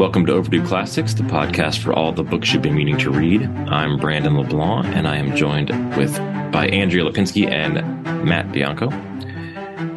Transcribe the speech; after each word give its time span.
Welcome 0.00 0.24
to 0.24 0.32
Overdue 0.32 0.64
Classics, 0.64 1.12
the 1.12 1.24
podcast 1.24 1.80
for 1.80 1.92
all 1.92 2.10
the 2.10 2.22
books 2.22 2.54
you've 2.54 2.62
been 2.62 2.74
meaning 2.74 2.96
to 3.00 3.10
read. 3.10 3.42
I'm 3.68 3.98
Brandon 3.98 4.34
LeBlanc, 4.34 4.86
and 4.96 5.06
I 5.06 5.18
am 5.18 5.36
joined 5.36 5.68
with 5.94 6.16
by 6.50 6.68
Andrea 6.68 7.04
Lipinski 7.04 7.46
and 7.50 7.74
Matt 8.24 8.50
Bianco. 8.50 8.88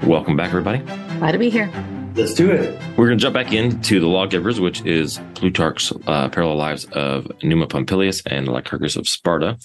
Welcome 0.05 0.35
back, 0.35 0.49
everybody. 0.49 0.79
Glad 1.19 1.31
to 1.31 1.37
be 1.37 1.49
here. 1.49 1.71
Let's 2.15 2.33
do 2.33 2.51
it. 2.51 2.77
We're 2.97 3.07
going 3.07 3.17
to 3.17 3.21
jump 3.21 3.33
back 3.33 3.53
into 3.53 4.01
The 4.01 4.07
Lawgivers, 4.07 4.59
which 4.59 4.85
is 4.85 5.21
Plutarch's 5.35 5.93
uh, 6.05 6.27
parallel 6.27 6.57
lives 6.57 6.83
of 6.91 7.31
Numa 7.41 7.67
Pompilius 7.67 8.21
and 8.25 8.49
Lycurgus 8.49 8.97
of 8.97 9.07
Sparta. 9.07 9.57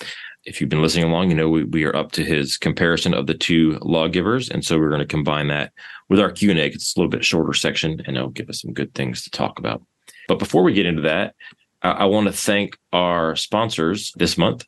If 0.45 0.61
you've 0.61 0.71
been 0.71 0.83
listening 0.83 1.07
along, 1.07 1.31
you 1.31 1.37
know 1.37 1.49
we, 1.49 1.65
we 1.65 1.85
are 1.85 1.97
up 1.97 2.13
to 2.13 2.25
his 2.25 2.57
comparison 2.57 3.13
of 3.13 3.27
the 3.27 3.35
two 3.35 3.77
lawgivers, 3.83 4.49
and 4.51 4.65
so 4.65 4.79
we're 4.79 4.91
going 4.91 5.01
to 5.01 5.05
combine 5.05 5.49
that 5.49 5.73
with 6.09 6.21
our 6.21 6.31
Q 6.31 6.51
and 6.53 6.61
A. 6.61 6.67
It's 6.67 6.95
a 6.95 7.01
little 7.01 7.11
bit 7.11 7.25
shorter 7.25 7.55
section, 7.55 8.01
and 8.07 8.17
it'll 8.17 8.31
give 8.31 8.49
us 8.49 8.63
some 8.63 8.73
good 8.73 8.95
things 8.95 9.25
to 9.25 9.31
talk 9.31 9.59
about. 9.59 9.83
But 10.29 10.39
before 10.39 10.63
we 10.63 10.73
get 10.73 10.87
into 10.87 11.03
that, 11.03 11.35
uh, 11.83 11.89
I, 11.89 11.91
I 11.91 12.05
want 12.05 12.29
to 12.29 12.33
thank 12.33 12.79
our 12.93 13.35
sponsors 13.35 14.13
this 14.17 14.39
month. 14.39 14.65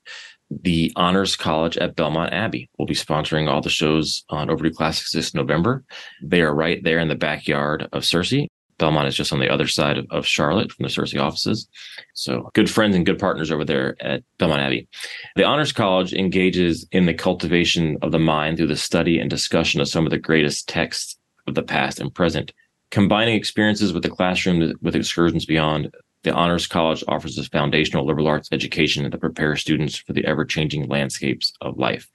The 0.51 0.93
Honors 0.97 1.37
College 1.37 1.79
at 1.79 1.95
Belmont 1.95 2.33
Abbey 2.33 2.69
will 2.77 2.87
be 2.87 2.95
sponsoring 2.95 3.49
all 3.49 3.61
the 3.61 3.71
shows 3.71 4.25
on 4.31 4.51
Overdue 4.51 4.75
Classics 4.75 5.13
this 5.13 5.33
November. 5.33 5.85
They 6.21 6.43
are 6.43 6.53
right 6.53 6.83
there 6.83 6.99
in 6.99 7.07
the 7.07 7.15
backyard 7.15 7.89
of 7.93 8.03
CiRCE. 8.03 8.49
Belmont 8.79 9.07
is 9.07 9.15
just 9.15 9.33
on 9.33 9.39
the 9.39 9.51
other 9.51 9.69
side 9.69 9.99
of, 9.99 10.07
of 10.11 10.27
Charlotte 10.27 10.73
from 10.73 10.83
the 10.85 10.89
CiRCE 10.89 11.21
offices. 11.21 11.69
So 12.15 12.51
good 12.55 12.69
friends 12.69 12.97
and 12.97 13.07
good 13.07 13.19
partners 13.19 13.53
over 13.53 13.65
there 13.65 13.95
at 14.01 14.25
Belmont 14.39 14.63
Abbey. 14.63 14.89
The 15.37 15.45
Honors 15.45 15.71
College 15.71 16.13
engages 16.15 16.87
in 16.91 17.07
the 17.07 17.15
cultivation 17.15 17.99
of 18.03 18.11
the 18.11 18.19
mind 18.19 18.57
through 18.57 18.69
the 18.69 18.77
study 18.77 19.21
and 19.21 19.31
discussion 19.31 19.81
of 19.81 19.89
some 19.89 20.07
of 20.07 20.11
the 20.11 20.19
greatest 20.19 20.67
texts 20.67 21.17
of 21.47 21.55
the 21.55 21.63
past 21.63 22.01
and 22.01 22.13
present. 22.13 22.53
Combining 22.91 23.37
experiences 23.37 23.93
with 23.93 24.03
the 24.03 24.11
classroom 24.11 24.75
with 24.83 24.97
excursions 24.97 25.47
beyond, 25.47 25.95
the 26.23 26.33
Honors 26.33 26.67
College 26.67 27.03
offers 27.09 27.39
a 27.39 27.45
foundational 27.45 28.07
liberal 28.07 28.27
arts 28.27 28.49
education 28.53 29.09
that 29.09 29.21
prepares 29.21 29.61
students 29.61 29.97
for 29.97 30.13
the 30.13 30.25
ever 30.27 30.45
changing 30.45 30.87
landscapes 30.89 31.53
of 31.61 31.79
life. 31.79 32.09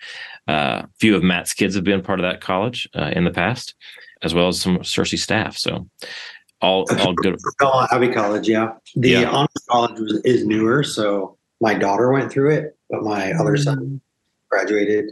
Uh, 0.48 0.84
a 0.84 0.90
few 1.00 1.16
of 1.16 1.23
Matt's 1.23 1.54
kids 1.54 1.76
have 1.76 1.84
been 1.84 2.04
part 2.04 2.20
of 2.20 2.23
that 2.23 2.42
college 2.42 2.88
uh, 2.95 3.12
in 3.16 3.23
the 3.23 3.32
past, 3.32 3.73
as 4.22 4.34
well 4.34 4.48
as 4.48 4.62
some 4.62 4.80
CiRCE 4.80 5.17
staff. 5.17 5.58
So 5.58 5.90
all 6.62 6.86
all 7.00 7.14
good. 7.14 7.38
Abbey 7.92 8.10
College, 8.10 8.48
yeah. 8.48 8.73
The 8.95 9.10
yeah. 9.10 9.30
honors 9.30 9.50
college 9.70 10.00
was, 10.00 10.22
is 10.23 10.45
newer, 10.45 10.84
so 10.84 11.38
my 11.62 11.73
daughter 11.73 12.12
went 12.12 12.32
through 12.32 12.52
it, 12.52 12.78
but 12.89 13.02
my 13.02 13.32
other 13.34 13.58
son 13.58 13.78
mm. 13.78 14.00
graduated 14.50 15.06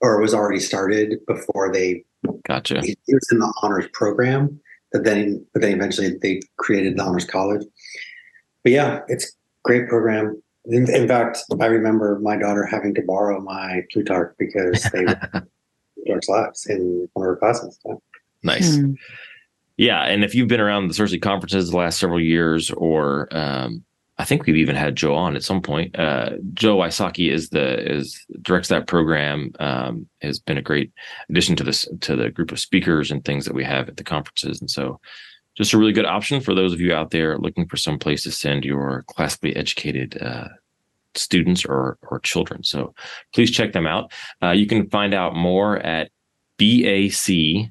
or 0.00 0.20
was 0.20 0.34
already 0.34 0.60
started 0.60 1.24
before 1.26 1.72
they. 1.72 2.04
Gotcha. 2.44 2.80
He 2.80 2.96
was 3.08 3.28
in 3.30 3.38
the 3.38 3.52
honors 3.62 3.86
program, 3.92 4.60
but 4.92 5.04
then 5.04 5.44
but 5.52 5.62
then 5.62 5.74
eventually 5.74 6.16
they 6.22 6.40
created 6.56 6.96
the 6.96 7.02
honors 7.02 7.24
college. 7.24 7.64
But 8.62 8.72
yeah, 8.72 9.00
it's 9.08 9.32
great 9.64 9.88
program. 9.88 10.42
In, 10.66 10.90
in 10.94 11.08
fact, 11.08 11.38
I 11.60 11.66
remember 11.66 12.18
my 12.20 12.36
daughter 12.36 12.66
having 12.66 12.94
to 12.94 13.02
borrow 13.02 13.40
my 13.40 13.82
Plutarch 13.92 14.34
because 14.38 14.82
they 14.92 15.04
Plutarch's 16.04 16.28
lives 16.28 16.66
in 16.66 17.08
one 17.14 17.26
of 17.26 17.30
her 17.30 17.36
classes. 17.36 17.78
Yeah. 17.86 17.94
Nice. 18.42 18.76
Hmm. 18.76 18.92
Yeah, 19.76 20.02
and 20.02 20.24
if 20.24 20.34
you've 20.34 20.48
been 20.48 20.60
around 20.60 20.88
the 20.88 20.94
CiRCE 20.94 21.22
conferences 21.22 21.70
the 21.70 21.76
last 21.76 22.00
several 22.00 22.20
years, 22.20 22.68
or 22.70 23.28
um, 23.30 23.84
I 24.18 24.24
think 24.24 24.46
we've 24.46 24.56
even 24.56 24.74
had 24.74 24.96
Joe 24.96 25.14
on 25.14 25.36
at 25.36 25.44
some 25.44 25.62
point. 25.62 25.96
Uh, 25.98 26.30
Joe 26.54 26.76
Wysocki 26.76 27.30
is 27.30 27.50
the 27.50 27.92
is 27.92 28.24
directs 28.42 28.68
that 28.68 28.86
program. 28.86 29.52
Um, 29.60 30.08
has 30.22 30.40
been 30.40 30.58
a 30.58 30.62
great 30.62 30.92
addition 31.30 31.54
to 31.56 31.64
this 31.64 31.88
to 32.00 32.16
the 32.16 32.30
group 32.30 32.50
of 32.50 32.58
speakers 32.58 33.10
and 33.10 33.24
things 33.24 33.44
that 33.44 33.54
we 33.54 33.64
have 33.64 33.88
at 33.88 33.96
the 33.96 34.04
conferences, 34.04 34.60
and 34.60 34.70
so 34.70 35.00
just 35.56 35.72
a 35.72 35.78
really 35.78 35.92
good 35.92 36.06
option 36.06 36.40
for 36.40 36.54
those 36.54 36.72
of 36.72 36.80
you 36.80 36.94
out 36.94 37.10
there 37.10 37.38
looking 37.38 37.66
for 37.66 37.76
some 37.76 37.98
place 37.98 38.22
to 38.22 38.30
send 38.30 38.64
your 38.64 39.04
classically 39.08 39.54
educated 39.56 40.20
uh, 40.22 40.48
students 41.14 41.64
or 41.64 41.98
or 42.02 42.18
children. 42.20 42.64
So 42.64 42.94
please 43.32 43.50
check 43.50 43.72
them 43.72 43.86
out. 43.86 44.12
Uh, 44.42 44.50
you 44.50 44.66
can 44.66 44.88
find 44.90 45.14
out 45.14 45.34
more 45.34 45.78
at 45.78 46.10
bac.edu 46.58 47.70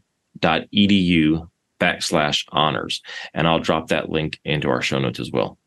backslash 1.79 2.45
honors. 2.49 3.01
And 3.33 3.47
I'll 3.47 3.59
drop 3.59 3.89
that 3.89 4.09
link 4.09 4.39
into 4.43 4.69
our 4.69 4.81
show 4.81 4.99
notes 4.99 5.19
as 5.19 5.31
well. 5.31 5.57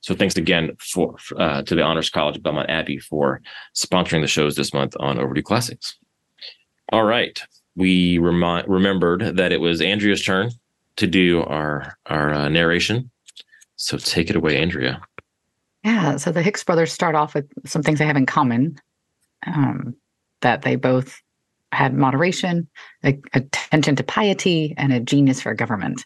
So 0.00 0.14
thanks 0.14 0.36
again 0.36 0.72
for 0.78 1.16
uh, 1.36 1.62
to 1.62 1.74
the 1.74 1.82
Honors 1.82 2.10
College 2.10 2.36
of 2.36 2.42
Belmont 2.42 2.70
Abbey 2.70 2.98
for 2.98 3.40
sponsoring 3.74 4.22
the 4.22 4.26
shows 4.26 4.56
this 4.56 4.74
month 4.74 4.96
on 4.98 5.18
Overdue 5.18 5.42
Classics. 5.42 5.96
All 6.92 7.04
right, 7.04 7.40
we 7.76 8.18
remi- 8.18 8.64
remembered 8.66 9.36
that 9.36 9.52
it 9.52 9.60
was 9.60 9.80
Andrea's 9.80 10.24
turn 10.24 10.50
to 10.96 11.06
do 11.06 11.42
our 11.42 11.96
our 12.06 12.32
uh, 12.32 12.48
narration. 12.48 13.10
So 13.76 13.96
take 13.96 14.30
it 14.30 14.36
away, 14.36 14.56
Andrea. 14.56 15.00
Yeah. 15.84 16.16
So 16.16 16.32
the 16.32 16.42
Hicks 16.42 16.64
brothers 16.64 16.92
start 16.92 17.14
off 17.14 17.34
with 17.34 17.46
some 17.64 17.82
things 17.82 18.00
they 18.00 18.06
have 18.06 18.16
in 18.16 18.26
common. 18.26 18.80
Um, 19.46 19.94
that 20.40 20.62
they 20.62 20.76
both 20.76 21.20
had 21.72 21.94
moderation, 21.94 22.68
a, 23.04 23.18
attention 23.34 23.96
to 23.96 24.02
piety, 24.02 24.74
and 24.76 24.92
a 24.92 25.00
genius 25.00 25.40
for 25.40 25.54
government. 25.54 26.04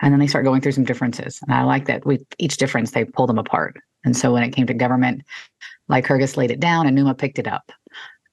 And 0.00 0.12
then 0.12 0.20
they 0.20 0.26
start 0.26 0.44
going 0.44 0.60
through 0.60 0.72
some 0.72 0.84
differences. 0.84 1.40
And 1.42 1.54
I 1.54 1.64
like 1.64 1.86
that 1.86 2.06
with 2.06 2.22
each 2.38 2.56
difference, 2.56 2.92
they 2.92 3.04
pull 3.04 3.26
them 3.26 3.38
apart. 3.38 3.76
And 4.04 4.16
so 4.16 4.32
when 4.32 4.42
it 4.42 4.50
came 4.50 4.66
to 4.66 4.74
government, 4.74 5.22
Lycurgus 5.88 6.36
laid 6.36 6.50
it 6.50 6.60
down 6.60 6.86
and 6.86 6.94
Numa 6.94 7.14
picked 7.14 7.38
it 7.38 7.48
up. 7.48 7.72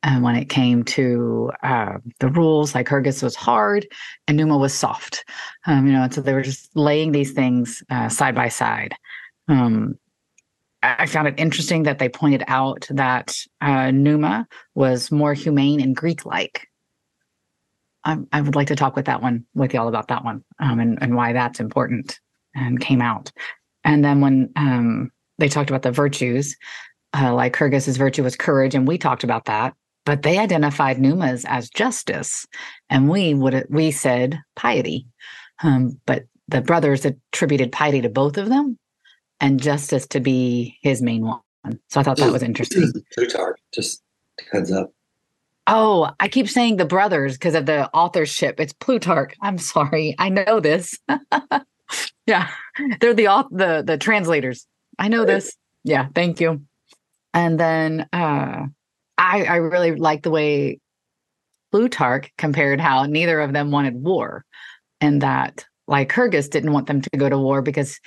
And 0.04 0.24
when 0.24 0.36
it 0.36 0.46
came 0.46 0.84
to 0.84 1.52
uh, 1.64 1.98
the 2.20 2.30
rules, 2.30 2.74
Lycurgus 2.74 3.24
was 3.24 3.36
hard 3.36 3.88
and 4.28 4.38
Numa 4.38 4.58
was 4.58 4.74
soft. 4.74 5.26
Um, 5.66 5.88
you 5.88 5.94
know, 5.94 6.04
and 6.04 6.14
so 6.14 6.22
they 6.22 6.34
were 6.34 6.44
just 6.44 6.76
laying 6.76 7.12
these 7.12 7.32
things 7.32 7.84
uh, 7.90 8.08
side 8.08 8.36
by 8.36 8.50
side. 8.50 8.94
Um, 9.48 9.98
I 11.00 11.06
found 11.06 11.28
it 11.28 11.36
interesting 11.38 11.84
that 11.84 12.00
they 12.00 12.10
pointed 12.10 12.44
out 12.48 12.88
that 12.90 13.36
uh, 13.62 13.92
Numa 13.92 14.48
was 14.76 15.12
more 15.12 15.34
humane 15.34 15.82
and 15.82 15.96
Greek-like. 15.96 16.68
I, 18.04 18.18
I, 18.32 18.42
would 18.42 18.56
like 18.56 18.68
to 18.68 18.76
talk 18.76 18.96
with 18.96 19.06
that 19.06 19.22
one 19.22 19.46
with 19.54 19.74
y'all 19.74 19.88
about 19.88 20.08
that 20.08 20.24
one 20.24 20.44
um, 20.60 20.80
and, 20.80 20.98
and 21.02 21.16
why 21.16 21.34
that's 21.34 21.60
important 21.60 22.20
and 22.56 22.80
came 22.80 23.02
out. 23.02 23.32
And 23.84 24.04
then 24.04 24.22
when 24.22 24.52
um, 24.56 25.12
they 25.40 25.50
talked 25.50 25.70
about 25.70 25.82
the 25.82 25.92
virtues, 25.92 26.56
uh, 27.14 27.32
Lycurgus's 27.32 27.98
virtue 27.98 28.24
was 28.24 28.36
courage, 28.36 28.76
and 28.76 28.88
we 28.88 28.98
talked 28.98 29.24
about 29.24 29.46
that. 29.46 29.74
But 30.06 30.22
they 30.22 30.38
identified 30.38 31.00
Numa's 31.00 31.44
as 31.46 31.70
justice, 31.70 32.46
and 32.90 33.10
we 33.10 33.34
would 33.34 33.66
we 33.70 33.92
said 33.92 34.40
piety. 34.56 35.08
Um, 35.64 36.00
but 36.06 36.24
the 36.48 36.62
brothers 36.62 37.06
attributed 37.06 37.72
piety 37.72 38.02
to 38.02 38.10
both 38.10 38.38
of 38.38 38.50
them, 38.50 38.78
and 39.40 39.62
justice 39.62 40.08
to 40.08 40.20
be 40.20 40.78
his 40.82 41.02
main 41.02 41.26
one. 41.26 41.40
So 41.90 42.00
I 42.00 42.04
thought 42.04 42.18
that 42.18 42.32
was 42.32 42.44
interesting. 42.44 42.92
Plutarch, 43.14 43.60
just 43.74 44.02
heads 44.52 44.72
up. 44.72 44.92
Oh, 45.68 46.12
I 46.20 46.30
keep 46.30 46.48
saying 46.48 46.78
the 46.78 46.86
brothers 46.86 47.34
because 47.34 47.56
of 47.56 47.66
the 47.66 47.90
authorship. 47.94 48.60
It's 48.60 48.74
Plutarch. 48.74 49.36
I'm 49.42 49.58
sorry. 49.58 50.16
I 50.18 50.30
know 50.30 50.62
this. 50.62 50.98
yeah, 52.26 52.50
they're 53.02 53.14
the 53.14 53.46
the 53.52 53.84
the 53.86 53.98
translators. 53.98 54.66
I 54.98 55.10
know 55.10 55.26
this. 55.26 55.56
Yeah, 55.84 56.08
thank 56.16 56.40
you. 56.40 56.62
And 57.34 57.60
then 57.60 58.08
uh, 58.14 58.66
I 59.18 59.44
I 59.44 59.56
really 59.58 59.96
like 59.96 60.24
the 60.24 60.30
way 60.32 60.80
Plutarch 61.72 62.32
compared 62.38 62.80
how 62.80 63.06
neither 63.06 63.42
of 63.42 63.52
them 63.52 63.70
wanted 63.70 63.96
war, 63.96 64.46
and 65.02 65.22
that 65.22 65.66
Lycurgus 65.90 66.48
didn't 66.50 66.72
want 66.72 66.88
them 66.88 67.02
to 67.02 67.10
go 67.18 67.28
to 67.28 67.38
war 67.38 67.62
because 67.62 68.00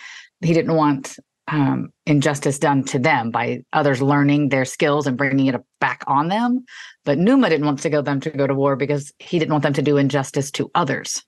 he 0.42 0.52
didn't 0.52 0.74
want 0.74 1.16
um, 1.48 1.92
injustice 2.06 2.58
done 2.58 2.84
to 2.84 2.98
them 2.98 3.30
by 3.30 3.64
others 3.72 4.00
learning 4.00 4.48
their 4.48 4.64
skills 4.64 5.06
and 5.06 5.18
bringing 5.18 5.46
it 5.46 5.60
back 5.80 6.04
on 6.06 6.28
them. 6.28 6.64
But 7.04 7.18
Numa 7.18 7.48
didn't 7.48 7.66
want 7.66 7.80
to 7.80 7.90
go 7.90 8.02
them 8.02 8.20
to 8.20 8.30
go 8.30 8.46
to 8.46 8.54
war 8.54 8.76
because 8.76 9.12
he 9.18 9.38
didn't 9.38 9.52
want 9.52 9.64
them 9.64 9.72
to 9.74 9.82
do 9.82 9.96
injustice 9.96 10.50
to 10.52 10.70
others. 10.74 11.22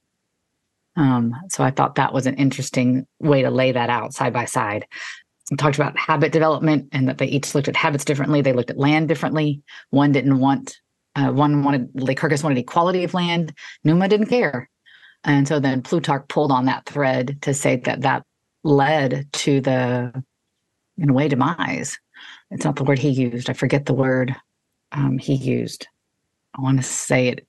Um, 0.96 1.34
so 1.48 1.64
I 1.64 1.70
thought 1.70 1.96
that 1.96 2.12
was 2.12 2.26
an 2.26 2.36
interesting 2.36 3.06
way 3.18 3.42
to 3.42 3.50
lay 3.50 3.72
that 3.72 3.90
out 3.90 4.14
side 4.14 4.32
by 4.32 4.44
side. 4.44 4.86
Talked 5.58 5.76
about 5.76 5.98
habit 5.98 6.32
development 6.32 6.88
and 6.92 7.08
that 7.08 7.18
they 7.18 7.26
each 7.26 7.54
looked 7.54 7.68
at 7.68 7.76
habits 7.76 8.04
differently. 8.04 8.42
They 8.42 8.52
looked 8.52 8.70
at 8.70 8.78
land 8.78 9.08
differently. 9.08 9.62
One 9.90 10.12
didn't 10.12 10.38
want, 10.38 10.78
uh, 11.16 11.32
one 11.32 11.64
wanted, 11.64 11.92
Lycurgus 11.94 12.42
wanted 12.42 12.58
equality 12.58 13.04
of 13.04 13.14
land. 13.14 13.52
Numa 13.82 14.08
didn't 14.08 14.26
care. 14.26 14.68
And 15.24 15.48
so 15.48 15.58
then 15.58 15.82
Plutarch 15.82 16.28
pulled 16.28 16.52
on 16.52 16.66
that 16.66 16.86
thread 16.86 17.38
to 17.42 17.54
say 17.54 17.76
that 17.76 18.02
that 18.02 18.24
led 18.64 19.26
to 19.32 19.60
the, 19.60 20.24
in 20.98 21.10
a 21.10 21.12
way, 21.12 21.28
demise. 21.28 21.98
It's 22.50 22.64
not 22.64 22.76
the 22.76 22.84
word 22.84 22.98
he 22.98 23.10
used. 23.10 23.48
I 23.48 23.54
forget 23.54 23.86
the 23.86 23.94
word 23.94 24.34
um, 24.92 25.18
he 25.18 25.34
used. 25.34 25.86
I 26.54 26.60
want 26.60 26.78
to 26.78 26.82
say 26.82 27.28
it. 27.28 27.46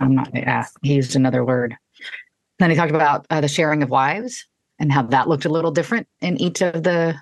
I'm 0.00 0.14
not, 0.14 0.30
yeah, 0.34 0.66
he 0.82 0.94
used 0.94 1.16
another 1.16 1.44
word. 1.44 1.76
Then 2.58 2.70
he 2.70 2.76
talked 2.76 2.94
about 2.94 3.26
uh, 3.30 3.40
the 3.40 3.48
sharing 3.48 3.82
of 3.82 3.90
wives 3.90 4.46
and 4.78 4.92
how 4.92 5.02
that 5.02 5.28
looked 5.28 5.44
a 5.44 5.50
little 5.50 5.70
different 5.70 6.06
in 6.20 6.40
each 6.40 6.60
of 6.60 6.82
the 6.82 7.16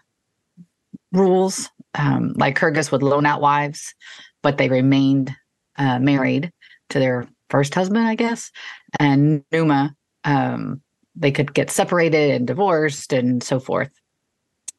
rules. 1.12 1.70
Um, 1.94 2.34
Lycurgus 2.36 2.92
would 2.92 3.02
loan 3.02 3.24
out 3.24 3.40
wives, 3.40 3.94
but 4.42 4.58
they 4.58 4.68
remained 4.68 5.34
uh, 5.78 5.98
married 5.98 6.52
to 6.90 6.98
their 6.98 7.26
first 7.48 7.74
husband, 7.74 8.06
I 8.06 8.14
guess. 8.14 8.50
And 8.98 9.44
Numa 9.52 9.94
um, 10.24 10.82
they 11.16 11.32
could 11.32 11.54
get 11.54 11.70
separated 11.70 12.30
and 12.30 12.46
divorced 12.46 13.12
and 13.12 13.42
so 13.42 13.58
forth. 13.58 13.90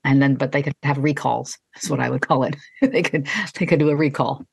And 0.04 0.22
then, 0.22 0.36
but 0.36 0.52
they 0.52 0.62
could 0.62 0.76
have 0.84 0.98
recalls. 0.98 1.58
That's 1.74 1.90
what 1.90 2.00
I 2.00 2.10
would 2.10 2.22
call 2.22 2.44
it. 2.44 2.56
they 2.82 3.04
could 3.04 3.28
they 3.56 3.66
could 3.66 3.80
do 3.80 3.90
a 3.90 3.96
recall 3.96 4.46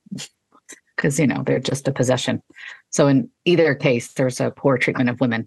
because 0.96 1.18
you 1.20 1.26
know 1.26 1.42
they're 1.44 1.60
just 1.60 1.86
a 1.86 1.92
possession. 1.92 2.42
So 2.90 3.06
in 3.06 3.30
either 3.44 3.74
case, 3.74 4.14
there's 4.14 4.40
a 4.40 4.50
poor 4.50 4.78
treatment 4.78 5.10
of 5.10 5.20
women. 5.20 5.46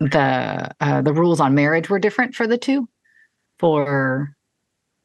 The 0.00 0.70
uh, 0.80 1.02
the 1.02 1.12
rules 1.12 1.40
on 1.40 1.54
marriage 1.54 1.88
were 1.88 1.98
different 1.98 2.34
for 2.34 2.46
the 2.46 2.58
two. 2.58 2.88
For 3.58 4.34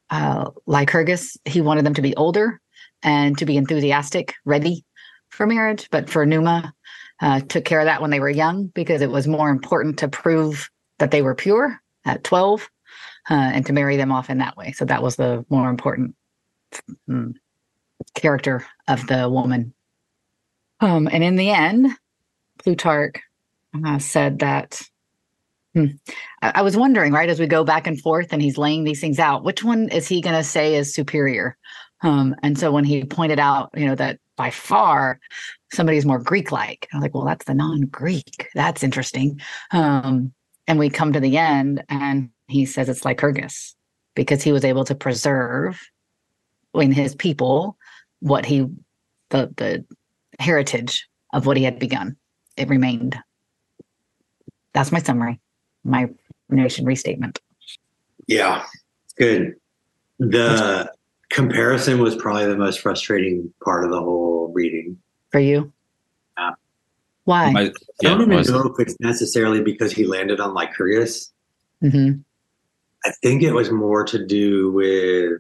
uh, 0.09 0.50
Lycurgus, 0.65 1.38
he 1.45 1.62
wanted 1.62 1.85
them 1.85 1.94
to 1.94 2.01
be 2.01 2.15
older 2.15 2.59
and 3.03 3.38
to 3.38 3.45
be 3.45 3.57
enthusiastic, 3.57 4.33
ready 4.45 4.83
for 5.29 5.45
marriage. 5.45 5.88
But 5.91 6.09
for 6.09 6.25
Numa, 6.25 6.74
uh, 7.21 7.39
took 7.41 7.65
care 7.65 7.79
of 7.79 7.85
that 7.85 8.01
when 8.01 8.11
they 8.11 8.19
were 8.19 8.29
young 8.29 8.67
because 8.67 9.01
it 9.01 9.11
was 9.11 9.27
more 9.27 9.49
important 9.49 9.99
to 9.99 10.07
prove 10.07 10.69
that 10.99 11.11
they 11.11 11.21
were 11.21 11.35
pure 11.35 11.79
at 12.05 12.23
12 12.23 12.69
uh, 13.29 13.33
and 13.33 13.65
to 13.65 13.73
marry 13.73 13.97
them 13.97 14.11
off 14.11 14.29
in 14.29 14.37
that 14.37 14.57
way. 14.57 14.71
So 14.71 14.85
that 14.85 15.03
was 15.03 15.15
the 15.15 15.45
more 15.49 15.69
important 15.69 16.15
um, 17.09 17.35
character 18.13 18.65
of 18.87 19.05
the 19.07 19.29
woman. 19.29 19.73
Um, 20.79 21.07
and 21.11 21.23
in 21.23 21.35
the 21.35 21.49
end, 21.49 21.91
Plutarch 22.59 23.21
uh, 23.85 23.99
said 23.99 24.39
that. 24.39 24.81
Hmm, 25.73 25.85
I, 26.41 26.53
I 26.55 26.61
was 26.61 26.77
wondering, 26.77 27.13
right, 27.13 27.29
as 27.29 27.39
we 27.39 27.47
go 27.47 27.63
back 27.63 27.87
and 27.87 27.99
forth 27.99 28.31
and 28.31 28.41
he's 28.41 28.57
laying 28.57 28.83
these 28.83 29.01
things 29.01 29.19
out, 29.19 29.43
which 29.43 29.63
one 29.63 29.89
is 29.89 30.07
he 30.07 30.21
going 30.21 30.35
to 30.35 30.43
say 30.43 30.75
is 30.75 30.93
superior? 30.93 31.57
Um, 32.01 32.35
and 32.43 32.57
so 32.57 32.71
when 32.71 32.83
he 32.83 33.03
pointed 33.03 33.39
out, 33.39 33.71
you 33.75 33.85
know, 33.85 33.95
that 33.95 34.19
by 34.38 34.51
far 34.51 35.19
somebody's 35.74 36.06
more 36.06 36.19
Greek 36.19 36.51
like, 36.51 36.88
I'm 36.94 37.01
like, 37.01 37.13
well, 37.13 37.25
that's 37.25 37.45
the 37.45 37.54
non 37.54 37.81
Greek. 37.81 38.50
That's 38.56 38.84
interesting. 38.84 39.42
Um, 39.72 40.34
and 40.68 40.80
we 40.80 40.89
come 40.89 41.13
to 41.13 41.19
the 41.19 41.38
end 41.38 41.84
and 41.89 42.30
he 42.48 42.66
says 42.66 42.88
it's 42.88 43.04
Lycurgus 43.04 43.75
because 44.16 44.42
he 44.42 44.51
was 44.51 44.63
able 44.63 44.86
to 44.86 44.95
preserve 44.95 45.81
in 46.74 46.92
his 46.92 47.16
people 47.16 47.78
what 48.19 48.45
he, 48.45 48.68
the, 49.30 49.54
the 49.57 49.86
heritage 50.39 51.07
of 51.34 51.45
what 51.45 51.57
he 51.57 51.63
had 51.63 51.80
begun. 51.80 52.16
It 52.56 52.69
remained. 52.69 53.18
That's 54.74 54.92
my 54.92 55.00
summary, 55.00 55.39
my 55.84 56.10
nation 56.50 56.86
restatement. 56.86 57.39
Yeah, 58.28 58.63
good. 59.18 59.56
The 60.19 60.92
comparison 61.29 62.00
was 62.01 62.15
probably 62.15 62.45
the 62.45 62.57
most 62.57 62.79
frustrating 62.79 63.51
part 63.63 63.83
of 63.83 63.91
the 63.91 64.00
whole 64.00 64.51
reading. 64.53 64.97
For 65.31 65.39
you? 65.39 65.71
Yeah. 66.38 66.51
Why? 67.25 67.51
My- 67.51 67.62
I 67.62 67.71
don't 68.01 68.21
even 68.21 68.53
know 68.53 68.63
if 68.63 68.79
it's 68.79 69.00
necessarily 69.00 69.62
because 69.62 69.91
he 69.91 70.06
landed 70.06 70.39
on 70.39 70.53
Lycurgus. 70.53 71.31
hmm 71.81 72.12
I 73.06 73.12
think 73.21 73.44
it 73.44 73.53
was 73.53 73.71
more 73.71 74.03
to 74.06 74.25
do 74.25 74.71
with 74.71 75.39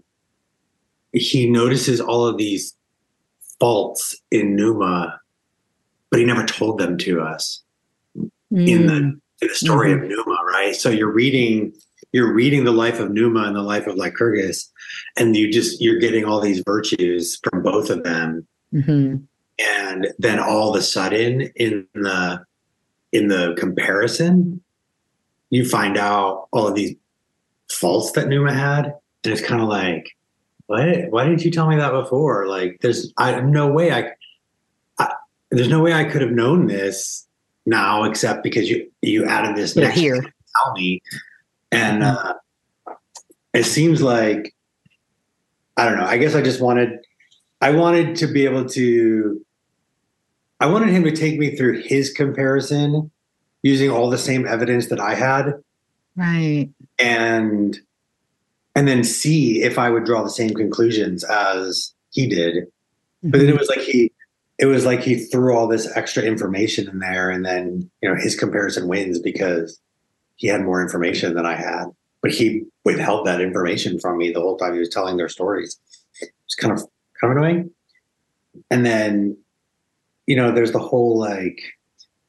he 1.11 1.49
notices 1.49 1.99
all 1.99 2.25
of 2.25 2.37
these 2.37 2.75
faults 3.59 4.15
in 4.31 4.55
Numa, 4.55 5.19
but 6.11 6.19
he 6.19 6.25
never 6.25 6.45
told 6.45 6.77
them 6.79 6.97
to 6.99 7.19
us 7.21 7.63
in 8.15 8.85
the 8.87 8.95
in 9.41 9.47
the 9.47 9.49
story 9.55 9.91
of 9.91 10.01
Numa, 10.01 10.37
right? 10.51 10.75
So 10.75 10.89
you're 10.89 11.11
reading 11.11 11.73
you're 12.13 12.33
reading 12.33 12.63
the 12.63 12.71
life 12.71 12.99
of 12.99 13.11
Numa 13.11 13.43
and 13.43 13.55
the 13.55 13.61
life 13.61 13.87
of 13.87 13.95
Lycurgus, 13.95 14.71
and 15.17 15.35
you 15.35 15.51
just 15.51 15.81
you're 15.81 15.99
getting 15.99 16.25
all 16.25 16.39
these 16.39 16.63
virtues 16.65 17.39
from 17.43 17.63
both 17.63 17.89
of 17.89 18.03
them, 18.03 18.47
hmm 18.71 19.15
and 19.59 20.07
then 20.19 20.39
all 20.39 20.69
of 20.69 20.79
a 20.79 20.83
sudden 20.83 21.41
in 21.55 21.87
the 21.95 22.43
in 23.11 23.27
the 23.27 23.55
comparison, 23.57 24.61
you 25.49 25.67
find 25.67 25.97
out 25.97 26.47
all 26.51 26.67
of 26.67 26.75
these 26.75 26.95
faults 27.71 28.11
that 28.11 28.27
Numa 28.27 28.53
had, 28.53 28.85
and 29.23 29.33
it's 29.33 29.41
kind 29.41 29.61
of 29.61 29.67
like, 29.67 30.09
what? 30.67 31.09
Why 31.09 31.25
didn't 31.25 31.43
you 31.43 31.51
tell 31.51 31.67
me 31.67 31.75
that 31.77 31.91
before? 31.91 32.47
Like, 32.47 32.77
there's 32.81 33.11
I 33.17 33.39
no 33.41 33.67
way 33.67 33.91
I, 33.91 34.11
I 34.99 35.11
there's 35.49 35.69
no 35.69 35.81
way 35.81 35.93
I 35.93 36.03
could 36.03 36.21
have 36.21 36.31
known 36.31 36.67
this 36.67 37.27
now, 37.65 38.03
except 38.03 38.43
because 38.43 38.69
you 38.69 38.91
you 39.01 39.25
added 39.25 39.55
this 39.55 39.75
You're 39.75 39.85
next 39.85 39.99
here. 39.99 40.21
tell 40.21 40.73
me, 40.73 41.01
and 41.71 42.03
uh, 42.03 42.33
it 43.53 43.63
seems 43.63 44.01
like 44.01 44.53
I 45.75 45.85
don't 45.85 45.97
know. 45.97 46.05
I 46.05 46.17
guess 46.17 46.35
I 46.35 46.41
just 46.41 46.61
wanted 46.61 46.99
I 47.61 47.71
wanted 47.71 48.15
to 48.17 48.27
be 48.27 48.45
able 48.45 48.67
to 48.69 49.43
I 50.59 50.67
wanted 50.67 50.89
him 50.89 51.03
to 51.03 51.11
take 51.11 51.37
me 51.37 51.55
through 51.55 51.81
his 51.81 52.11
comparison 52.11 53.11
using 53.63 53.89
all 53.91 54.09
the 54.09 54.17
same 54.17 54.47
evidence 54.47 54.87
that 54.87 54.99
I 54.99 55.15
had 55.15 55.53
Right. 56.15 56.69
and 56.97 57.77
and 58.75 58.87
then 58.87 59.03
see 59.03 59.61
if 59.63 59.77
I 59.79 59.89
would 59.89 60.05
draw 60.05 60.23
the 60.23 60.29
same 60.29 60.53
conclusions 60.53 61.23
as 61.23 61.93
he 62.11 62.27
did. 62.27 62.65
But 63.23 63.39
then 63.39 63.49
it 63.49 63.57
was 63.57 63.69
like 63.69 63.79
he 63.81 64.11
it 64.59 64.65
was 64.65 64.85
like 64.85 65.01
he 65.01 65.15
threw 65.15 65.55
all 65.55 65.67
this 65.67 65.87
extra 65.95 66.23
information 66.23 66.87
in 66.89 66.99
there 66.99 67.29
and 67.29 67.45
then 67.45 67.89
you 68.01 68.09
know 68.09 68.15
his 68.15 68.35
comparison 68.35 68.87
wins 68.87 69.19
because 69.19 69.79
he 70.37 70.47
had 70.47 70.61
more 70.63 70.81
information 70.81 71.33
than 71.35 71.45
I 71.45 71.55
had. 71.55 71.85
But 72.21 72.31
he 72.31 72.63
withheld 72.85 73.27
that 73.27 73.41
information 73.41 73.99
from 73.99 74.17
me 74.17 74.31
the 74.31 74.39
whole 74.39 74.57
time 74.57 74.73
he 74.73 74.79
was 74.79 74.89
telling 74.89 75.17
their 75.17 75.29
stories. 75.29 75.79
It's 76.45 76.55
kind 76.55 76.73
of 76.73 76.79
kind 77.19 77.31
of 77.31 77.37
annoying. 77.37 77.71
And 78.71 78.85
then, 78.85 79.37
you 80.25 80.35
know, 80.35 80.51
there's 80.51 80.71
the 80.71 80.79
whole 80.79 81.17
like, 81.19 81.59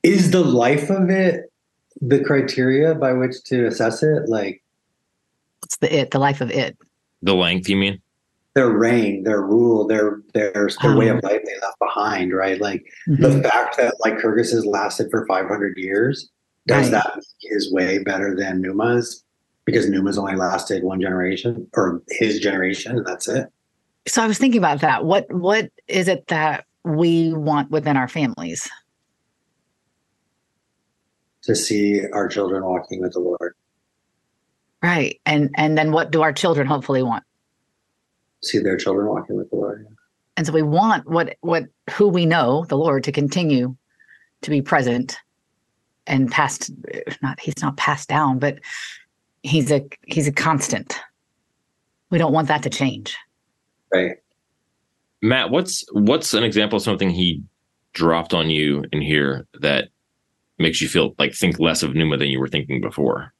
is 0.03 0.31
the 0.31 0.43
life 0.45 0.91
of 0.91 1.09
it 1.11 1.51
the 2.01 2.23
criteria 2.23 2.95
by 2.95 3.13
which 3.13 3.43
to 3.45 3.67
assess 3.67 4.03
it? 4.03 4.29
Like 4.29 4.63
It's 5.65 5.77
the 5.79 6.01
it, 6.01 6.11
the 6.11 6.19
life 6.19 6.41
of 6.41 6.51
it. 6.51 6.77
The 7.23 7.35
length, 7.35 7.69
you 7.69 7.77
mean? 7.77 8.01
their 8.55 8.71
reign, 8.71 9.23
their 9.23 9.41
rule, 9.43 9.87
their 9.87 10.21
their 10.35 10.69
their 10.83 10.97
way 10.97 11.09
Um, 11.11 11.19
of 11.19 11.23
life 11.25 11.41
they 11.45 11.55
left 11.63 11.79
behind, 11.79 12.33
right? 12.35 12.61
Like 12.61 12.85
Mhm. 13.09 13.21
the 13.21 13.49
fact 13.49 13.77
that 13.77 13.95
Lycurgus 14.05 14.51
has 14.51 14.67
lasted 14.67 15.09
for 15.13 15.25
500 15.27 15.77
years, 15.77 16.29
does 16.69 16.85
Right. 16.85 16.93
that 16.93 17.17
make 17.17 17.25
his 17.53 17.73
way 17.73 17.99
better 17.99 18.37
than 18.37 18.61
Numa's? 18.61 19.25
Because 19.65 19.89
Numa's 19.89 20.17
only 20.19 20.37
lasted 20.37 20.83
one 20.85 21.01
generation 21.01 21.67
or 21.75 22.03
his 22.09 22.39
generation, 22.41 22.97
and 22.99 23.07
that's 23.07 23.29
it. 23.29 23.49
So 24.07 24.23
I 24.23 24.27
was 24.27 24.39
thinking 24.39 24.59
about 24.59 24.81
that. 24.81 25.05
What 25.05 25.27
what 25.33 25.71
is 25.89 26.09
it 26.09 26.27
that 26.29 26.65
we 26.85 27.33
want 27.35 27.71
within 27.71 27.97
our 27.97 28.09
families? 28.09 28.69
To 31.43 31.55
see 31.55 32.03
our 32.13 32.29
children 32.29 32.65
walking 32.65 33.01
with 33.01 33.13
the 33.13 33.21
Lord, 33.21 33.55
Right. 34.83 35.21
And 35.27 35.51
and 35.57 35.77
then 35.77 35.91
what 35.93 36.11
do 36.13 36.23
our 36.23 36.33
children 36.33 36.67
hopefully 36.67 37.03
want? 37.03 37.25
see 38.41 38.61
their 38.61 38.77
children 38.77 39.09
walking 39.09 39.37
with 39.37 39.51
the 39.51 39.57
Lord. 39.57 39.85
And 40.37 40.47
so 40.47 40.53
we 40.53 40.63
want 40.63 41.09
what 41.11 41.37
what 41.41 41.65
who 41.91 42.09
we 42.09 42.25
know, 42.25 42.65
the 42.69 42.77
Lord, 42.79 43.03
to 43.05 43.13
continue 43.13 43.77
to 44.43 44.51
be 44.51 44.63
present 44.63 45.19
and 46.09 46.31
passed 46.31 46.71
not 47.23 47.39
he's 47.39 47.61
not 47.63 47.77
passed 47.77 48.09
down, 48.09 48.39
but 48.39 48.59
he's 49.43 49.71
a 49.71 49.87
he's 50.07 50.27
a 50.27 50.33
constant. 50.33 50.99
We 52.11 52.19
don't 52.19 52.33
want 52.33 52.49
that 52.49 52.63
to 52.63 52.71
change. 52.71 53.17
Right. 53.93 54.17
Matt, 55.23 55.51
what's 55.51 55.85
what's 55.93 56.35
an 56.35 56.45
example 56.45 56.77
of 56.77 56.83
something 56.83 57.11
he 57.11 57.43
dropped 57.93 58.35
on 58.35 58.51
you 58.51 58.85
in 58.93 59.03
here 59.03 59.47
that 59.61 59.89
makes 60.59 60.81
you 60.81 60.89
feel 60.89 61.15
like 61.19 61.35
think 61.35 61.59
less 61.59 61.83
of 61.83 61.95
Numa 61.95 62.17
than 62.17 62.29
you 62.29 62.41
were 62.41 62.49
thinking 62.49 62.81
before? 62.81 63.33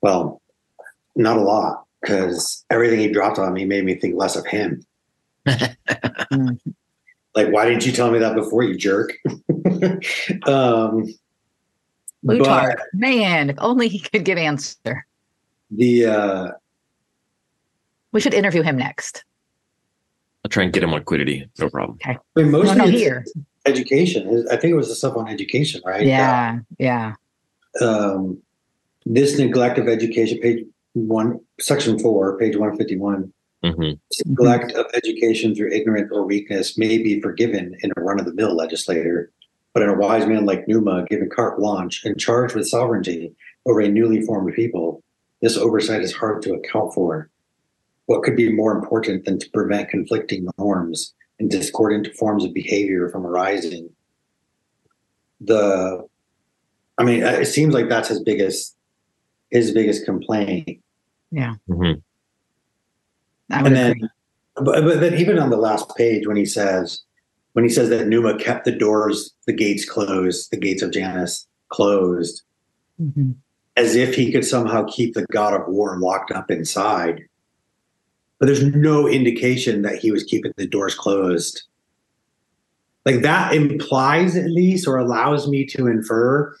Well, 0.00 0.42
not 1.16 1.38
a 1.38 1.40
lot, 1.40 1.84
because 2.02 2.64
everything 2.70 2.98
he 2.98 3.08
dropped 3.08 3.38
on 3.38 3.52
me 3.54 3.64
made 3.64 3.84
me 3.84 3.94
think 3.94 4.16
less 4.16 4.36
of 4.36 4.46
him. 4.46 4.84
Mm 6.32 6.58
like 7.34 7.48
why 7.48 7.68
didn't 7.68 7.84
you 7.84 7.92
tell 7.92 8.10
me 8.10 8.18
that 8.18 8.34
before 8.34 8.62
you 8.62 8.76
jerk? 8.76 9.12
Um 10.46 11.04
Plutarch, 12.24 12.78
man 12.94 13.50
if 13.50 13.56
only 13.58 13.88
he 13.88 13.98
could 13.98 14.24
give 14.24 14.38
answer. 14.38 15.06
The 15.70 16.06
uh 16.06 16.48
we 18.12 18.20
should 18.20 18.34
interview 18.34 18.62
him 18.62 18.76
next. 18.76 19.24
I'll 20.44 20.50
try 20.50 20.64
and 20.64 20.72
get 20.72 20.82
him 20.82 20.94
on 20.94 21.04
quiddity 21.04 21.48
no 21.58 21.68
problem. 21.68 21.98
Okay. 22.02 22.16
I 22.36 22.40
mean, 22.40 22.50
mostly 22.50 22.76
no, 22.76 22.84
no, 22.84 22.90
here. 22.90 23.24
education. 23.66 24.46
I 24.50 24.56
think 24.56 24.72
it 24.72 24.76
was 24.76 24.88
the 24.88 24.94
stuff 24.94 25.16
on 25.16 25.28
education 25.28 25.82
right? 25.84 26.06
Yeah 26.06 26.60
yeah. 26.78 27.14
um 27.80 28.38
this 29.06 29.38
neglect 29.38 29.78
of 29.78 29.88
education 29.88 30.38
page 30.38 30.64
one 30.94 31.40
section 31.60 31.98
four 31.98 32.38
page 32.38 32.56
151 32.56 33.32
Mm-hmm. 33.64 34.30
Neglect 34.30 34.72
of 34.72 34.86
education 34.94 35.54
through 35.54 35.72
ignorance 35.72 36.10
or 36.12 36.26
weakness 36.26 36.76
may 36.76 36.98
be 36.98 37.20
forgiven 37.20 37.74
in 37.82 37.92
a 37.96 38.00
run 38.02 38.20
of 38.20 38.26
the 38.26 38.34
mill 38.34 38.54
legislator, 38.54 39.32
but 39.72 39.82
in 39.82 39.88
a 39.88 39.96
wise 39.96 40.26
man 40.26 40.44
like 40.44 40.68
Numa, 40.68 41.06
given 41.08 41.30
carte 41.30 41.58
blanche 41.58 42.04
and 42.04 42.20
charged 42.20 42.54
with 42.54 42.68
sovereignty 42.68 43.34
over 43.64 43.80
a 43.80 43.88
newly 43.88 44.20
formed 44.20 44.54
people, 44.54 45.02
this 45.40 45.56
oversight 45.56 46.02
is 46.02 46.12
hard 46.12 46.42
to 46.42 46.52
account 46.52 46.92
for. 46.92 47.30
What 48.06 48.22
could 48.22 48.36
be 48.36 48.52
more 48.52 48.76
important 48.76 49.24
than 49.24 49.38
to 49.38 49.50
prevent 49.50 49.88
conflicting 49.88 50.46
norms 50.58 51.14
and 51.40 51.50
discordant 51.50 52.14
forms 52.16 52.44
of 52.44 52.52
behavior 52.52 53.08
from 53.08 53.26
arising? 53.26 53.88
The, 55.40 56.06
I 56.98 57.02
mean, 57.02 57.22
it 57.22 57.46
seems 57.46 57.72
like 57.72 57.88
that's 57.88 58.08
his 58.08 58.22
biggest, 58.22 58.76
his 59.50 59.72
biggest 59.72 60.04
complaint. 60.04 60.82
Yeah. 61.30 61.54
Mm-hmm. 61.68 62.00
I 63.50 63.62
would 63.62 63.72
And 63.72 63.76
then, 63.76 64.10
but, 64.56 64.84
but 64.84 65.00
then 65.00 65.14
even 65.14 65.38
on 65.38 65.50
the 65.50 65.56
last 65.56 65.94
page 65.96 66.26
when 66.26 66.36
he 66.36 66.46
says 66.46 67.02
when 67.54 67.64
he 67.64 67.70
says 67.70 67.88
that 67.88 68.08
Numa 68.08 68.36
kept 68.36 68.64
the 68.64 68.72
doors, 68.72 69.32
the 69.46 69.52
gates 69.52 69.88
closed, 69.88 70.50
the 70.50 70.56
gates 70.56 70.82
of 70.82 70.90
Janus 70.90 71.46
closed, 71.68 72.42
Mhm. 73.00 73.36
as 73.76 73.94
if 73.94 74.14
he 74.14 74.32
could 74.32 74.44
somehow 74.44 74.84
keep 74.84 75.14
the 75.14 75.26
god 75.30 75.54
of 75.54 75.68
war 75.68 75.98
locked 75.98 76.32
up 76.32 76.50
inside. 76.50 77.22
But 78.38 78.46
there's 78.46 78.64
no 78.64 79.08
indication 79.08 79.82
that 79.82 79.98
he 79.98 80.10
was 80.10 80.24
keeping 80.24 80.52
the 80.56 80.66
doors 80.66 80.94
closed. 80.94 81.62
Like 83.06 83.22
that 83.22 83.54
implies, 83.54 84.36
at 84.36 84.50
least, 84.50 84.88
or 84.88 84.96
allows 84.96 85.46
me 85.48 85.64
to 85.66 85.86
infer 85.86 86.56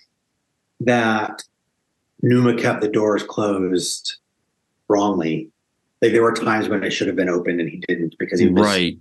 that 0.80 1.42
Numa 2.22 2.56
kept 2.56 2.82
the 2.82 2.88
doors 2.88 3.22
closed 3.22 4.16
wrongly. 4.88 5.50
Like 6.02 6.12
there 6.12 6.22
were 6.22 6.32
times 6.32 6.68
when 6.68 6.82
it 6.84 6.90
should 6.90 7.06
have 7.06 7.16
been 7.16 7.28
open 7.28 7.60
and 7.60 7.68
he 7.68 7.78
didn't 7.88 8.14
because 8.18 8.40
he 8.40 8.48
was 8.48 8.62
Right. 8.62 8.98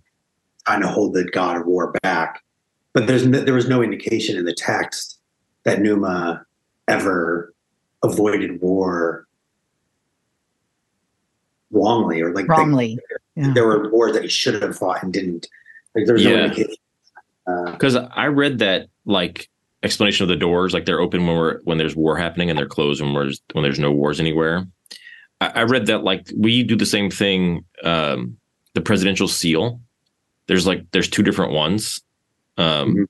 trying 0.65 0.81
to 0.81 0.88
hold 0.88 1.13
the 1.13 1.25
god 1.25 1.57
of 1.57 1.65
war 1.65 1.93
back. 2.03 2.41
But 2.93 3.07
there's 3.07 3.25
no, 3.25 3.39
there 3.41 3.53
was 3.53 3.67
no 3.67 3.81
indication 3.81 4.38
in 4.38 4.45
the 4.45 4.53
text 4.53 5.19
that 5.63 5.81
Numa 5.81 6.45
ever 6.88 7.53
avoided 8.03 8.62
war 8.62 9.27
wrongly 11.71 12.21
or 12.21 12.27
like, 12.33 12.47
like, 12.47 12.57
Wrongly. 12.57 12.97
Yeah. 13.35 13.51
there 13.53 13.65
were 13.65 13.89
wars 13.89 14.13
that 14.13 14.23
he 14.23 14.29
should 14.29 14.62
have 14.62 14.77
fought 14.77 15.01
and 15.03 15.12
didn't. 15.12 15.47
Like 15.95 16.05
there's 16.05 16.23
no 16.23 16.31
Yeah. 16.31 16.43
indication. 16.45 16.75
Uh, 17.47 17.71
Because 17.71 17.95
I 17.95 18.27
read 18.27 18.59
that 18.59 18.88
like 19.05 19.50
explanation 19.81 20.23
of 20.23 20.29
the 20.29 20.35
doors, 20.35 20.73
like 20.73 20.85
they're 20.85 21.00
open 21.01 21.25
when 21.25 21.35
we're 21.35 21.59
when 21.63 21.77
there's 21.77 21.95
war 21.95 22.15
happening, 22.15 22.50
and 22.50 22.57
they're 22.57 22.67
closed 22.67 23.01
when 23.01 23.13
there's 23.13 23.41
when 23.53 23.63
there's 23.63 23.79
no 23.79 23.91
wars 23.91 24.19
anywhere. 24.19 24.65
I, 25.43 25.62
I 25.62 25.63
read 25.63 25.85
that 25.88 26.03
like 26.03 26.27
we 26.38 26.63
do 26.63 26.75
the 26.75 26.85
same 26.85 27.09
thing. 27.09 27.65
Um, 27.83 28.38
the 28.73 28.81
presidential 28.81 29.27
seal. 29.27 29.79
There's 30.47 30.65
like 30.67 30.85
there's 30.91 31.09
two 31.09 31.23
different 31.23 31.53
ones. 31.53 32.01
Um, 32.57 32.95
Mhm. 32.95 33.05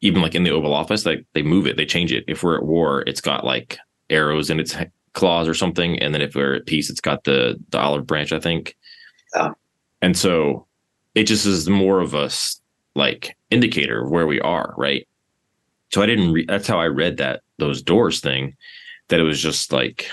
even 0.00 0.22
like 0.22 0.34
in 0.34 0.42
the 0.44 0.50
Oval 0.50 0.74
Office, 0.74 1.06
like 1.06 1.24
they 1.32 1.42
move 1.42 1.66
it, 1.66 1.76
they 1.76 1.86
change 1.86 2.12
it. 2.12 2.24
If 2.28 2.42
we're 2.42 2.56
at 2.56 2.64
war, 2.64 3.02
it's 3.06 3.20
got 3.20 3.44
like 3.44 3.78
arrows 4.10 4.50
in 4.50 4.60
its 4.60 4.76
claws 5.14 5.48
or 5.48 5.54
something, 5.54 5.98
and 6.00 6.12
then 6.14 6.20
if 6.22 6.34
we're 6.34 6.54
at 6.54 6.66
peace, 6.66 6.90
it's 6.90 7.00
got 7.00 7.24
the 7.24 7.56
the 7.70 7.78
olive 7.78 8.06
branch, 8.06 8.32
I 8.32 8.40
think. 8.40 8.76
Yeah. 9.34 9.50
And 10.02 10.16
so 10.16 10.66
it 11.14 11.24
just 11.24 11.46
is 11.46 11.68
more 11.68 12.00
of 12.00 12.14
a 12.14 12.30
like 12.94 13.36
indicator 13.50 14.02
of 14.04 14.10
where 14.10 14.26
we 14.26 14.40
are, 14.40 14.74
right? 14.76 15.06
So 15.92 16.02
I 16.02 16.06
didn't. 16.06 16.32
Re- 16.32 16.46
that's 16.46 16.66
how 16.66 16.78
I 16.80 16.86
read 16.88 17.16
that 17.18 17.42
those 17.58 17.80
doors 17.82 18.20
thing. 18.20 18.54
That 19.08 19.20
it 19.20 19.24
was 19.24 19.40
just 19.40 19.72
like 19.72 20.10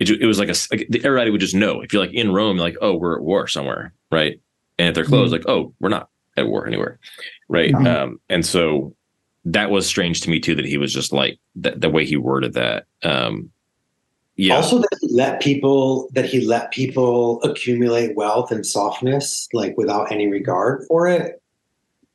it. 0.00 0.10
It 0.10 0.26
was 0.26 0.38
like 0.38 0.48
a. 0.48 0.52
s- 0.52 0.68
Like, 0.70 0.88
everybody 1.04 1.30
would 1.30 1.40
just 1.40 1.54
know 1.54 1.80
if 1.80 1.92
you're 1.92 2.02
like 2.04 2.14
in 2.14 2.32
Rome, 2.32 2.56
like, 2.56 2.76
oh, 2.80 2.94
we're 2.96 3.16
at 3.16 3.22
war 3.22 3.46
somewhere, 3.46 3.92
right? 4.10 4.40
And 4.78 4.88
if 4.88 4.94
they're 4.94 5.04
closed, 5.04 5.32
like, 5.32 5.46
oh, 5.46 5.74
we're 5.80 5.88
not 5.90 6.08
at 6.36 6.48
war 6.48 6.66
anywhere, 6.66 6.98
right? 7.48 7.72
Mhm. 7.72 7.86
Um, 7.86 8.20
and 8.28 8.44
so 8.46 8.94
that 9.44 9.70
was 9.70 9.86
strange 9.86 10.20
to 10.22 10.30
me 10.30 10.38
too 10.40 10.54
that 10.54 10.64
he 10.66 10.76
was 10.78 10.92
just 10.92 11.12
like 11.12 11.38
that 11.56 11.80
the 11.80 11.88
way 11.90 12.04
he 12.04 12.16
worded 12.16 12.54
that. 12.54 12.86
Um, 13.02 13.50
yeah, 14.36 14.56
Also, 14.56 14.78
that 14.78 14.98
he 15.00 15.08
let 15.14 15.40
people 15.42 16.08
that 16.12 16.24
he 16.24 16.40
let 16.46 16.70
people 16.70 17.42
accumulate 17.42 18.16
wealth 18.16 18.50
and 18.50 18.64
softness, 18.64 19.48
like 19.52 19.76
without 19.76 20.10
any 20.10 20.28
regard 20.28 20.84
for 20.88 21.06
it. 21.06 21.42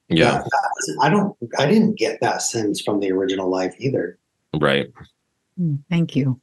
yeah, 0.09 0.31
That- 0.39 0.43
that- 0.45 0.97
I 1.01 1.09
don't. 1.09 1.35
I 1.59 1.65
didn't 1.67 1.97
get 1.97 2.19
that 2.21 2.41
sense 2.41 2.81
from 2.81 2.99
the 2.99 3.11
original 3.11 3.49
life 3.49 3.75
either. 3.79 4.17
right. 4.59 4.87
Mm, 5.59 5.79
Thank 5.89 6.15
you. 6.15 6.39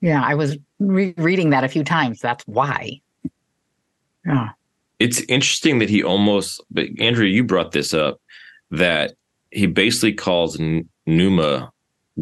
Yeah, 0.00 0.22
I 0.22 0.34
was 0.34 0.56
re- 0.78 1.14
reading 1.16 1.50
that 1.50 1.64
a 1.64 1.68
few 1.68 1.84
times. 1.84 2.20
That's 2.20 2.44
why. 2.46 3.00
Yeah. 4.26 4.48
it's 4.98 5.20
interesting 5.28 5.78
that 5.78 5.88
he 5.88 6.02
almost 6.02 6.60
but 6.70 6.86
andrea 6.98 7.30
you 7.30 7.44
brought 7.44 7.70
this 7.70 7.94
up 7.94 8.20
that 8.72 9.12
he 9.52 9.66
basically 9.66 10.12
calls 10.12 10.58
numa 11.06 11.70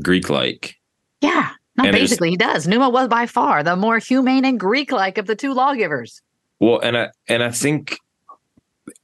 greek 0.02 0.28
like 0.28 0.76
Yeah. 1.22 1.48
No, 1.78 1.84
And 1.84 1.92
basically, 1.94 2.30
he 2.30 2.36
does. 2.36 2.68
Numa 2.68 2.88
was 2.90 3.08
by 3.08 3.26
far 3.26 3.62
the 3.62 3.74
more 3.74 3.98
humane 3.98 4.44
and 4.44 4.60
Greek 4.60 4.92
like 4.92 5.16
of 5.18 5.26
the 5.26 5.34
two 5.34 5.54
lawgivers. 5.54 6.20
well 6.60 6.78
and 6.80 6.94
i 6.96 7.08
and 7.26 7.42
i 7.42 7.50
think 7.50 7.98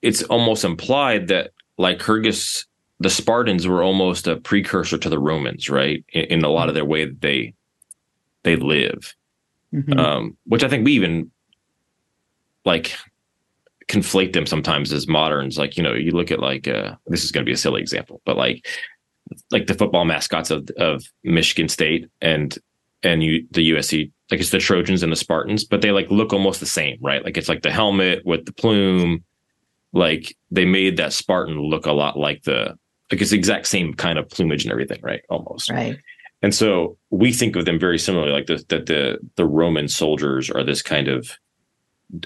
it's 0.02 0.22
almost 0.24 0.62
implied 0.62 1.28
that 1.28 1.52
lycurgus 1.78 2.66
the 3.00 3.08
spartans 3.10 3.66
were 3.66 3.82
almost 3.82 4.26
a 4.28 4.36
precursor 4.36 4.98
to 4.98 5.08
the 5.08 5.18
romans 5.18 5.70
right 5.70 6.04
in, 6.12 6.24
in 6.24 6.44
a 6.44 6.50
lot 6.50 6.68
of 6.68 6.74
their 6.74 6.84
way 6.84 7.06
that 7.06 7.22
they 7.22 7.54
they 8.44 8.56
live 8.56 9.14
Mhm. 9.72 9.98
um, 9.98 10.36
which 10.46 10.64
I 10.64 10.68
think 10.68 10.84
we 10.84 10.92
even 10.94 11.30
like 12.64 12.92
conflate 13.88 14.32
them 14.32 14.46
sometimes 14.46 14.92
as 14.92 15.06
moderns. 15.06 15.58
Like, 15.58 15.76
you 15.76 15.82
know, 15.82 15.94
you 15.94 16.10
look 16.12 16.30
at 16.30 16.40
like 16.40 16.66
uh, 16.68 16.96
this 17.06 17.24
is 17.24 17.30
going 17.32 17.44
to 17.44 17.48
be 17.48 17.54
a 17.54 17.56
silly 17.56 17.80
example, 17.80 18.20
but 18.24 18.36
like 18.36 18.66
like 19.52 19.66
the 19.68 19.74
football 19.74 20.04
mascots 20.04 20.50
of 20.50 20.68
of 20.76 21.04
Michigan 21.22 21.68
State 21.68 22.08
and 22.20 22.58
and 23.02 23.22
you 23.22 23.46
the 23.52 23.70
USC, 23.70 24.10
like 24.30 24.40
it's 24.40 24.50
the 24.50 24.58
Trojans 24.58 25.02
and 25.04 25.12
the 25.12 25.16
Spartans, 25.16 25.64
but 25.64 25.82
they 25.82 25.92
like 25.92 26.10
look 26.10 26.32
almost 26.32 26.58
the 26.60 26.66
same, 26.66 26.98
right? 27.00 27.24
Like 27.24 27.36
it's 27.36 27.48
like 27.48 27.62
the 27.62 27.70
helmet 27.70 28.22
with 28.24 28.46
the 28.46 28.52
plume. 28.52 29.24
Like 29.92 30.36
they 30.50 30.64
made 30.64 30.96
that 30.98 31.12
Spartan 31.12 31.60
look 31.60 31.86
a 31.86 31.92
lot 31.92 32.18
like 32.18 32.42
the 32.42 32.76
like 33.10 33.20
it's 33.20 33.30
the 33.30 33.38
exact 33.38 33.66
same 33.68 33.94
kind 33.94 34.18
of 34.18 34.28
plumage 34.28 34.64
and 34.64 34.72
everything, 34.72 35.00
right? 35.02 35.22
Almost. 35.30 35.70
right. 35.70 35.98
And 36.42 36.54
so 36.54 36.96
we 37.10 37.32
think 37.32 37.56
of 37.56 37.66
them 37.66 37.78
very 37.78 37.98
similarly, 37.98 38.32
like 38.32 38.46
the, 38.46 38.64
that 38.68 38.86
the 38.86 39.18
the 39.36 39.46
Roman 39.46 39.88
soldiers 39.88 40.50
are 40.50 40.64
this 40.64 40.82
kind 40.82 41.08
of 41.08 41.38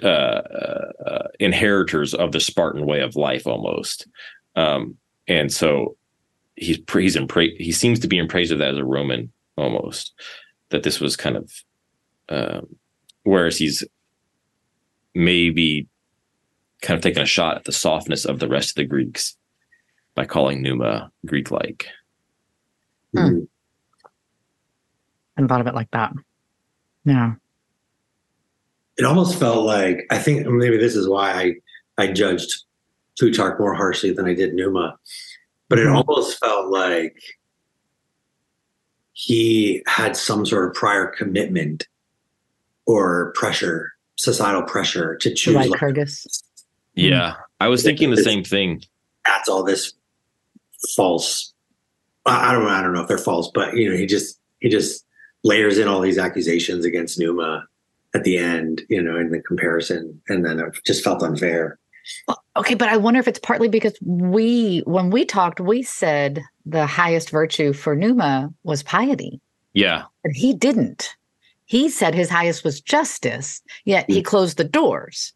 uh, 0.02 0.06
uh, 0.06 1.28
inheritors 1.40 2.14
of 2.14 2.32
the 2.32 2.40
Spartan 2.40 2.86
way 2.86 3.00
of 3.00 3.16
life, 3.16 3.46
almost. 3.46 4.06
Um, 4.56 4.96
and 5.26 5.52
so 5.52 5.96
he's 6.56 6.78
he 6.86 7.72
seems 7.72 7.98
to 8.00 8.08
be 8.08 8.18
in 8.18 8.28
praise 8.28 8.50
of 8.50 8.58
that 8.58 8.74
as 8.74 8.78
a 8.78 8.84
Roman, 8.84 9.32
almost. 9.56 10.12
That 10.70 10.84
this 10.84 11.00
was 11.00 11.16
kind 11.16 11.36
of, 11.36 11.52
um, 12.28 12.76
whereas 13.24 13.58
he's 13.58 13.84
maybe 15.14 15.88
kind 16.82 16.96
of 16.96 17.02
taking 17.02 17.22
a 17.22 17.26
shot 17.26 17.56
at 17.56 17.64
the 17.64 17.72
softness 17.72 18.24
of 18.24 18.38
the 18.38 18.48
rest 18.48 18.70
of 18.70 18.74
the 18.76 18.84
Greeks 18.84 19.36
by 20.14 20.24
calling 20.24 20.62
Numa 20.62 21.10
Greek-like. 21.26 21.88
Hmm. 23.14 23.40
And 25.36 25.48
thought 25.48 25.60
of 25.60 25.66
it 25.66 25.74
like 25.74 25.90
that. 25.92 26.12
Yeah. 27.04 27.34
It 28.96 29.04
almost 29.04 29.38
felt 29.38 29.64
like 29.66 30.06
I 30.10 30.18
think 30.18 30.46
maybe 30.46 30.76
this 30.76 30.94
is 30.94 31.08
why 31.08 31.32
I 31.32 31.54
I 31.98 32.12
judged 32.12 32.64
Plutarch 33.18 33.58
more 33.58 33.74
harshly 33.74 34.12
than 34.12 34.26
I 34.26 34.34
did 34.34 34.54
Numa, 34.54 34.96
but 35.68 35.78
it 35.78 35.86
Mhm. 35.86 35.96
almost 36.06 36.38
felt 36.38 36.70
like 36.70 37.20
he 39.12 39.82
had 39.86 40.16
some 40.16 40.44
sort 40.44 40.68
of 40.68 40.74
prior 40.74 41.06
commitment 41.06 41.86
or 42.86 43.32
pressure, 43.36 43.92
societal 44.16 44.62
pressure 44.62 45.16
to 45.16 45.32
choose 45.32 45.54
Like 45.54 45.70
Lycurgus. 45.70 46.26
Yeah, 46.94 47.34
I 47.60 47.68
was 47.68 47.82
thinking 47.82 48.10
the 48.10 48.22
same 48.22 48.44
thing. 48.44 48.82
adds 49.26 49.48
all 49.48 49.62
this 49.64 49.92
false. 50.94 51.52
I 52.26 52.50
I 52.50 52.52
don't 52.52 52.64
know. 52.64 52.70
I 52.70 52.82
don't 52.82 52.92
know 52.92 53.00
if 53.02 53.08
they're 53.08 53.18
false, 53.18 53.50
but 53.54 53.74
you 53.76 53.90
know, 53.90 53.96
he 53.96 54.06
just 54.06 54.38
he 54.60 54.68
just 54.68 55.03
layers 55.44 55.78
in 55.78 55.86
all 55.86 56.00
these 56.00 56.18
accusations 56.18 56.84
against 56.84 57.18
Numa 57.18 57.66
at 58.14 58.24
the 58.24 58.36
end. 58.38 58.82
You 58.88 59.02
know, 59.02 59.16
in 59.16 59.30
the 59.30 59.40
comparison, 59.40 60.20
and 60.28 60.44
then 60.44 60.58
it 60.58 60.74
just 60.84 61.04
felt 61.04 61.22
unfair. 61.22 61.78
Okay, 62.56 62.74
but 62.74 62.88
I 62.88 62.96
wonder 62.96 63.18
if 63.18 63.28
it's 63.28 63.38
partly 63.38 63.68
because 63.68 63.96
we, 64.02 64.82
when 64.84 65.10
we 65.10 65.24
talked, 65.24 65.58
we 65.58 65.82
said 65.82 66.42
the 66.66 66.86
highest 66.86 67.30
virtue 67.30 67.72
for 67.72 67.96
Numa 67.96 68.52
was 68.62 68.82
piety, 68.82 69.40
Yeah, 69.72 70.04
but 70.22 70.32
he 70.32 70.54
didn't. 70.54 71.16
He 71.66 71.88
said 71.88 72.14
his 72.14 72.28
highest 72.28 72.62
was 72.62 72.80
justice, 72.80 73.62
yet 73.84 74.08
he 74.08 74.22
closed 74.22 74.58
the 74.58 74.64
doors. 74.64 75.32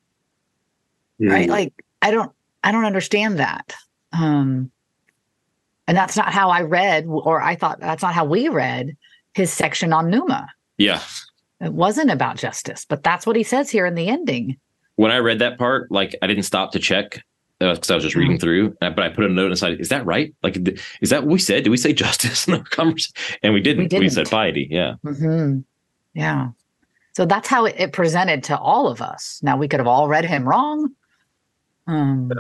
Right? 1.19 1.49
Mm. 1.49 1.53
Like 1.53 1.85
I 2.03 2.11
don't, 2.11 2.31
I 2.63 2.71
don't 2.71 2.85
understand 2.85 3.39
that. 3.39 3.75
Um, 4.13 4.71
and 5.87 5.97
that's 5.97 6.17
not 6.17 6.33
how 6.33 6.51
I 6.51 6.63
read, 6.63 7.07
or 7.09 7.41
I 7.41 7.57
thought 7.57 7.81
that's 7.81 8.03
not 8.03 8.15
how 8.15 8.27
we 8.27 8.49
read 8.49 8.97
his 9.39 9.51
section 9.53 9.93
on 9.95 10.11
Numa. 10.11 10.47
yeah. 10.77 11.01
It 11.61 11.73
wasn't 11.73 12.13
about 12.13 12.37
justice, 12.37 12.85
but 12.89 13.03
that's 13.03 13.27
what 13.27 13.35
he 13.35 13.43
says 13.43 13.69
here 13.69 13.85
in 13.85 13.97
the 13.97 14.07
ending. 14.09 14.57
When 14.95 15.11
I 15.11 15.17
read 15.19 15.41
that 15.41 15.59
part, 15.59 15.91
like 15.91 16.15
I 16.23 16.29
didn't 16.29 16.45
stop 16.45 16.71
to 16.73 16.79
check 16.79 17.25
because 17.59 17.91
I 17.91 17.95
was 17.97 18.05
just 18.05 18.15
Mm-hmm. 18.15 18.21
reading 18.21 18.39
through. 18.39 18.77
uh, 18.81 18.91
But 18.91 19.03
I 19.03 19.09
put 19.09 19.25
a 19.25 19.29
note 19.29 19.51
inside. 19.51 19.81
Is 19.81 19.89
that 19.89 20.07
right? 20.07 20.33
Like, 20.45 20.57
is 21.01 21.11
that 21.11 21.25
what 21.25 21.33
we 21.33 21.39
said? 21.41 21.65
Did 21.65 21.71
we 21.71 21.77
say 21.77 21.93
justice 21.93 22.47
in 22.47 22.55
the 22.55 22.61
conversation? 22.71 23.13
And 23.43 23.55
we 23.55 23.61
didn't. 23.61 23.83
We, 23.85 23.89
didn't. 23.89 24.11
said 24.11 24.31
piety. 24.31 24.69
Yeah. 24.71 24.95
hmm 25.03 25.61
Yeah. 26.15 26.51
So 27.17 27.27
that's 27.27 27.49
how 27.49 27.65
it, 27.65 27.75
it 27.77 27.93
presented 27.93 28.45
to 28.45 28.57
all 28.59 28.87
of 28.87 29.03
us. 29.03 29.41
Now 29.43 29.57
we 29.57 29.67
could 29.67 29.81
have 29.81 29.89
all 29.89 30.07
read 30.07 30.25
him 30.27 30.49
wrong. 30.49 30.91
Um, 31.89 32.31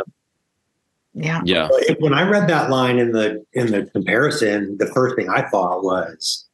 Yeah. 1.14 1.40
Yeah. 1.44 1.68
When 1.98 2.14
I 2.14 2.22
read 2.22 2.48
that 2.50 2.70
line 2.70 3.00
in 3.00 3.10
the 3.10 3.44
in 3.52 3.72
the 3.72 3.86
comparison, 3.86 4.76
the 4.78 4.86
first 4.86 5.16
thing 5.16 5.28
I 5.28 5.42
thought 5.48 5.82
was, 5.82 6.44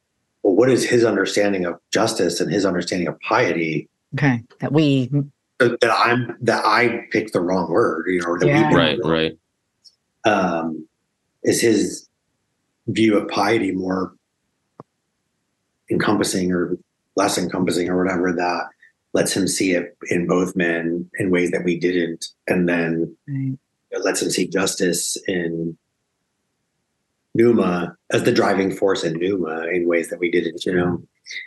well, 0.45 0.55
what 0.55 0.69
is 0.69 0.87
his 0.87 1.03
understanding 1.03 1.65
of 1.65 1.79
justice 1.91 2.39
and 2.39 2.53
his 2.53 2.65
understanding 2.67 3.07
of 3.07 3.19
piety? 3.21 3.89
Okay. 4.15 4.43
That 4.59 4.71
we 4.71 5.09
That 5.57 5.79
I'm 6.05 6.37
that 6.41 6.63
I 6.63 7.07
picked 7.11 7.33
the 7.33 7.41
wrong 7.41 7.71
word, 7.71 8.05
you 8.07 8.19
know, 8.21 8.27
or 8.27 8.39
that 8.39 8.47
Yeah. 8.47 8.69
we 8.69 8.75
Right. 8.75 8.99
wrong- 8.99 9.11
Right. 9.11 9.37
Um, 10.23 10.87
is 11.43 11.61
his 11.61 12.07
view 12.87 13.17
of 13.17 13.27
piety 13.27 13.71
more 13.71 14.13
encompassing 15.89 16.51
or 16.51 16.77
less 17.15 17.39
encompassing 17.39 17.89
or 17.89 17.97
whatever 18.03 18.31
that 18.33 18.65
lets 19.13 19.35
him 19.35 19.47
see 19.47 19.71
it 19.71 19.97
in 20.11 20.27
both 20.27 20.55
men 20.55 21.09
in 21.17 21.31
ways 21.31 21.49
that 21.51 21.63
we 21.63 21.79
didn't, 21.79 22.27
and 22.47 22.69
then 22.69 23.15
it 23.89 24.03
lets 24.03 24.21
him 24.21 24.29
see 24.29 24.47
justice 24.47 25.17
in 25.27 25.75
Numa 27.35 27.95
as 28.11 28.23
the 28.23 28.31
driving 28.31 28.71
force 28.73 29.03
in 29.03 29.13
Numa 29.19 29.67
in 29.67 29.87
ways 29.87 30.09
that 30.09 30.19
we 30.19 30.31
didn't, 30.31 30.65
you 30.65 30.73
know, 30.73 31.03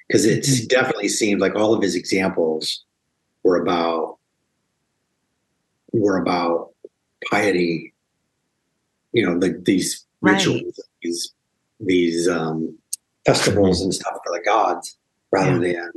because 0.07 0.27
it 0.27 0.43
Mhm. 0.45 0.69
definitely 0.69 1.09
seemed 1.09 1.41
like 1.41 1.55
all 1.57 1.73
of 1.75 1.83
his 1.83 1.97
examples 1.97 2.85
were 3.43 3.57
about 3.61 4.19
were 5.93 6.19
about 6.19 6.75
piety, 7.31 7.95
you 9.13 9.25
know, 9.25 9.33
like 9.33 9.65
these 9.65 10.05
Right. 10.21 10.35
rituals, 10.35 10.79
these 11.03 11.33
these 11.81 12.29
um, 12.29 12.77
festivals 13.25 13.81
and 13.81 13.95
stuff 13.95 14.19
for 14.25 14.37
the 14.37 14.45
gods, 14.45 14.99
rather 15.31 15.59
than 15.59 15.91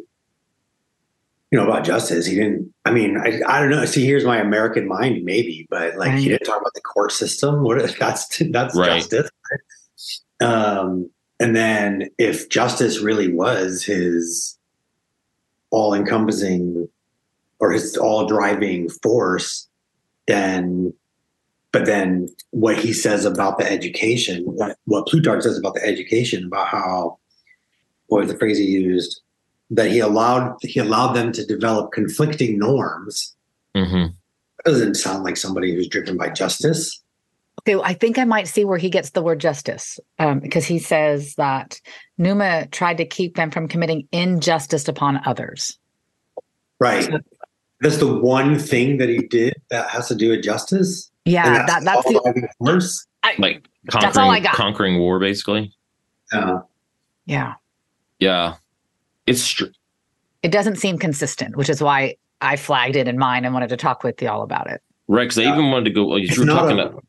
you 1.52 1.58
know 1.60 1.66
about 1.68 1.84
justice. 1.84 2.26
He 2.26 2.36
didn't. 2.36 2.74
I 2.86 2.92
mean, 2.92 3.18
I, 3.18 3.42
I 3.46 3.60
don't 3.60 3.72
know. 3.72 3.84
See, 3.84 4.06
here's 4.06 4.24
my 4.24 4.38
American 4.40 4.88
mind, 4.88 5.26
maybe, 5.26 5.68
but 5.70 5.98
like 5.98 6.14
he 6.14 6.30
didn't 6.30 6.46
talk 6.46 6.62
about 6.62 6.74
the 6.76 6.82
court 6.82 7.12
system. 7.12 7.64
What 7.64 7.80
that's 8.00 8.42
that's 8.52 8.76
Right. 8.78 9.02
justice. 9.02 9.30
Um, 10.42 11.10
and 11.40 11.56
then 11.56 12.10
if 12.18 12.50
justice 12.50 13.00
really 13.00 13.34
was 13.34 13.84
his 13.84 14.58
all 15.70 15.94
encompassing 15.94 16.88
or 17.60 17.72
his 17.72 17.96
all 17.98 18.28
driving 18.28 18.90
force, 18.90 19.68
then 20.28 20.94
but 21.72 21.86
then 21.86 22.28
what 22.50 22.78
he 22.78 22.92
says 22.92 23.24
about 23.24 23.58
the 23.58 23.72
education, 23.72 24.44
what, 24.44 24.78
what 24.86 25.08
Plutarch 25.08 25.44
says 25.44 25.58
about 25.58 25.74
the 25.74 25.86
education, 25.86 26.46
about 26.46 26.68
how 26.68 27.18
what 28.08 28.22
was 28.22 28.32
the 28.32 28.38
phrase 28.38 28.58
he 28.58 28.66
used? 28.66 29.22
That 29.70 29.90
he 29.90 30.00
allowed 30.00 30.58
he 30.62 30.80
allowed 30.80 31.14
them 31.14 31.32
to 31.32 31.46
develop 31.46 31.92
conflicting 31.92 32.60
norms. 32.60 33.36
hmm 33.76 34.08
doesn't 34.66 34.96
sound 34.96 35.24
like 35.24 35.38
somebody 35.38 35.74
who's 35.74 35.88
driven 35.88 36.18
by 36.18 36.30
justice. 36.30 37.01
Okay, 37.68 37.80
I 37.84 37.94
think 37.94 38.18
I 38.18 38.24
might 38.26 38.48
see 38.48 38.66
where 38.66 38.78
he 38.78 38.90
gets 38.90 39.12
the 39.12 39.22
word 39.22 39.40
justice 39.40 40.00
um, 40.20 40.40
because 40.40 40.66
he 40.66 40.80
says 40.80 41.36
that 41.36 41.80
Numa 42.18 42.68
tried 42.68 42.98
to 42.98 43.06
keep 43.06 43.36
them 43.36 43.52
from 43.52 43.68
committing 43.68 44.08
injustice 44.12 44.88
upon 44.88 45.22
others. 45.26 45.78
Right. 46.80 47.08
That's 47.82 47.98
the 47.98 48.16
one 48.18 48.58
thing 48.58 48.98
that 48.98 49.10
he 49.10 49.20
did 49.28 49.54
that 49.70 49.90
has 49.90 50.08
to 50.08 50.16
do 50.16 50.30
with 50.32 50.44
justice. 50.44 51.12
And 51.26 51.34
Yeah, 51.34 51.66
that, 51.68 51.84
that's 51.84 52.06
all 52.06 52.14
the 52.14 52.20
driving 52.24 52.48
force. 52.58 53.06
Like 53.38 53.68
That's 53.92 54.18
all 54.18 54.30
I 54.32 54.40
conquering 54.40 54.44
got. 54.44 54.54
conquering 54.56 55.00
war, 55.00 55.20
basically. 55.20 55.72
Uh, 56.34 56.60
yeah. 57.26 57.54
Yeah. 58.20 58.56
It's 59.28 59.42
str- 59.42 59.66
It 60.42 60.52
doesn't 60.52 60.78
seem 60.78 60.98
consistent, 60.98 61.56
which 61.56 61.70
is 61.70 61.82
why 61.82 62.16
I 62.42 62.56
flagged 62.56 62.96
it 62.96 63.08
in 63.08 63.20
mine 63.20 63.46
and 63.46 63.54
wanted 63.54 63.70
to 63.70 63.78
talk 63.78 64.04
with 64.04 64.20
y'all 64.22 64.42
about 64.42 64.68
it. 64.70 64.82
Rex. 65.08 65.38
I 65.38 65.44
Yeah. 65.44 65.54
even 65.54 65.70
wanted 65.70 65.86
to 65.86 65.92
go. 65.92 66.06
Like, 66.08 66.24
it's 66.24 66.36
you 66.36 66.42
were 66.42 66.46
not 66.48 66.62
talking. 66.64 66.80
a- 66.80 66.90
to, 66.90 67.00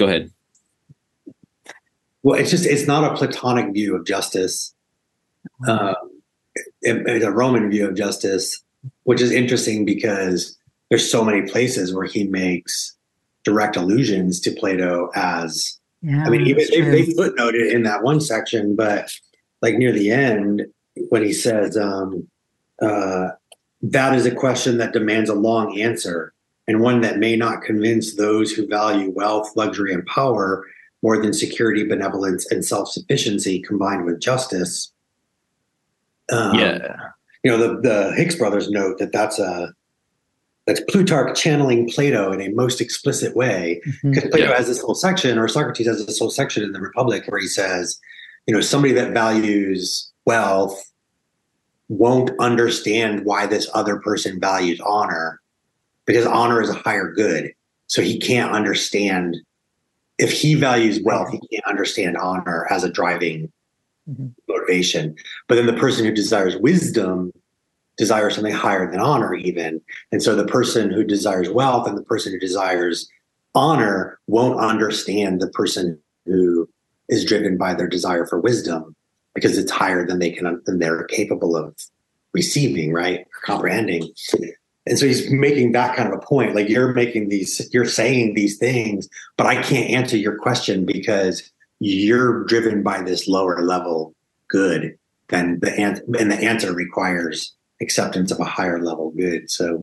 go 0.00 0.06
ahead. 0.06 0.30
well, 2.22 2.38
it's 2.40 2.50
just 2.50 2.64
it's 2.66 2.86
not 2.86 3.04
a 3.12 3.14
Platonic 3.16 3.72
view 3.74 3.94
of 3.94 4.04
justice. 4.06 4.74
Um, 5.68 5.94
it- 6.82 7.06
it's 7.06 7.24
a 7.24 7.30
Roman 7.30 7.70
view 7.70 7.86
of 7.86 7.94
justice, 7.94 8.62
which 9.04 9.20
is 9.20 9.30
interesting 9.30 9.84
because 9.84 10.56
there's 10.88 11.08
so 11.10 11.22
many 11.22 11.42
places 11.42 11.94
where 11.94 12.06
he 12.06 12.24
makes 12.26 12.96
direct 13.44 13.76
allusions 13.76 14.40
to 14.40 14.50
Plato 14.52 15.10
as 15.14 15.78
Yeah, 16.02 16.24
I 16.26 16.30
mean, 16.30 16.42
even 16.46 16.56
that's 16.56 16.70
they, 16.70 16.80
true. 16.80 16.90
they 16.90 17.06
footnoted 17.12 17.70
in 17.72 17.82
that 17.84 18.02
one 18.02 18.20
section, 18.22 18.74
but 18.74 19.10
like 19.60 19.76
near 19.76 19.92
the 19.92 20.10
end, 20.10 20.62
when 21.10 21.22
he 21.22 21.32
says, 21.34 21.76
um, 21.76 22.26
uh, 22.80 23.28
that 23.82 24.14
is 24.14 24.24
a 24.26 24.34
question 24.34 24.78
that 24.78 24.92
demands 24.94 25.28
a 25.30 25.34
long 25.34 25.78
answer 25.78 26.32
and 26.68 26.80
one 26.80 27.00
that 27.00 27.18
may 27.18 27.36
not 27.36 27.62
convince 27.62 28.14
those 28.14 28.52
who 28.52 28.66
value 28.66 29.10
wealth, 29.10 29.50
luxury, 29.56 29.92
and 29.92 30.06
power 30.06 30.66
more 31.02 31.20
than 31.20 31.32
security, 31.32 31.84
benevolence, 31.84 32.50
and 32.50 32.64
self 32.64 32.88
sufficiency 32.88 33.60
combined 33.60 34.04
with 34.04 34.20
justice. 34.20 34.92
Um, 36.32 36.54
yeah. 36.58 36.96
you 37.42 37.50
know 37.50 37.58
the 37.58 37.80
the 37.80 38.12
Hicks 38.16 38.36
brothers 38.36 38.70
note 38.70 38.98
that 38.98 39.10
that's 39.12 39.38
a 39.38 39.72
that's 40.66 40.80
Plutarch 40.88 41.36
channeling 41.40 41.88
Plato 41.90 42.30
in 42.32 42.40
a 42.40 42.48
most 42.50 42.80
explicit 42.80 43.34
way 43.34 43.80
because 44.04 44.30
Plato 44.30 44.48
Yeah. 44.50 44.56
has 44.56 44.68
this 44.68 44.80
whole 44.80 44.94
section, 44.94 45.38
or 45.38 45.48
Socrates 45.48 45.86
has 45.88 46.06
this 46.06 46.18
whole 46.18 46.30
section 46.30 46.62
in 46.62 46.72
the 46.72 46.80
Republic 46.80 47.24
where 47.26 47.40
he 47.40 47.48
says, 47.48 47.98
you 48.46 48.54
know, 48.54 48.60
somebody 48.60 48.92
that 48.94 49.12
values 49.12 50.12
wealth 50.26 50.80
won't 51.88 52.30
understand 52.38 53.24
why 53.24 53.46
this 53.46 53.68
other 53.74 53.98
person 53.98 54.38
values 54.38 54.78
honor 54.86 55.39
because 56.10 56.26
honor 56.26 56.60
is 56.60 56.68
a 56.68 56.74
higher 56.74 57.12
good. 57.12 57.52
So 57.86 58.02
he 58.02 58.18
can't 58.18 58.50
understand 58.50 59.36
if 60.18 60.32
he 60.32 60.56
values 60.56 60.98
wealth, 61.04 61.30
he 61.30 61.38
can't 61.52 61.64
understand 61.68 62.16
honor 62.16 62.66
as 62.68 62.82
a 62.82 62.90
driving 62.90 63.52
Mhm. 64.10 64.34
motivation. 64.48 65.14
But 65.46 65.54
then 65.54 65.66
the 65.66 65.72
person 65.74 66.04
who 66.04 66.10
desires 66.10 66.56
wisdom 66.56 67.30
desires 67.96 68.34
something 68.34 68.52
higher 68.52 68.90
than 68.90 68.98
honor, 68.98 69.34
even. 69.34 69.80
And 70.10 70.20
so 70.20 70.34
the 70.34 70.46
person 70.46 70.90
who 70.90 71.04
desires 71.04 71.48
wealth 71.48 71.86
and 71.86 71.96
the 71.96 72.02
person 72.02 72.32
who 72.32 72.40
desires 72.40 73.08
honor 73.54 74.18
won't 74.26 74.58
understand 74.58 75.40
the 75.40 75.50
person 75.50 75.96
who 76.26 76.68
is 77.08 77.24
driven 77.24 77.56
by 77.56 77.72
their 77.72 77.86
desire 77.86 78.26
for 78.26 78.40
wisdom 78.40 78.96
because 79.36 79.56
it's 79.56 79.70
higher 79.70 80.04
than 80.04 80.18
they 80.18 80.32
can 80.32 80.60
than 80.66 80.80
they're 80.80 81.04
capable 81.04 81.54
of 81.54 81.76
receiving, 82.32 82.92
right? 82.92 83.26
Comprehending. 83.44 84.12
And 84.90 84.98
so 84.98 85.06
he's 85.06 85.30
making 85.30 85.72
that 85.72 85.96
kind 85.96 86.12
of 86.12 86.18
a 86.18 86.22
point. 86.22 86.54
Like 86.54 86.68
you're 86.68 86.92
making 86.92 87.28
these, 87.28 87.70
you're 87.72 87.84
saying 87.84 88.34
these 88.34 88.58
things, 88.58 89.08
but 89.36 89.46
I 89.46 89.62
can't 89.62 89.88
answer 89.88 90.16
your 90.16 90.36
question 90.36 90.84
because 90.84 91.48
you're 91.78 92.44
driven 92.44 92.82
by 92.82 93.00
this 93.00 93.28
lower 93.28 93.62
level 93.62 94.14
good 94.48 94.98
than 95.28 95.60
the 95.60 95.72
answer, 95.72 96.02
and 96.18 96.30
the 96.30 96.36
answer 96.36 96.74
requires 96.74 97.54
acceptance 97.80 98.32
of 98.32 98.40
a 98.40 98.44
higher 98.44 98.82
level 98.82 99.12
good. 99.12 99.48
So 99.48 99.80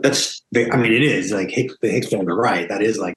that's, 0.00 0.42
I 0.56 0.76
mean, 0.76 0.92
it 0.92 1.02
is 1.02 1.30
like 1.30 1.50
Hicks, 1.50 1.76
the 1.82 1.90
Hicks 1.90 2.12
are 2.12 2.24
right. 2.24 2.68
That 2.68 2.82
is 2.82 2.98
like 2.98 3.14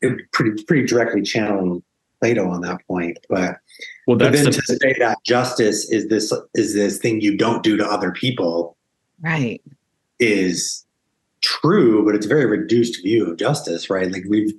it 0.00 0.30
pretty, 0.32 0.62
pretty 0.62 0.86
directly 0.86 1.22
channeling 1.22 1.82
Plato 2.20 2.48
on 2.48 2.60
that 2.60 2.86
point. 2.86 3.18
But, 3.28 3.58
Well, 4.06 4.16
but 4.16 4.32
then 4.32 4.44
the 4.44 4.52
to 4.52 4.62
say 4.62 4.94
that 5.00 5.18
justice 5.24 5.90
is 5.90 6.06
this 6.08 6.32
is 6.54 6.74
this 6.74 6.98
thing 6.98 7.20
you 7.20 7.36
don't 7.36 7.64
do 7.64 7.76
to 7.76 7.84
other 7.84 8.12
people 8.12 8.76
Right. 9.22 9.62
Is 10.22 10.86
true, 11.42 12.04
but 12.04 12.14
it's 12.14 12.26
a 12.26 12.28
very 12.28 12.46
reduced 12.46 13.02
view 13.02 13.28
of 13.30 13.36
justice, 13.36 13.90
right? 13.90 14.10
Like 14.10 14.24
we've 14.28 14.52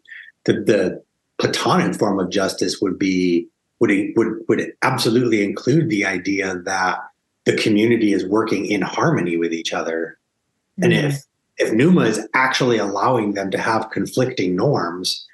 the, 0.45 0.53
the 0.53 1.03
Platonic 1.39 1.95
form 1.95 2.19
of 2.19 2.29
justice 2.29 2.79
would 2.81 2.99
be 2.99 3.47
would 3.79 3.91
would 4.15 4.27
would 4.47 4.71
absolutely 4.81 5.43
include 5.43 5.89
the 5.89 6.05
idea 6.05 6.55
that 6.65 6.99
the 7.45 7.55
community 7.57 8.13
is 8.13 8.25
working 8.25 8.65
in 8.65 8.81
harmony 8.81 9.35
with 9.37 9.53
each 9.53 9.73
other, 9.73 10.17
and 10.81 10.93
Mhm. 10.93 11.03
if 11.05 11.23
if 11.57 11.71
Numa 11.73 12.01
is 12.01 12.27
actually 12.33 12.77
allowing 12.77 13.33
them 13.33 13.51
to 13.51 13.57
have 13.57 13.89
conflicting 13.91 14.55
norms, 14.55 15.25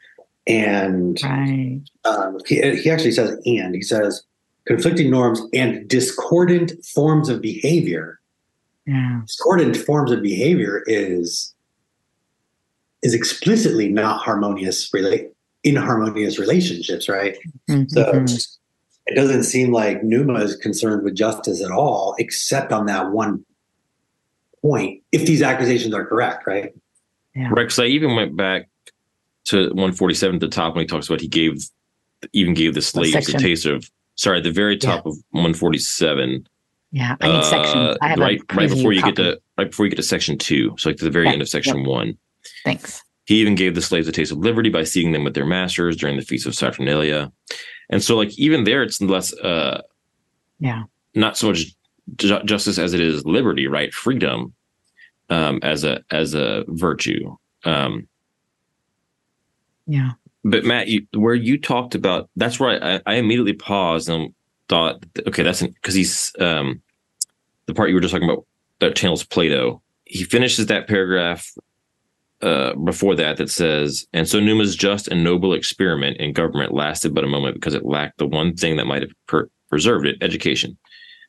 and 0.47 1.19
Right. 1.23 1.81
um, 2.05 2.37
he, 2.45 2.55
he 2.81 2.89
actually 2.89 3.11
says 3.11 3.37
and 3.45 3.75
he 3.75 3.81
says 3.81 4.23
conflicting 4.65 5.09
norms 5.09 5.41
and 5.53 5.87
discordant 5.87 6.73
forms 6.85 7.29
of 7.29 7.41
behavior 7.41 8.18
Yeah. 8.89 9.21
discordant 9.25 9.77
forms 9.77 10.11
of 10.11 10.21
behavior 10.23 10.83
is 10.87 11.53
is 13.03 13.13
explicitly 13.13 13.87
not 13.89 14.21
harmonious 14.21 14.89
relate 14.93 15.29
inharmonious 15.63 16.39
relationships 16.39 17.07
right 17.07 17.37
so 17.67 18.03
Mhm. 18.13 18.47
it 19.07 19.15
doesn't 19.15 19.43
seem 19.43 19.71
like 19.71 20.03
numa 20.03 20.35
is 20.43 20.55
concerned 20.55 21.03
with 21.03 21.13
justice 21.15 21.61
at 21.63 21.69
all 21.71 22.15
except 22.17 22.71
on 22.71 22.87
that 22.87 23.11
one 23.11 23.45
point 24.63 25.03
if 25.11 25.25
these 25.25 25.41
accusations 25.43 25.93
are 25.93 26.05
correct 26.05 26.47
right 26.47 26.73
Rex. 27.51 27.77
I 27.79 27.85
even 27.85 28.15
went 28.15 28.35
back 28.35 28.67
to 29.45 29.69
147 29.69 30.35
at 30.35 30.41
the 30.41 30.47
top 30.49 30.73
when 30.75 30.83
he 30.83 30.87
talks 30.87 31.07
about 31.07 31.21
he 31.21 31.27
gave 31.27 31.63
even 32.33 32.53
gave 32.53 32.73
the 32.73 32.81
slaves 32.81 33.15
a 33.15 33.21
section? 33.21 33.39
taste 33.39 33.65
of. 33.65 33.89
Sorry, 34.15 34.39
at 34.39 34.43
the 34.43 34.51
very 34.51 34.75
top 34.77 35.05
of 35.05 35.15
147. 35.29 36.45
Yeah. 36.91 37.15
I 37.21 37.27
need 37.27 37.43
sections. 37.43 37.97
I 38.01 38.07
have 38.09 38.19
Uh, 38.19 38.23
right, 38.23 38.41
a 38.49 38.55
right 38.55 38.69
before 38.69 38.93
you 38.93 39.01
get 39.03 39.15
to 39.17 39.39
right 39.57 39.69
before 39.69 39.85
you 39.85 39.91
get 39.91 39.97
to 39.97 40.03
section 40.03 40.37
two. 40.37 40.75
So 40.77 40.89
like 40.89 40.97
to 40.97 41.05
the 41.05 41.11
very 41.11 41.25
Yeah, 41.27 41.33
end 41.33 41.41
of 41.41 41.49
section 41.49 41.83
one. 41.83 42.17
Thanks. 42.65 43.03
He 43.25 43.35
even 43.41 43.53
gave 43.55 43.75
the 43.75 43.81
slaves 43.81 44.07
a 44.07 44.11
taste 44.11 44.31
of 44.31 44.39
liberty 44.39 44.69
by 44.69 44.83
seeing 44.83 45.11
them 45.11 45.23
with 45.23 45.35
their 45.35 45.45
masters 45.45 45.95
during 45.95 46.17
the 46.17 46.23
feast 46.23 46.47
of 46.47 46.55
Saturnalia. 46.55 47.31
And 47.91 48.03
so, 48.03 48.15
like, 48.15 48.37
even 48.39 48.63
there, 48.63 48.81
it's 48.81 48.99
less, 49.01 49.33
uh, 49.33 49.81
yeah, 50.59 50.83
not 51.13 51.37
so 51.37 51.49
much 51.49 51.65
ju- 52.15 52.43
justice 52.43 52.79
as 52.79 52.93
it 52.93 53.01
is 53.01 53.23
liberty, 53.25 53.67
right? 53.67 53.93
Freedom 53.93 54.53
um, 55.29 55.59
as 55.61 55.83
a 55.83 56.03
as 56.09 56.33
a 56.33 56.65
virtue. 56.67 57.35
Um, 57.65 58.07
yeah. 59.85 60.11
But 60.43 60.65
Matt, 60.65 60.87
you, 60.87 61.05
where 61.13 61.35
you 61.35 61.59
talked 61.59 61.93
about 61.95 62.29
that's 62.35 62.59
where 62.59 62.83
I, 62.83 63.01
I 63.05 63.15
immediately 63.15 63.53
paused 63.53 64.09
and 64.09 64.33
thought, 64.69 65.03
okay, 65.27 65.43
that's 65.43 65.61
because 65.61 65.95
he's 65.95 66.31
um, 66.39 66.81
the 67.65 67.73
part 67.73 67.89
you 67.89 67.95
were 67.95 68.01
just 68.01 68.13
talking 68.13 68.29
about 68.29 68.45
that 68.79 68.95
channels 68.95 69.23
Plato. 69.23 69.81
He 70.05 70.23
finishes 70.23 70.67
that 70.67 70.87
paragraph 70.87 71.51
uh, 72.41 72.73
before 72.75 73.15
that 73.15 73.37
that 73.37 73.49
says, 73.49 74.07
and 74.13 74.27
so 74.27 74.39
Numa's 74.39 74.75
just 74.75 75.07
and 75.07 75.23
noble 75.23 75.53
experiment 75.53 76.17
in 76.17 76.33
government 76.33 76.73
lasted 76.73 77.13
but 77.13 77.23
a 77.23 77.27
moment 77.27 77.55
because 77.55 77.73
it 77.73 77.85
lacked 77.85 78.17
the 78.17 78.27
one 78.27 78.55
thing 78.55 78.77
that 78.77 78.85
might 78.87 79.01
have 79.01 79.11
per- 79.27 79.49
preserved 79.69 80.05
it 80.05 80.17
education. 80.21 80.77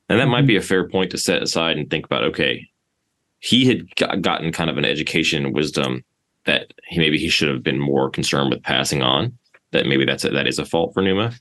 And 0.07 0.19
that 0.19 0.23
mm-hmm. 0.23 0.31
might 0.31 0.47
be 0.47 0.55
a 0.55 0.61
fair 0.61 0.87
point 0.87 1.11
to 1.11 1.17
set 1.17 1.43
aside 1.43 1.77
and 1.77 1.89
think 1.89 2.05
about 2.05 2.23
okay, 2.23 2.67
he 3.39 3.65
had 3.65 4.21
gotten 4.21 4.51
kind 4.51 4.69
of 4.69 4.77
an 4.77 4.85
education 4.85 5.51
wisdom 5.51 6.03
that 6.45 6.73
he 6.87 6.99
maybe 6.99 7.17
he 7.17 7.29
should 7.29 7.49
have 7.49 7.63
been 7.63 7.79
more 7.79 8.09
concerned 8.09 8.49
with 8.49 8.63
passing 8.63 9.01
on. 9.01 9.37
That 9.71 9.85
maybe 9.85 10.05
that's 10.05 10.25
a, 10.25 10.29
that 10.31 10.47
is 10.47 10.59
a 10.59 10.65
fault 10.65 10.93
for 10.93 11.01
Numa. 11.01 11.33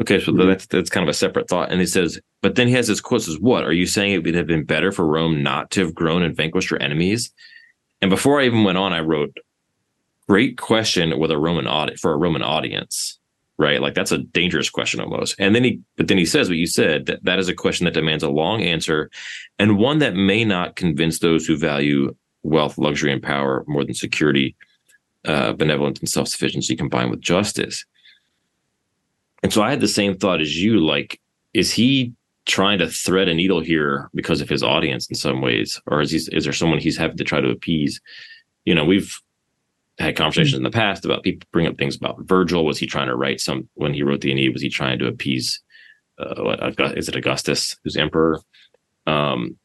Okay, 0.00 0.18
so 0.18 0.32
mm-hmm. 0.32 0.48
that's 0.48 0.66
that's 0.66 0.90
kind 0.90 1.04
of 1.04 1.10
a 1.10 1.14
separate 1.14 1.48
thought. 1.48 1.70
And 1.70 1.80
he 1.80 1.86
says, 1.86 2.20
but 2.40 2.54
then 2.54 2.68
he 2.68 2.74
has 2.74 2.86
this 2.86 3.00
quote 3.00 3.22
says, 3.22 3.38
"What 3.38 3.64
are 3.64 3.72
you 3.72 3.86
saying? 3.86 4.12
It 4.12 4.24
would 4.24 4.34
have 4.34 4.46
been 4.46 4.64
better 4.64 4.92
for 4.92 5.06
Rome 5.06 5.42
not 5.42 5.70
to 5.72 5.80
have 5.84 5.94
grown 5.94 6.22
and 6.22 6.36
vanquished 6.36 6.70
her 6.70 6.80
enemies?" 6.80 7.30
And 8.00 8.10
before 8.10 8.40
I 8.40 8.46
even 8.46 8.64
went 8.64 8.78
on, 8.78 8.92
I 8.92 9.00
wrote, 9.00 9.36
"Great 10.26 10.56
question 10.56 11.18
with 11.18 11.30
a 11.30 11.38
Roman 11.38 11.66
audit 11.66 11.98
for 11.98 12.12
a 12.12 12.16
Roman 12.16 12.42
audience." 12.42 13.18
Right, 13.58 13.82
like 13.82 13.92
that's 13.92 14.10
a 14.10 14.16
dangerous 14.16 14.70
question 14.70 15.00
almost. 15.00 15.34
And 15.38 15.54
then 15.54 15.64
he, 15.64 15.80
but 15.98 16.08
then 16.08 16.16
he 16.16 16.24
says 16.24 16.48
what 16.48 16.56
you 16.56 16.66
said 16.66 17.04
that 17.04 17.22
that 17.24 17.38
is 17.38 17.46
a 17.50 17.54
question 17.54 17.84
that 17.84 17.92
demands 17.92 18.24
a 18.24 18.30
long 18.30 18.62
answer, 18.62 19.10
and 19.58 19.76
one 19.76 19.98
that 19.98 20.14
may 20.14 20.46
not 20.46 20.76
convince 20.76 21.18
those 21.18 21.46
who 21.46 21.58
value 21.58 22.16
wealth, 22.42 22.78
luxury, 22.78 23.12
and 23.12 23.22
power 23.22 23.64
more 23.66 23.84
than 23.84 23.92
security, 23.92 24.56
uh, 25.26 25.52
benevolence, 25.52 26.00
and 26.00 26.08
self 26.08 26.28
sufficiency 26.28 26.74
combined 26.74 27.10
with 27.10 27.20
justice. 27.20 27.84
And 29.42 29.52
so 29.52 29.62
I 29.62 29.70
had 29.70 29.80
the 29.80 29.88
same 29.88 30.16
thought 30.16 30.40
as 30.40 30.56
you 30.56 30.84
like, 30.84 31.20
is 31.54 31.72
he 31.72 32.12
trying 32.46 32.78
to 32.78 32.88
thread 32.88 33.28
a 33.28 33.34
needle 33.34 33.60
here 33.60 34.10
because 34.14 34.40
of 34.40 34.48
his 34.48 34.62
audience 34.62 35.08
in 35.08 35.14
some 35.14 35.40
ways? 35.40 35.80
Or 35.86 36.00
is, 36.00 36.10
he, 36.10 36.18
is 36.36 36.44
there 36.44 36.52
someone 36.52 36.78
he's 36.78 36.96
having 36.96 37.16
to 37.16 37.24
try 37.24 37.40
to 37.40 37.50
appease? 37.50 38.00
You 38.64 38.74
know, 38.74 38.84
we've 38.84 39.18
had 39.98 40.16
conversations 40.16 40.56
in 40.56 40.62
the 40.62 40.70
past 40.70 41.04
about 41.04 41.22
people 41.22 41.48
bring 41.52 41.66
up 41.66 41.78
things 41.78 41.96
about 41.96 42.20
Virgil. 42.22 42.64
Was 42.64 42.78
he 42.78 42.86
trying 42.86 43.08
to 43.08 43.16
write 43.16 43.40
some, 43.40 43.68
when 43.74 43.94
he 43.94 44.02
wrote 44.02 44.20
the 44.20 44.30
Aeneid, 44.30 44.52
was 44.52 44.62
he 44.62 44.68
trying 44.68 44.98
to 44.98 45.06
appease, 45.06 45.62
uh, 46.18 46.42
what, 46.42 46.98
is 46.98 47.08
it 47.08 47.16
Augustus 47.16 47.76
who's 47.82 47.96
emperor? 47.96 48.40
Um, 49.06 49.56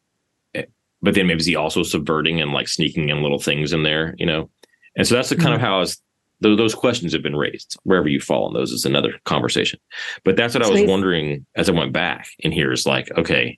but 1.02 1.14
then 1.14 1.28
maybe 1.28 1.40
is 1.40 1.46
he 1.46 1.56
also 1.56 1.84
subverting 1.84 2.42
and 2.42 2.52
like 2.52 2.68
sneaking 2.68 3.10
in 3.10 3.22
little 3.22 3.40
things 3.40 3.74
in 3.74 3.84
there, 3.84 4.16
you 4.18 4.26
know? 4.26 4.50
And 4.98 5.06
so 5.06 5.16
that's 5.16 5.30
the 5.30 5.36
kind 5.36 5.48
mm-hmm. 5.48 5.56
of 5.56 5.62
how 5.62 5.76
I 5.76 5.80
was, 5.80 6.02
those 6.54 6.76
questions 6.76 7.14
have 7.14 7.24
been 7.24 7.36
raised. 7.36 7.78
Wherever 7.84 8.10
you 8.10 8.20
fall 8.20 8.46
on 8.46 8.54
those 8.54 8.72
is 8.72 8.86
another 8.86 9.14
conversation. 9.24 9.80
But 10.24 10.36
that's 10.36 10.54
what 10.54 10.64
I 10.64 10.70
was 10.70 10.84
wondering 10.84 11.46
as 11.56 11.70
I 11.70 11.72
went 11.72 11.94
back 11.94 12.28
in 12.40 12.52
here 12.52 12.72
is 12.72 12.86
like, 12.86 13.10
okay, 13.18 13.58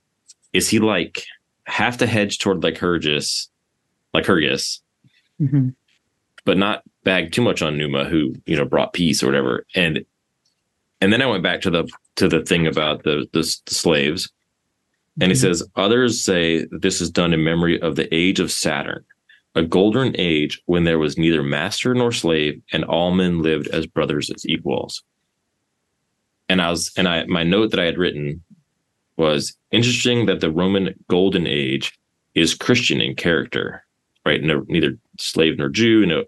is 0.53 0.69
he 0.69 0.79
like 0.79 1.25
have 1.65 1.97
to 1.97 2.07
hedge 2.07 2.39
toward 2.39 2.63
Lycurgus, 2.63 3.49
Lycurgus, 4.13 4.79
mm-hmm. 5.41 5.69
but 6.45 6.57
not 6.57 6.83
bag 7.03 7.31
too 7.31 7.41
much 7.41 7.61
on 7.61 7.77
Numa, 7.77 8.05
who 8.05 8.35
you 8.45 8.55
know 8.55 8.65
brought 8.65 8.93
peace 8.93 9.21
or 9.21 9.25
whatever. 9.25 9.65
And 9.75 10.05
and 11.01 11.11
then 11.11 11.21
I 11.21 11.25
went 11.25 11.43
back 11.43 11.61
to 11.61 11.69
the 11.69 11.89
to 12.15 12.27
the 12.27 12.43
thing 12.43 12.67
about 12.67 13.03
the 13.03 13.27
the, 13.33 13.41
the 13.65 13.73
slaves, 13.73 14.31
and 15.19 15.31
he 15.31 15.37
mm-hmm. 15.37 15.47
says, 15.47 15.67
Others 15.75 16.23
say 16.23 16.65
this 16.71 17.01
is 17.01 17.09
done 17.09 17.33
in 17.33 17.43
memory 17.43 17.81
of 17.81 17.95
the 17.95 18.13
age 18.13 18.39
of 18.39 18.51
Saturn, 18.51 19.03
a 19.57 19.63
golden 19.63 20.15
age 20.19 20.61
when 20.67 20.83
there 20.83 20.99
was 20.99 21.17
neither 21.17 21.41
master 21.41 21.95
nor 21.95 22.11
slave, 22.11 22.61
and 22.71 22.83
all 22.85 23.11
men 23.11 23.41
lived 23.41 23.67
as 23.69 23.87
brothers 23.87 24.29
as 24.29 24.45
equals. 24.45 25.03
And 26.47 26.61
I 26.61 26.69
was, 26.69 26.91
and 26.95 27.07
I, 27.07 27.25
my 27.25 27.41
note 27.41 27.71
that 27.71 27.79
I 27.79 27.85
had 27.85 27.97
written 27.97 28.43
was 29.17 29.57
interesting 29.71 30.27
that 30.27 30.41
the 30.41 30.51
Roman 30.51 30.93
golden 31.09 31.47
age 31.47 31.97
is 32.35 32.53
Christian 32.53 33.01
in 33.01 33.15
character, 33.15 33.83
right? 34.27 34.43
No, 34.43 34.63
neither 34.67 34.95
slave 35.17 35.57
nor 35.57 35.69
Jew, 35.69 36.05
no. 36.05 36.25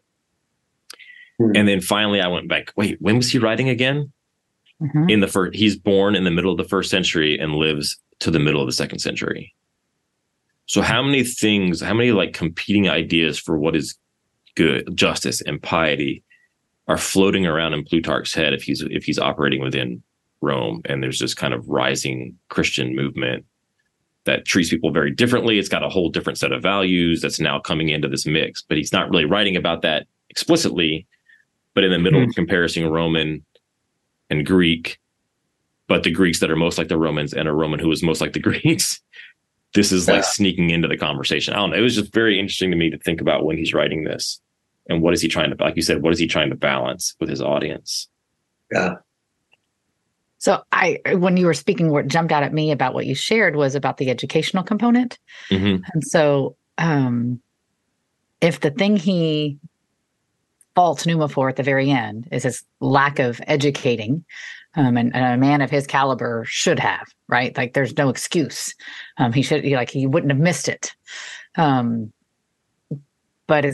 Mm-hmm. 1.40 1.56
And 1.56 1.68
then 1.68 1.82
finally 1.82 2.22
I 2.22 2.28
went 2.28 2.50
back, 2.50 2.74
wait, 2.76 3.00
when 3.00 3.18
was 3.18 3.30
he 3.32 3.38
writing 3.38 3.70
again? 3.70 4.12
Mm-hmm. 4.82 5.08
In 5.08 5.20
the 5.20 5.28
first, 5.28 5.56
he's 5.56 5.78
born 5.78 6.16
in 6.16 6.24
the 6.24 6.32
middle 6.32 6.52
of 6.52 6.58
the 6.58 6.68
first 6.68 6.90
century 6.90 7.38
and 7.38 7.54
lives 7.54 7.96
to 8.22 8.32
the 8.32 8.40
middle 8.40 8.62
of 8.62 8.68
the 8.68 8.74
second 8.74 9.00
century. 9.00 9.54
So 10.70 10.84
how 10.84 11.02
many 11.02 11.24
things, 11.24 11.82
how 11.82 11.96
many 11.96 12.12
like 12.12 12.34
competing 12.34 12.88
ideas 12.88 13.40
for 13.40 13.58
what 13.58 13.76
is 13.76 13.96
good, 14.54 14.96
justice 14.96 15.42
and 15.42 15.60
piety 15.60 16.24
are 16.88 16.96
floating 16.96 17.48
around 17.48 17.74
in 17.74 17.84
Plutarch's 17.84 18.36
head 18.36 18.54
if 18.54 18.62
he's 18.62 18.84
if 18.84 19.04
he's 19.04 19.18
operating 19.18 19.64
within 19.64 20.04
Rome 20.42 20.82
and 20.86 21.02
there's 21.02 21.18
this 21.18 21.34
kind 21.34 21.56
of 21.56 21.68
rising 21.68 22.38
Christian 22.50 22.96
movement 22.96 23.46
that 24.26 24.46
treats 24.46 24.70
people 24.70 24.92
very 24.92 25.10
differently. 25.10 25.58
It's 25.58 25.70
got 25.70 25.82
a 25.82 25.90
whole 25.90 26.10
different 26.10 26.38
set 26.38 26.52
of 26.52 26.62
values 26.62 27.20
that's 27.20 27.40
now 27.40 27.60
coming 27.60 27.90
into 27.90 28.08
this 28.08 28.28
mix, 28.28 28.62
but 28.62 28.78
he's 28.78 28.94
not 28.94 29.10
really 29.10 29.26
writing 29.26 29.56
about 29.56 29.82
that 29.82 30.06
explicitly. 30.30 31.08
But 31.74 31.84
in 31.84 31.90
the 31.90 31.98
middle 31.98 32.20
mm-hmm. 32.20 32.30
of 32.30 32.36
comparing 32.36 32.92
Roman 32.92 33.44
and 34.30 34.46
Greek, 34.46 35.00
but 35.88 36.04
the 36.04 36.12
Greeks 36.12 36.42
that 36.42 36.52
are 36.52 36.56
most 36.56 36.78
like 36.78 36.90
the 36.90 36.98
Romans 36.98 37.34
and 37.34 37.48
a 37.48 37.54
Roman 37.54 37.80
who 37.80 37.92
is 37.92 38.04
most 38.04 38.22
like 38.22 38.34
the 38.34 38.40
Greeks. 38.50 39.02
This 39.76 39.92
is 39.92 40.08
yeah. 40.08 40.16
like 40.16 40.24
sneaking 40.24 40.70
into 40.72 40.88
the 40.88 40.98
conversation. 40.98 41.54
I 41.54 41.58
don't 41.58 41.72
know. 41.72 41.78
It 41.78 41.82
was 41.82 41.96
just 41.96 42.14
very 42.14 42.40
interesting 42.40 42.72
to 42.72 42.78
me 42.78 42.90
to 42.90 42.98
think 42.98 43.22
about 43.22 43.46
when 43.46 43.58
he's 43.58 43.74
writing 43.74 44.04
this 44.04 44.40
and 44.90 45.02
what 45.02 45.14
is 45.14 45.22
he 45.22 45.28
trying 45.28 45.56
to, 45.56 45.64
like 45.64 45.76
you 45.76 45.82
said, 45.82 46.02
what 46.02 46.12
is 46.12 46.20
he 46.20 46.28
trying 46.28 46.50
to 46.50 46.56
balance 46.56 47.16
with 47.20 47.30
his 47.30 47.42
audience? 47.42 48.10
Yeah. 48.72 48.96
So 50.40 50.64
I, 50.72 51.00
when 51.12 51.38
you 51.38 51.46
were 51.46 51.54
speaking, 51.54 51.92
what 51.92 52.08
jumped 52.08 52.32
out 52.32 52.44
at 52.44 52.54
me 52.54 52.72
about 52.72 52.94
what 52.94 53.06
you 53.06 53.14
shared 53.14 53.56
was 53.56 53.76
about 53.76 53.98
the 53.98 54.10
educational 54.10 54.64
component. 54.64 55.20
Mm-hmm. 55.52 55.84
And 55.94 56.04
so, 56.04 56.56
um, 56.78 57.42
if 58.42 58.62
the 58.62 58.72
thing 58.72 58.96
he 58.96 59.60
faults 60.76 61.06
Numa 61.06 61.28
for 61.28 61.50
at 61.50 61.58
the 61.58 61.64
very 61.64 61.92
end 61.92 62.30
is 62.32 62.44
his 62.44 62.64
lack 62.80 63.20
of 63.20 63.42
educating, 63.48 64.24
um, 64.76 64.98
and, 64.98 65.16
and, 65.16 65.26
a 65.26 65.38
man 65.38 65.62
of 65.62 65.70
his 65.70 65.88
caliber 65.88 66.46
should 66.48 66.80
have, 66.80 67.08
right? 67.28 67.56
Like 67.58 67.74
there's 67.74 67.98
no 67.98 68.10
excuse. 68.10 68.74
Um, 69.18 69.34
he 69.34 69.42
should, 69.42 69.64
he, 69.64 69.76
like, 69.76 69.90
he 69.90 70.06
wouldn't 70.06 70.32
have 70.32 70.40
missed 70.40 70.70
it. 70.70 70.96
Um, 71.58 72.14
but 73.48 73.66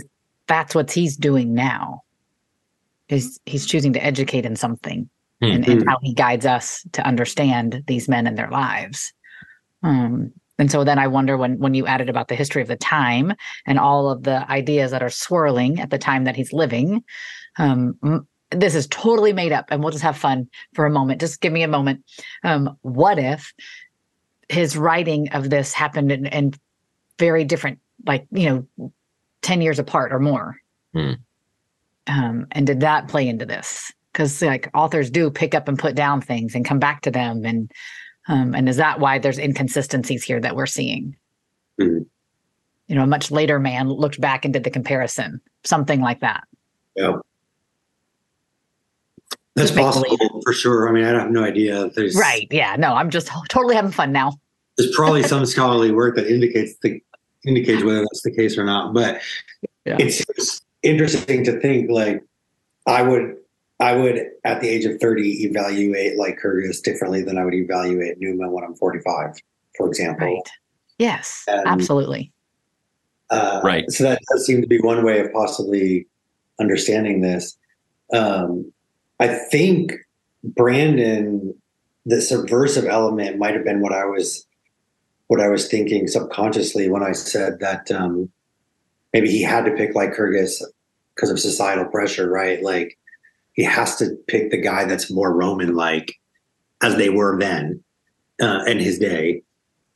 that's 0.47 0.73
what 0.73 0.91
he's 0.91 1.17
doing 1.17 1.53
now. 1.53 2.03
Is 3.09 3.39
he's 3.45 3.65
choosing 3.65 3.93
to 3.93 4.03
educate 4.03 4.45
in 4.45 4.55
something, 4.55 5.09
mm-hmm. 5.43 5.53
and, 5.53 5.67
and, 5.67 5.87
how 5.87 5.99
he 6.01 6.13
guides 6.13 6.45
us 6.45 6.83
to 6.93 7.05
understand 7.05 7.83
these 7.85 8.09
men 8.09 8.25
and 8.25 8.35
their 8.35 8.49
lives. 8.49 9.13
Um, 9.83 10.31
and 10.57 10.71
so 10.71 10.83
then 10.83 10.97
I 10.97 11.07
wonder 11.07 11.37
when 11.37 11.59
when 11.59 11.75
you 11.75 11.85
added 11.85 12.09
about 12.09 12.29
the 12.29 12.35
history 12.35 12.61
of 12.61 12.67
the 12.67 12.77
time 12.77 13.33
and 13.67 13.77
all 13.77 14.09
of 14.09 14.23
the 14.23 14.49
ideas 14.49 14.91
that 14.91 15.03
are 15.03 15.09
swirling 15.09 15.79
at 15.79 15.89
the 15.89 15.97
time 15.97 16.23
that 16.23 16.35
he's 16.35 16.53
living. 16.53 17.03
Um, 17.57 18.27
this 18.51 18.75
is 18.75 18.87
totally 18.87 19.33
made 19.33 19.51
up 19.51 19.65
and 19.69 19.81
we'll 19.81 19.91
just 19.91 20.03
have 20.03 20.17
fun 20.17 20.49
for 20.73 20.85
a 20.85 20.89
moment. 20.89 21.19
Just 21.19 21.41
give 21.41 21.53
me 21.53 21.63
a 21.63 21.67
moment. 21.67 22.03
Um, 22.43 22.77
what 22.81 23.19
if 23.19 23.53
his 24.49 24.77
writing 24.77 25.29
of 25.29 25.49
this 25.49 25.73
happened 25.73 26.11
in, 26.11 26.25
in 26.27 26.53
very 27.17 27.43
different, 27.43 27.79
like, 28.05 28.27
you 28.31 28.67
know, 28.77 28.91
10 29.41 29.61
years 29.61 29.79
apart 29.79 30.13
or 30.13 30.19
more? 30.19 30.57
Hmm. 30.93 31.13
Um, 32.07 32.47
and 32.51 32.67
did 32.67 32.81
that 32.81 33.07
play 33.07 33.27
into 33.27 33.45
this? 33.45 33.91
Because 34.11 34.41
like 34.41 34.69
authors 34.73 35.09
do 35.09 35.29
pick 35.29 35.55
up 35.55 35.67
and 35.67 35.77
put 35.77 35.95
down 35.95 36.21
things 36.21 36.55
and 36.55 36.63
come 36.63 36.79
back 36.79 37.01
to 37.01 37.11
them. 37.11 37.45
And 37.45 37.71
um, 38.27 38.55
and 38.55 38.67
is 38.67 38.77
that 38.77 38.99
why 38.99 39.19
there's 39.19 39.37
inconsistencies 39.37 40.23
here 40.23 40.39
that 40.39 40.55
we're 40.55 40.65
seeing? 40.65 41.15
Mm-hmm. 41.79 42.03
You 42.87 42.95
know, 42.95 43.03
a 43.03 43.07
much 43.07 43.31
later 43.31 43.59
man 43.59 43.89
looked 43.89 44.21
back 44.21 44.45
and 44.45 44.53
did 44.53 44.63
the 44.63 44.69
comparison, 44.69 45.41
something 45.63 46.01
like 46.01 46.21
that. 46.21 46.43
Yeah. 46.95 47.17
That's 49.55 49.71
possible 49.71 50.41
for 50.43 50.53
sure. 50.53 50.89
I 50.89 50.91
mean, 50.91 51.05
I 51.05 51.09
have 51.09 51.31
no 51.31 51.43
idea. 51.43 51.89
There's 51.95 52.15
right. 52.15 52.47
Yeah. 52.51 52.75
No, 52.75 52.93
I'm 52.93 53.09
just 53.09 53.29
totally 53.49 53.75
having 53.75 53.91
fun 53.91 54.11
now. 54.11 54.33
There's 54.77 54.93
probably 54.93 55.23
some 55.27 55.45
scholarly 55.45 55.91
work 55.91 56.15
that 56.17 56.27
indicates 56.27 56.75
the 56.81 57.01
indicates 57.45 57.83
whether 57.83 58.01
that's 58.01 58.21
the 58.23 58.35
case 58.35 58.57
or 58.57 58.65
not. 58.65 58.93
But 58.93 59.21
yeah. 59.85 59.95
it's, 59.99 60.25
it's 60.29 60.61
interesting 60.83 61.43
to 61.45 61.59
think 61.59 61.89
like 61.89 62.21
I 62.85 63.01
would 63.01 63.35
I 63.79 63.95
would 63.95 64.27
at 64.43 64.61
the 64.61 64.69
age 64.69 64.85
of 64.85 64.99
30 64.99 65.45
evaluate 65.45 66.17
like 66.17 66.35
Lycurgus 66.35 66.81
differently 66.81 67.23
than 67.23 67.37
I 67.37 67.43
would 67.43 67.53
evaluate 67.53 68.19
Numa 68.19 68.49
when 68.49 68.63
I'm 68.63 68.75
45, 68.75 69.35
for 69.77 69.87
example. 69.87 70.27
Right. 70.27 70.49
Yes, 70.97 71.43
and, 71.47 71.67
absolutely. 71.67 72.31
Uh, 73.29 73.59
right. 73.63 73.89
So 73.91 74.05
that 74.05 74.21
does 74.31 74.45
seem 74.45 74.61
to 74.61 74.67
be 74.67 74.79
one 74.79 75.03
way 75.03 75.19
of 75.19 75.31
possibly 75.33 76.07
understanding 76.59 77.21
this. 77.21 77.57
Um, 78.13 78.71
I 79.19 79.27
think 79.27 79.93
Brandon, 80.43 81.53
the 82.05 82.21
subversive 82.21 82.85
element 82.85 83.37
might 83.37 83.53
have 83.53 83.63
been 83.63 83.81
what 83.81 83.93
I 83.93 84.05
was 84.05 84.45
what 85.27 85.41
I 85.41 85.47
was 85.47 85.67
thinking 85.67 86.07
subconsciously 86.07 86.87
when 86.87 87.01
I 87.01 87.13
said 87.13 87.59
that 87.59 87.89
um, 87.89 88.29
maybe 89.11 89.29
he 89.29 89.41
had 89.41 89.65
to 89.65 89.71
pick 89.71 89.95
Lycurgus 89.95 90.63
because 91.15 91.31
of 91.31 91.39
societal 91.39 91.85
pressure, 91.85 92.29
right? 92.29 92.61
Like 92.61 92.97
he 93.53 93.63
has 93.63 93.95
to 93.97 94.15
pick 94.27 94.51
the 94.51 94.61
guy 94.61 94.85
that's 94.85 95.09
more 95.09 95.33
Roman 95.33 95.75
like 95.75 96.19
as 96.83 96.95
they 96.97 97.09
were 97.09 97.39
then 97.39 97.83
uh, 98.41 98.63
in 98.67 98.79
his 98.79 98.99
day. 98.99 99.41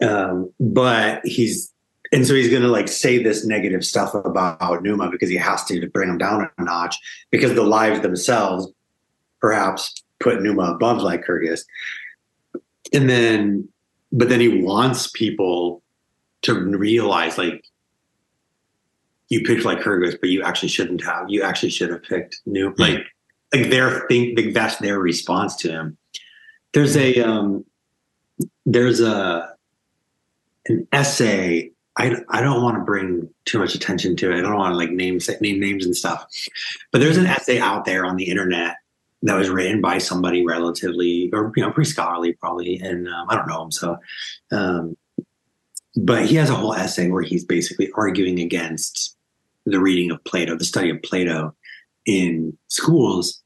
Um, 0.01 0.51
but 0.59 1.21
he's 1.25 1.71
and 2.11 2.25
so 2.25 2.33
he's 2.33 2.49
going 2.49 2.63
to 2.63 2.69
like 2.69 2.87
say 2.87 3.21
this 3.21 3.45
negative 3.45 3.83
stuff 3.83 4.15
about 4.15 4.81
Numa 4.81 5.11
because 5.11 5.29
he 5.29 5.35
has 5.35 5.63
to 5.65 5.79
to 5.79 5.87
bring 5.87 6.09
him 6.09 6.17
down 6.17 6.49
a 6.57 6.63
notch 6.63 6.97
because 7.29 7.53
the 7.53 7.63
lives 7.63 7.99
themselves 7.99 8.71
perhaps 9.39 9.93
put 10.19 10.41
Numa 10.41 10.73
above 10.73 11.01
Lycurgus. 11.01 11.65
And 12.93 13.09
then, 13.09 13.69
but 14.11 14.29
then 14.29 14.39
he 14.39 14.61
wants 14.61 15.09
people 15.11 15.81
to 16.41 16.53
realize 16.53 17.37
like 17.37 17.63
you 19.29 19.43
picked 19.43 19.65
like 19.65 19.79
Lycurgus, 19.79 20.15
but 20.19 20.29
you 20.29 20.41
actually 20.41 20.69
shouldn't 20.69 21.03
have. 21.03 21.29
You 21.29 21.43
actually 21.43 21.69
should 21.69 21.89
have 21.89 22.03
picked 22.03 22.41
Numa. 22.45 22.71
Hmm. 22.71 22.81
Like, 22.81 23.05
like 23.53 23.69
their 23.69 24.07
think 24.07 24.37
like 24.37 24.53
that's 24.53 24.77
their 24.77 24.99
response 24.99 25.55
to 25.57 25.71
him. 25.71 25.97
There's 26.73 26.95
a 26.95 27.19
um 27.21 27.65
there's 28.65 29.01
a 29.01 29.55
an 30.67 30.87
essay 30.91 31.71
I, 31.97 32.15
I 32.29 32.41
don't 32.41 32.63
want 32.63 32.77
to 32.77 32.83
bring 32.83 33.29
too 33.43 33.59
much 33.59 33.75
attention 33.75 34.15
to 34.17 34.31
it. 34.31 34.37
I 34.37 34.41
don't 34.41 34.55
want 34.55 34.71
to 34.71 34.77
like 34.77 34.91
name 34.91 35.19
name 35.41 35.59
names 35.59 35.85
and 35.85 35.95
stuff. 35.95 36.25
But 36.91 37.01
there's 37.01 37.17
an 37.17 37.25
essay 37.25 37.59
out 37.59 37.83
there 37.85 38.05
on 38.05 38.15
the 38.15 38.29
internet 38.29 38.77
that 39.23 39.37
was 39.37 39.49
written 39.49 39.81
by 39.81 39.97
somebody 39.97 40.45
relatively 40.45 41.29
or 41.33 41.51
you 41.55 41.63
know 41.63 41.71
pretty 41.71 41.89
scholarly 41.89 42.33
probably, 42.33 42.79
and 42.79 43.07
um, 43.07 43.27
I 43.29 43.35
don't 43.35 43.47
know 43.47 43.63
him 43.63 43.71
so. 43.71 43.97
Um, 44.51 44.97
but 45.95 46.25
he 46.25 46.35
has 46.35 46.49
a 46.49 46.55
whole 46.55 46.73
essay 46.73 47.09
where 47.09 47.23
he's 47.23 47.43
basically 47.43 47.89
arguing 47.95 48.39
against 48.39 49.17
the 49.65 49.79
reading 49.79 50.11
of 50.11 50.23
Plato, 50.23 50.55
the 50.55 50.63
study 50.63 50.89
of 50.89 51.01
Plato 51.01 51.53
in 52.05 52.57
schools, 52.67 53.41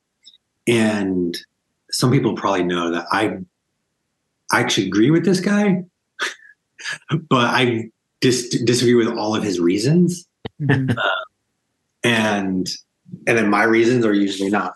and 0.67 1.37
some 1.91 2.11
people 2.11 2.35
probably 2.35 2.63
know 2.63 2.91
that 2.91 3.05
I 3.11 3.37
I 4.51 4.59
actually 4.59 4.87
agree 4.87 5.09
with 5.09 5.25
this 5.25 5.39
guy, 5.39 5.83
but 7.29 7.47
I 7.47 7.89
dis- 8.21 8.49
disagree 8.63 8.93
with 8.95 9.07
all 9.07 9.35
of 9.35 9.43
his 9.43 9.59
reasons, 9.59 10.27
uh, 10.69 10.95
and 12.03 12.69
and 13.27 13.37
then 13.37 13.49
my 13.49 13.63
reasons 13.63 14.05
are 14.05 14.13
usually 14.13 14.49
not 14.49 14.73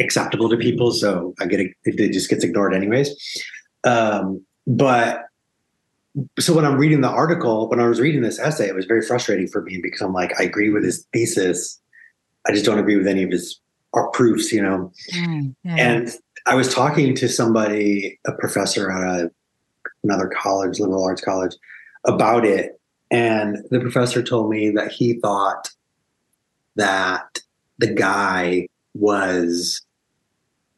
acceptable 0.00 0.48
to 0.48 0.56
people, 0.56 0.92
so 0.92 1.34
I 1.40 1.46
get 1.46 1.60
it, 1.60 1.72
it 1.84 2.12
just 2.12 2.30
gets 2.30 2.44
ignored 2.44 2.74
anyways. 2.74 3.10
Um, 3.84 4.44
but 4.66 5.24
so 6.38 6.54
when 6.54 6.64
I'm 6.64 6.76
reading 6.76 7.00
the 7.00 7.08
article, 7.08 7.68
when 7.68 7.80
I 7.80 7.86
was 7.86 8.00
reading 8.00 8.22
this 8.22 8.38
essay, 8.38 8.68
it 8.68 8.74
was 8.74 8.84
very 8.84 9.02
frustrating 9.02 9.48
for 9.48 9.62
me 9.62 9.80
because 9.82 10.00
I'm 10.00 10.12
like, 10.12 10.38
I 10.38 10.44
agree 10.44 10.70
with 10.70 10.84
his 10.84 11.06
thesis, 11.12 11.80
I 12.46 12.52
just 12.52 12.64
don't 12.64 12.78
agree 12.78 12.96
with 12.96 13.06
any 13.06 13.22
of 13.22 13.30
his 13.30 13.60
proofs, 14.12 14.52
you 14.52 14.62
know. 14.62 14.92
Mm, 15.14 15.54
yeah. 15.64 15.76
And 15.76 16.10
I 16.46 16.54
was 16.54 16.74
talking 16.74 17.14
to 17.16 17.28
somebody, 17.28 18.18
a 18.26 18.32
professor 18.32 18.90
at 18.90 19.02
a, 19.02 19.30
another 20.02 20.28
college, 20.28 20.80
liberal 20.80 21.04
arts 21.04 21.22
college, 21.22 21.54
about 22.04 22.44
it, 22.44 22.80
and 23.10 23.58
the 23.70 23.78
professor 23.78 24.22
told 24.22 24.50
me 24.50 24.70
that 24.70 24.90
he 24.90 25.14
thought 25.20 25.70
that 26.76 27.40
the 27.78 27.92
guy 27.92 28.66
was 28.94 29.82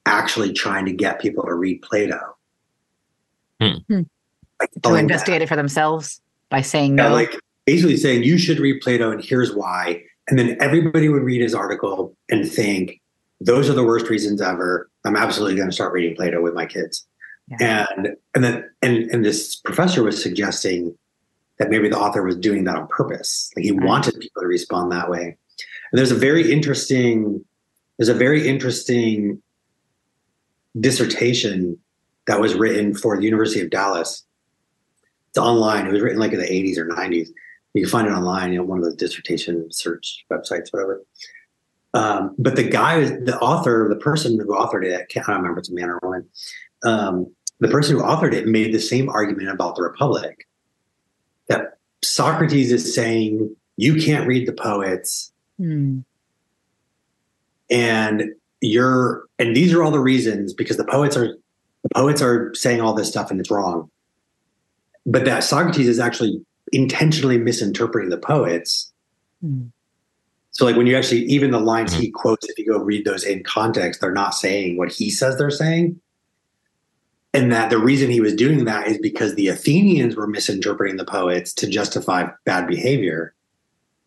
actually 0.06 0.52
trying 0.52 0.86
to 0.86 0.92
get 0.92 1.20
people 1.20 1.44
to 1.44 1.54
read 1.54 1.82
Plato. 1.82 2.36
Hmm. 3.60 3.76
hmm. 3.88 4.02
Like 4.60 4.70
to 4.82 4.94
investigate 4.94 5.40
that. 5.40 5.44
it 5.44 5.48
for 5.48 5.56
themselves 5.56 6.20
by 6.48 6.60
saying 6.60 6.94
no. 6.94 7.10
like 7.10 7.36
basically 7.66 7.96
saying 7.96 8.22
you 8.22 8.38
should 8.38 8.58
read 8.58 8.80
Plato 8.80 9.10
and 9.10 9.22
here's 9.22 9.54
why. 9.54 10.02
And 10.28 10.38
then 10.38 10.56
everybody 10.60 11.08
would 11.08 11.22
read 11.22 11.42
his 11.42 11.54
article 11.54 12.16
and 12.30 12.50
think, 12.50 13.00
those 13.40 13.68
are 13.68 13.74
the 13.74 13.84
worst 13.84 14.08
reasons 14.08 14.40
ever. 14.40 14.88
I'm 15.04 15.16
absolutely 15.16 15.56
going 15.56 15.68
to 15.68 15.74
start 15.74 15.92
reading 15.92 16.16
Plato 16.16 16.40
with 16.40 16.54
my 16.54 16.66
kids. 16.66 17.06
Yeah. 17.48 17.86
And 17.96 18.16
and 18.34 18.42
then 18.44 18.70
and 18.80 19.10
and 19.10 19.24
this 19.24 19.56
professor 19.56 20.02
was 20.02 20.22
suggesting 20.22 20.96
that 21.58 21.70
maybe 21.70 21.88
the 21.88 21.98
author 21.98 22.22
was 22.22 22.36
doing 22.36 22.64
that 22.64 22.76
on 22.76 22.88
purpose. 22.88 23.50
Like 23.54 23.64
he 23.64 23.72
right. 23.72 23.86
wanted 23.86 24.18
people 24.18 24.42
to 24.42 24.48
respond 24.48 24.90
that 24.92 25.10
way. 25.10 25.36
And 25.92 25.98
there's 25.98 26.10
a 26.10 26.16
very 26.16 26.50
interesting, 26.50 27.44
there's 27.98 28.08
a 28.08 28.14
very 28.14 28.46
interesting 28.46 29.42
dissertation 30.78 31.78
that 32.26 32.40
was 32.40 32.54
written 32.54 32.94
for 32.94 33.16
the 33.16 33.24
University 33.24 33.60
of 33.60 33.70
Dallas. 33.70 34.24
It's 35.30 35.38
online. 35.38 35.86
It 35.86 35.92
was 35.92 36.02
written 36.02 36.18
like 36.18 36.32
in 36.32 36.40
the 36.40 36.46
80s 36.46 36.78
or 36.78 36.88
90s. 36.88 37.28
You 37.74 37.82
can 37.82 37.90
find 37.90 38.06
it 38.06 38.12
online, 38.12 38.52
you 38.52 38.58
know, 38.58 38.64
one 38.64 38.78
of 38.78 38.84
those 38.84 38.94
dissertation 38.94 39.70
search 39.70 40.24
websites, 40.30 40.72
whatever. 40.72 41.02
Um, 41.92 42.34
but 42.38 42.56
the 42.56 42.68
guy, 42.68 43.00
the 43.00 43.38
author, 43.40 43.86
the 43.88 43.96
person 43.96 44.38
who 44.38 44.46
authored 44.46 44.84
it, 44.84 45.00
I 45.00 45.04
can't 45.12 45.26
remember 45.26 45.52
if 45.52 45.58
it's 45.58 45.70
a 45.70 45.74
man 45.74 45.90
or 45.90 45.98
a 45.98 46.06
woman. 46.06 46.28
Um, 46.84 47.34
the 47.60 47.68
person 47.68 47.96
who 47.96 48.02
authored 48.02 48.32
it 48.32 48.46
made 48.46 48.74
the 48.74 48.80
same 48.80 49.08
argument 49.08 49.48
about 49.48 49.76
the 49.76 49.82
Republic 49.82 50.46
that 51.48 51.78
Socrates 52.02 52.72
is 52.72 52.94
saying 52.94 53.54
you 53.76 53.96
can't 53.96 54.26
read 54.26 54.46
the 54.46 54.52
poets. 54.52 55.32
Mm. 55.60 56.04
And 57.74 58.30
you're 58.60 59.24
and 59.38 59.54
these 59.54 59.74
are 59.74 59.82
all 59.82 59.90
the 59.90 60.00
reasons 60.00 60.54
because 60.54 60.76
the 60.76 60.84
poets 60.84 61.16
are 61.16 61.36
the 61.82 61.88
poets 61.94 62.22
are 62.22 62.54
saying 62.54 62.80
all 62.80 62.94
this 62.94 63.08
stuff 63.08 63.30
and 63.30 63.38
it's 63.38 63.50
wrong. 63.50 63.90
But 65.04 65.26
that 65.26 65.44
Socrates 65.44 65.88
is 65.88 66.00
actually 66.00 66.40
intentionally 66.72 67.36
misinterpreting 67.36 68.08
the 68.08 68.18
poets. 68.18 68.90
Mm. 69.44 69.70
So 70.52 70.64
like 70.64 70.76
when 70.76 70.86
you 70.86 70.96
actually 70.96 71.24
even 71.24 71.50
the 71.50 71.60
lines 71.60 71.92
he 71.92 72.10
quotes, 72.10 72.48
if 72.48 72.58
you 72.58 72.66
go 72.66 72.78
read 72.78 73.04
those 73.04 73.24
in 73.24 73.42
context, 73.42 74.00
they're 74.00 74.12
not 74.12 74.34
saying 74.34 74.78
what 74.78 74.90
he 74.90 75.10
says 75.10 75.36
they're 75.36 75.50
saying 75.50 76.00
and 77.34 77.50
that 77.50 77.68
the 77.68 77.78
reason 77.78 78.10
he 78.10 78.20
was 78.20 78.32
doing 78.32 78.64
that 78.64 78.86
is 78.86 78.96
because 78.98 79.34
the 79.34 79.48
Athenians 79.48 80.14
were 80.14 80.28
misinterpreting 80.28 80.96
the 80.96 81.04
poets 81.04 81.52
to 81.54 81.66
justify 81.66 82.28
bad 82.44 82.68
behavior. 82.68 83.34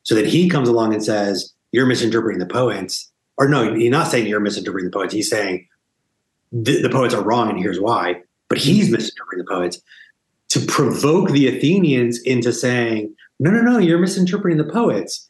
So 0.03 0.15
that 0.15 0.25
he 0.25 0.49
comes 0.49 0.69
along 0.69 0.93
and 0.93 1.03
says, 1.03 1.53
You're 1.73 1.85
misinterpreting 1.85 2.39
the 2.39 2.45
poets. 2.45 3.11
Or 3.37 3.47
no, 3.47 3.73
he's 3.73 3.91
not 3.91 4.07
saying 4.07 4.27
you're 4.27 4.39
misinterpreting 4.39 4.89
the 4.89 4.93
poets. 4.93 5.13
He's 5.13 5.29
saying 5.29 5.67
the, 6.51 6.81
the 6.81 6.89
poets 6.89 7.13
are 7.13 7.23
wrong 7.23 7.49
and 7.49 7.59
here's 7.59 7.79
why. 7.79 8.21
But 8.49 8.57
he's 8.57 8.89
misinterpreting 8.89 9.45
the 9.45 9.51
poets 9.51 9.81
to 10.49 10.59
provoke 10.61 11.31
the 11.31 11.47
Athenians 11.47 12.19
into 12.21 12.53
saying, 12.53 13.13
No, 13.39 13.51
no, 13.51 13.61
no, 13.61 13.77
you're 13.77 13.99
misinterpreting 13.99 14.57
the 14.57 14.71
poets, 14.71 15.29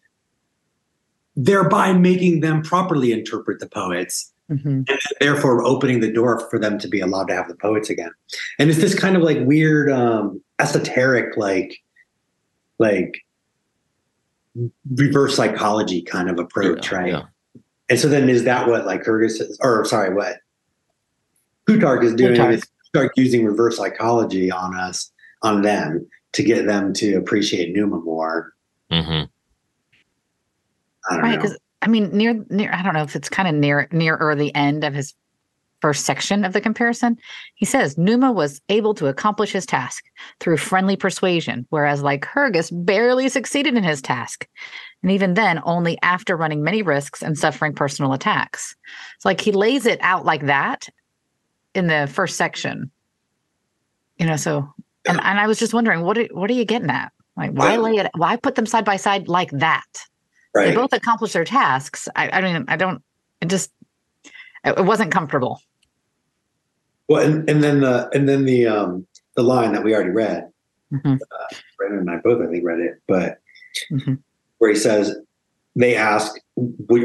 thereby 1.36 1.94
making 1.94 2.42
them 2.42 2.62
properly 2.62 3.12
interpret 3.12 3.60
the 3.60 3.70
poets 3.70 4.32
Mm-hmm. 4.50 4.70
and 4.70 5.00
therefore 5.20 5.62
opening 5.66 6.00
the 6.00 6.10
door 6.10 6.40
for 6.50 6.58
them 6.58 6.80
to 6.80 6.88
be 6.88 7.02
allowed 7.02 7.28
to 7.28 7.36
have 7.36 7.50
the 7.50 7.56
poets 7.56 7.90
again. 7.90 8.12
And 8.58 8.70
it's 8.70 8.80
this 8.80 8.98
kind 8.98 9.18
of 9.18 9.22
like 9.22 9.40
weird, 9.42 9.92
um, 9.92 10.42
esoteric, 10.58 11.36
like, 11.36 11.84
like 12.80 13.26
reverse 14.90 15.36
psychology 15.36 16.02
kind 16.02 16.30
of 16.30 16.40
approach, 16.40 16.94
yeah, 16.94 16.98
right? 16.98 17.12
Yeah. 17.12 17.24
And 17.90 18.00
so 18.00 18.08
then 18.10 18.30
is 18.30 18.44
that 18.44 18.68
what 18.68 18.86
Lycurgus 18.86 19.40
is, 19.40 19.58
or 19.62 19.86
sorry, 19.86 20.14
what 20.14 20.38
Plutarch 21.66 22.04
is 22.04 22.14
doing 22.16 22.36
Plutarch. 22.36 22.56
is 22.56 22.64
start 22.86 23.12
using 23.16 23.46
reverse 23.46 23.78
psychology 23.78 24.52
on 24.52 24.76
us, 24.76 25.12
on 25.42 25.62
them 25.62 26.08
to 26.34 26.44
get 26.44 26.66
them 26.66 26.94
to 26.94 27.16
appreciate 27.16 27.74
Numa 27.74 28.00
more. 28.00 28.54
Mm-hmm. 28.92 29.26
right, 31.20 31.36
because 31.36 31.58
I 31.82 31.88
mean, 31.88 32.10
near 32.16 32.46
near 32.50 32.72
I 32.74 32.84
don't 32.84 32.94
know 32.94 33.04
if 33.04 33.16
it's 33.16 33.30
kind 33.30 33.48
of 33.48 33.56
near 33.56 33.88
near 33.92 34.18
or 34.18 34.36
the 34.36 34.54
end 34.56 34.84
of 34.84 34.94
his 34.94 35.14
first 35.82 36.06
section 36.06 36.44
of 36.44 36.54
the 36.54 36.62
comparison, 36.62 37.18
he 37.56 37.66
says 37.66 37.98
Numa 37.98 38.32
was 38.32 38.62
able 38.70 38.94
to 38.96 39.08
accomplish 39.08 39.52
his 39.52 39.66
task 39.66 40.04
through 40.40 40.58
friendly 40.58 40.96
persuasion, 40.96 41.66
whereas 41.70 42.02
Lycurgus 42.02 42.72
barely 42.72 43.30
succeeded 43.30 43.76
in 43.78 43.84
his 43.84 44.02
task. 44.02 44.48
And 45.04 45.12
even 45.12 45.36
then, 45.36 45.62
only 45.64 45.98
after 46.02 46.36
running 46.36 46.64
many 46.64 46.82
risks 46.82 47.22
and 47.22 47.38
suffering 47.38 47.74
personal 47.74 48.14
attacks. 48.14 48.76
It's 49.16 49.26
like 49.26 49.40
he 49.40 49.52
lays 49.52 49.86
it 49.86 50.00
out 50.02 50.26
like 50.26 50.48
that 50.48 50.90
in 51.74 51.88
the 51.88 52.10
first 52.12 52.36
section. 52.36 52.92
You 54.18 54.26
know, 54.26 54.36
so 54.36 54.74
and, 55.08 55.20
and 55.22 55.40
I 55.40 55.48
was 55.48 55.60
just 55.60 55.74
wondering, 55.74 56.02
what 56.02 56.18
are, 56.18 56.28
what 56.32 56.50
are 56.50 56.54
you 56.54 56.66
getting 56.66 56.90
at? 56.90 57.12
Like, 57.38 57.52
why 57.52 57.78
lay 57.78 57.98
it? 57.98 58.10
Why 58.16 58.36
put 58.36 58.56
them 58.56 58.66
side 58.66 58.84
by 58.84 58.98
side 58.98 59.28
like 59.28 59.52
that? 59.52 59.86
Right. 60.56 60.70
They 60.70 60.76
both 60.76 60.92
accomplish 60.92 61.34
their 61.34 61.46
tasks. 61.46 62.08
I, 62.16 62.30
I 62.30 62.42
mean, 62.42 62.66
I 62.68 62.76
don't. 62.76 63.04
It 63.42 63.50
just 63.50 63.72
it 64.66 64.84
wasn't 64.84 65.12
comfortable. 65.12 65.62
Well, 67.08 67.24
and, 67.24 67.48
and 67.48 67.64
then 67.64 67.82
the 67.82 68.10
and 68.14 68.28
then 68.28 68.46
the 68.46 68.66
um 68.66 69.06
the 69.36 69.44
line 69.44 69.72
that 69.74 69.84
we 69.84 69.94
already 69.94 70.10
read. 70.10 70.50
Mm-hmm. 70.92 71.14
Uh, 71.14 71.56
Brandon 71.78 72.00
and 72.00 72.10
I 72.10 72.18
both, 72.18 72.42
I 72.42 72.50
think, 72.50 72.66
read 72.66 72.80
it, 72.80 73.02
but 73.08 73.40
mm-hmm. 73.92 74.16
Where 74.58 74.70
he 74.70 74.76
says, 74.76 75.16
"They 75.76 75.96
ask, 75.96 76.36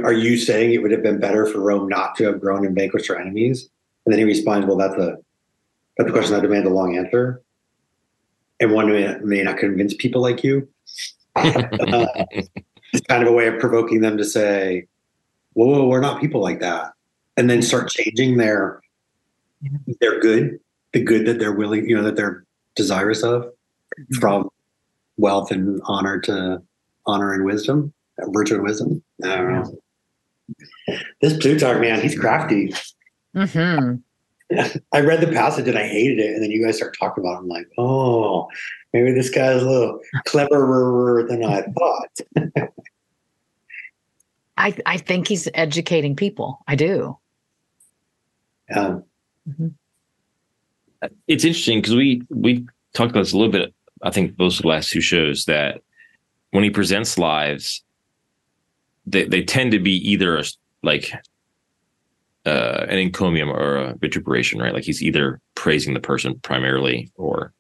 are 0.03 0.13
you 0.13 0.37
saying 0.37 0.73
it 0.73 0.83
would 0.83 0.91
have 0.91 1.03
been 1.03 1.21
better 1.21 1.47
for 1.47 1.61
Rome 1.61 1.89
not 1.89 2.15
to 2.17 2.25
have 2.25 2.41
grown 2.41 2.67
and 2.67 2.75
vanquished 2.75 3.09
her 3.09 3.19
enemies? 3.19 3.69
And 4.05 4.13
then 4.13 4.19
he 4.19 4.25
responds, 4.25 4.67
well, 4.67 4.77
that's 4.77 4.97
a 4.97 5.17
that's 5.97 6.09
a 6.09 6.13
question 6.13 6.35
that 6.35 6.43
demands 6.43 6.67
a 6.67 6.73
long 6.73 6.97
answer, 6.97 7.43
and 8.61 8.73
one 8.73 8.89
may, 8.91 9.15
may 9.23 9.43
not 9.43 9.59
convince 9.59 9.95
people 9.95 10.23
like 10.23 10.43
you. 10.43 10.67
uh, 11.37 12.09
it's 12.31 13.07
kind 13.09 13.23
of 13.23 13.29
a 13.29 13.33
way 13.33 13.47
of 13.47 13.61
provoking 13.61 14.01
them 14.01 14.17
to 14.17 14.25
say, 14.25 14.87
whoa, 15.53 15.67
whoa, 15.67 15.87
we're 15.87 16.01
not 16.01 16.21
people 16.21 16.41
like 16.41 16.61
that, 16.61 16.93
and 17.37 17.51
then 17.51 17.61
start 17.63 17.91
changing 17.91 18.39
their 18.39 18.81
their 20.01 20.19
good, 20.21 20.59
the 20.93 21.03
good 21.03 21.27
that 21.27 21.39
they're 21.39 21.53
willing, 21.53 21.89
you 21.89 21.95
know, 21.95 22.03
that 22.03 22.17
they're 22.17 22.45
desirous 22.75 23.23
of, 23.23 23.53
Mm-hmm. 24.01 24.21
from 24.21 24.49
wealth 25.19 25.51
and 25.51 25.81
honor 25.85 26.19
to 26.21 26.63
honor 27.07 27.33
and 27.33 27.45
wisdom, 27.45 27.93
virtue 28.29 28.55
and 28.55 28.65
wisdom. 28.65 29.03
I 29.25 29.37
don't 29.37 29.53
know. 29.53 29.79
This 31.21 31.37
Plutarch 31.37 31.81
man, 31.81 32.01
he's 32.01 32.19
crafty. 32.19 32.75
hmm 33.35 33.95
I 34.93 35.01
read 35.01 35.21
the 35.21 35.33
passage 35.33 35.67
and 35.69 35.79
I 35.79 35.87
hated 35.87 36.19
it, 36.19 36.35
and 36.35 36.43
then 36.43 36.51
you 36.51 36.65
guys 36.65 36.77
start 36.77 36.97
talking 36.99 37.25
about 37.25 37.37
it. 37.37 37.39
I'm 37.39 37.49
like, 37.49 37.69
oh, 37.79 38.49
maybe 38.93 39.13
this 39.13 39.31
guy's 39.31 39.63
a 39.63 39.69
little 39.69 40.01
cleverer 40.27 41.27
than 41.27 41.45
I 41.45 41.63
thought. 41.63 42.19
I 44.57 44.77
I 44.85 44.99
think 44.99 45.29
he's 45.29 45.49
educating 45.55 46.17
people. 46.17 46.61
I 46.69 46.75
do. 46.77 47.17
Um, 48.75 49.05
it's 51.27 51.45
interesting 51.45 51.81
because 51.81 51.95
we 51.95 52.23
we 52.31 52.67
talked 52.95 53.11
about 53.11 53.23
this 53.23 53.33
a 53.33 53.37
little 53.37 53.53
bit. 53.53 53.75
I 54.03 54.11
think 54.11 54.37
those 54.37 54.59
are 54.59 54.63
the 54.63 54.69
last 54.69 54.91
two 54.91 55.01
shows 55.01 55.47
that 55.47 55.83
when 56.53 56.65
he 56.65 56.71
presents 56.71 57.19
lives, 57.19 57.83
they 59.05 59.25
they 59.25 59.43
tend 59.43 59.73
to 59.73 59.81
be 59.81 59.97
either 60.09 60.39
a, 60.39 60.45
like 60.83 61.13
uh, 62.47 62.87
an 62.89 62.99
encomium 62.99 63.51
or 63.51 63.77
a 63.77 63.95
vituperation, 63.95 64.61
right? 64.61 64.73
Like 64.73 64.85
he's 64.85 65.03
either 65.03 65.41
praising 65.55 65.95
the 65.95 66.01
person 66.01 66.39
primarily, 66.41 67.11
or 67.17 67.53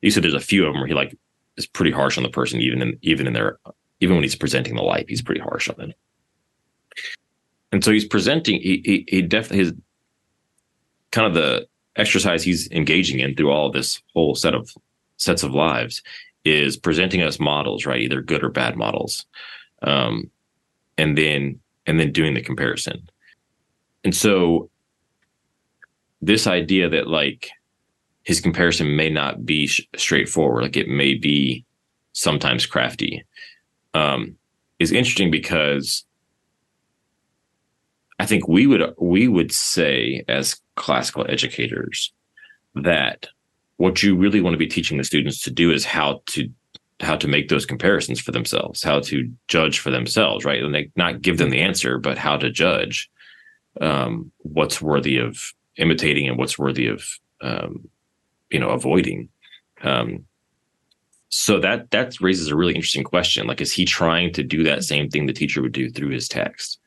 you 0.00 0.10
said 0.10 0.22
there's 0.22 0.34
a 0.34 0.40
few 0.40 0.64
of 0.66 0.72
them 0.72 0.80
where 0.80 0.88
he 0.88 0.94
like 0.94 1.16
is 1.56 1.66
pretty 1.66 1.90
harsh 1.90 2.16
on 2.16 2.22
the 2.22 2.30
person, 2.30 2.60
even 2.60 2.80
in 2.80 2.98
even 3.02 3.26
in 3.26 3.34
their 3.34 3.58
even 4.00 4.16
when 4.16 4.22
he's 4.22 4.36
presenting 4.36 4.76
the 4.76 4.82
life, 4.82 5.06
he's 5.08 5.22
pretty 5.22 5.40
harsh 5.40 5.68
on 5.68 5.76
them. 5.76 5.92
And 7.72 7.84
so 7.84 7.92
he's 7.92 8.06
presenting. 8.06 8.60
He 8.60 8.80
he, 8.84 9.04
he 9.08 9.22
definitely 9.22 9.64
his 9.64 9.74
kind 11.10 11.26
of 11.26 11.34
the 11.34 11.66
exercise 11.96 12.44
he's 12.44 12.70
engaging 12.70 13.18
in 13.18 13.34
through 13.34 13.50
all 13.50 13.72
this 13.72 14.00
whole 14.14 14.36
set 14.36 14.54
of 14.54 14.72
sets 15.16 15.42
of 15.42 15.52
lives 15.52 16.02
is 16.50 16.76
presenting 16.76 17.22
us 17.22 17.40
models, 17.40 17.86
right? 17.86 18.00
Either 18.00 18.20
good 18.20 18.42
or 18.42 18.50
bad 18.50 18.76
models. 18.76 19.26
Um, 19.82 20.30
and 20.98 21.16
then, 21.16 21.60
and 21.86 21.98
then 21.98 22.12
doing 22.12 22.34
the 22.34 22.42
comparison. 22.42 23.08
And 24.04 24.14
so 24.14 24.70
this 26.20 26.46
idea 26.46 26.88
that 26.88 27.06
like 27.06 27.50
his 28.22 28.40
comparison 28.40 28.96
may 28.96 29.10
not 29.10 29.46
be 29.46 29.66
sh- 29.66 29.88
straightforward, 29.96 30.62
like 30.62 30.76
it 30.76 30.88
may 30.88 31.14
be 31.14 31.64
sometimes 32.12 32.66
crafty, 32.66 33.24
um, 33.94 34.36
is 34.78 34.92
interesting 34.92 35.30
because 35.30 36.04
I 38.18 38.26
think 38.26 38.48
we 38.48 38.66
would 38.66 38.82
we 38.98 39.28
would 39.28 39.52
say 39.52 40.24
as 40.28 40.60
classical 40.76 41.24
educators 41.28 42.12
that 42.74 43.28
what 43.80 44.02
you 44.02 44.14
really 44.14 44.42
want 44.42 44.52
to 44.52 44.58
be 44.58 44.66
teaching 44.66 44.98
the 44.98 45.04
students 45.04 45.42
to 45.42 45.50
do 45.50 45.72
is 45.72 45.86
how 45.86 46.20
to 46.26 46.46
how 47.00 47.16
to 47.16 47.26
make 47.26 47.48
those 47.48 47.64
comparisons 47.64 48.20
for 48.20 48.30
themselves, 48.30 48.82
how 48.82 49.00
to 49.00 49.26
judge 49.48 49.78
for 49.78 49.90
themselves, 49.90 50.44
right? 50.44 50.62
And 50.62 50.74
they 50.74 50.90
not 50.96 51.22
give 51.22 51.38
them 51.38 51.48
the 51.48 51.62
answer, 51.62 51.96
but 51.96 52.18
how 52.18 52.36
to 52.36 52.50
judge 52.50 53.10
um, 53.80 54.30
what's 54.40 54.82
worthy 54.82 55.16
of 55.16 55.54
imitating 55.76 56.28
and 56.28 56.36
what's 56.36 56.58
worthy 56.58 56.88
of 56.88 57.06
um, 57.40 57.88
you 58.50 58.60
know 58.60 58.68
avoiding. 58.68 59.30
Um, 59.82 60.26
so 61.30 61.58
that 61.60 61.90
that 61.90 62.20
raises 62.20 62.48
a 62.48 62.56
really 62.56 62.74
interesting 62.74 63.02
question. 63.02 63.46
Like, 63.46 63.62
is 63.62 63.72
he 63.72 63.86
trying 63.86 64.34
to 64.34 64.42
do 64.42 64.62
that 64.64 64.84
same 64.84 65.08
thing 65.08 65.24
the 65.24 65.32
teacher 65.32 65.62
would 65.62 65.72
do 65.72 65.88
through 65.88 66.10
his 66.10 66.28
text 66.28 66.78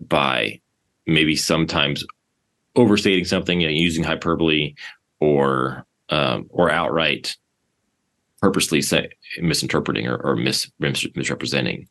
by 0.00 0.60
maybe 1.08 1.34
sometimes 1.34 2.06
overstating 2.76 3.24
something 3.24 3.64
and 3.64 3.76
using 3.76 4.04
hyperbole 4.04 4.74
or 5.18 5.84
um, 6.10 6.46
or 6.50 6.70
outright 6.70 7.36
purposely 8.40 8.82
say, 8.82 9.08
misinterpreting 9.40 10.06
or, 10.06 10.16
or 10.16 10.36
mis, 10.36 10.70
mis, 10.78 11.06
misrepresenting 11.14 11.88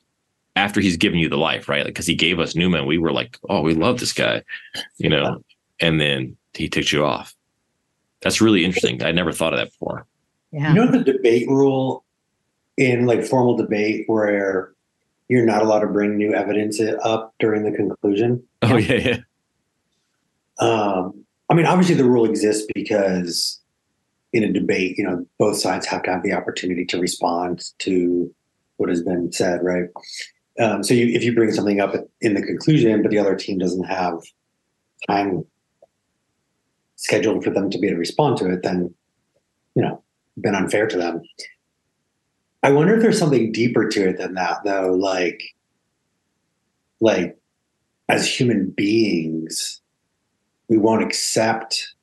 after 0.56 0.80
he's 0.80 0.98
given 0.98 1.18
you 1.18 1.28
the 1.28 1.38
life, 1.38 1.68
right? 1.68 1.86
Because 1.86 2.06
like, 2.06 2.12
he 2.12 2.16
gave 2.16 2.40
us 2.40 2.56
Numa, 2.56 2.78
and 2.80 2.88
we 2.88 2.98
were 2.98 3.12
like, 3.12 3.38
"Oh, 3.50 3.62
we 3.62 3.74
love 3.74 4.00
this 4.00 4.14
guy," 4.14 4.44
you 4.98 5.10
know, 5.10 5.44
and 5.80 6.00
then 6.00 6.38
he 6.54 6.70
ticked 6.70 6.92
you 6.92 7.04
off. 7.06 7.34
That's 8.22 8.40
really 8.40 8.64
interesting. 8.64 9.04
I 9.04 9.12
never 9.12 9.32
thought 9.32 9.54
of 9.54 9.60
that 9.60 9.72
before. 9.72 10.06
Yeah. 10.52 10.70
You 10.70 10.76
know 10.76 10.92
the 10.92 11.04
debate 11.04 11.48
rule 11.48 12.06
in 12.78 13.08
like 13.08 13.24
formal 13.24 13.58
debate 13.58 14.04
where 14.08 14.74
you're 15.28 15.46
not 15.46 15.64
allowed 15.64 15.80
to 15.80 15.88
bring 15.88 16.18
new 16.18 16.34
evidence 16.34 16.80
up 17.04 17.34
during 17.40 17.64
the 17.64 17.76
conclusion. 17.76 18.44
Oh 18.62 18.78
yeah, 18.78 18.94
yeah. 18.96 19.18
Um, 20.60 21.26
I 21.50 21.56
mean, 21.56 21.66
obviously 21.66 21.96
the 21.96 22.06
rule 22.06 22.26
exists 22.26 22.68
because 22.76 23.60
in 24.34 24.44
a 24.44 24.52
debate, 24.52 24.98
you 24.98 25.04
know, 25.06 25.26
both 25.38 25.58
sides 25.58 25.86
have 25.86 26.04
to 26.04 26.12
have 26.12 26.24
the 26.24 26.34
opportunity 26.34 26.86
to 26.86 27.00
respond 27.00 27.64
to 27.80 28.34
what 28.78 28.90
has 28.90 29.04
been 29.04 29.32
said, 29.32 29.64
right? 29.64 29.86
Um, 30.60 30.84
so 30.84 30.94
you, 30.94 31.08
if 31.08 31.24
you 31.24 31.34
bring 31.34 31.52
something 31.52 31.80
up 31.80 31.96
in 32.22 32.34
the 32.34 32.42
conclusion, 32.42 33.02
but 33.02 33.12
the 33.12 33.20
other 33.20 33.36
team 33.36 33.60
doesn't 33.60 33.86
have 33.86 34.20
time 35.08 35.46
scheduled 36.96 37.44
for 37.44 37.52
them 37.52 37.70
to 37.70 37.78
be 37.78 37.88
able 37.88 37.96
to 37.96 38.00
respond 38.00 38.38
to 38.38 38.52
it, 38.52 38.64
then 38.64 38.94
you 39.76 39.82
know, 39.82 40.04
been 40.40 40.56
unfair 40.56 40.88
to 40.88 40.98
them. 40.98 41.22
I 42.62 42.72
wonder 42.72 42.96
if 42.96 43.02
there's 43.02 43.20
something 43.20 43.52
deeper 43.52 43.88
to 43.90 44.10
it 44.10 44.18
than 44.18 44.36
that, 44.36 44.64
though. 44.64 44.94
Like, 44.94 45.44
like 47.02 47.38
as 48.10 48.28
human 48.28 48.70
beings, 48.70 49.82
we 50.70 50.78
won't 50.78 51.04
accept 51.04 51.94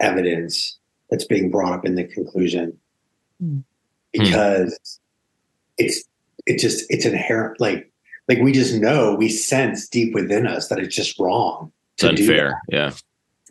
evidence 0.00 0.78
that's 1.10 1.24
being 1.24 1.50
brought 1.50 1.72
up 1.72 1.84
in 1.84 1.94
the 1.94 2.04
conclusion 2.04 2.76
Hmm. 3.40 3.58
because 4.12 5.00
it's 5.78 6.04
it 6.46 6.58
just 6.58 6.84
it's 6.88 7.04
inherent 7.04 7.60
like 7.60 7.90
like 8.28 8.38
we 8.38 8.52
just 8.52 8.74
know 8.80 9.14
we 9.16 9.28
sense 9.28 9.88
deep 9.88 10.14
within 10.14 10.46
us 10.46 10.68
that 10.68 10.78
it's 10.78 10.94
just 10.94 11.18
wrong 11.18 11.72
It's 11.94 12.02
to 12.02 12.14
do 12.14 12.22
unfair. 12.22 12.60
Yeah. 12.68 12.92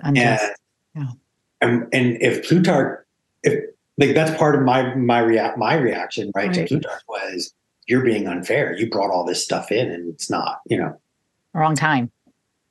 Unjust. 0.04 0.44
and, 0.96 1.06
Yeah. 1.06 1.12
and 1.62 1.88
and 1.94 2.22
if 2.22 2.48
Plutarch, 2.48 3.06
if 3.44 3.64
like 3.98 4.14
that's 4.16 4.36
part 4.38 4.56
of 4.56 4.62
my 4.62 4.96
my 4.96 5.20
react 5.20 5.58
my 5.58 5.76
reaction 5.76 6.32
right, 6.36 6.48
Right. 6.48 6.54
to 6.56 6.66
Plutarch 6.68 7.02
was 7.10 7.54
you're 7.88 8.04
being 8.06 8.28
unfair. 8.28 8.74
You 8.78 8.90
brought 8.90 9.12
all 9.12 9.26
this 9.26 9.44
stuff 9.44 9.70
in, 9.70 9.92
and 9.92 10.08
it's 10.08 10.30
not, 10.30 10.62
you 10.68 10.78
know. 10.78 10.98
Wrong 11.54 11.76
time. 11.76 12.10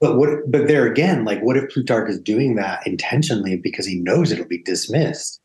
But 0.03 0.19
what? 0.19 0.51
But 0.51 0.67
there 0.67 0.85
again, 0.85 1.25
like, 1.25 1.41
what 1.43 1.57
if 1.57 1.71
Plutarch 1.71 2.11
is 2.11 2.21
doing 2.21 2.57
that 2.57 2.85
intentionally 2.85 3.57
because 3.57 3.87
he 3.87 4.01
knows 4.01 4.33
it'll 4.33 4.45
be 4.47 4.61
dismissed? 4.61 5.41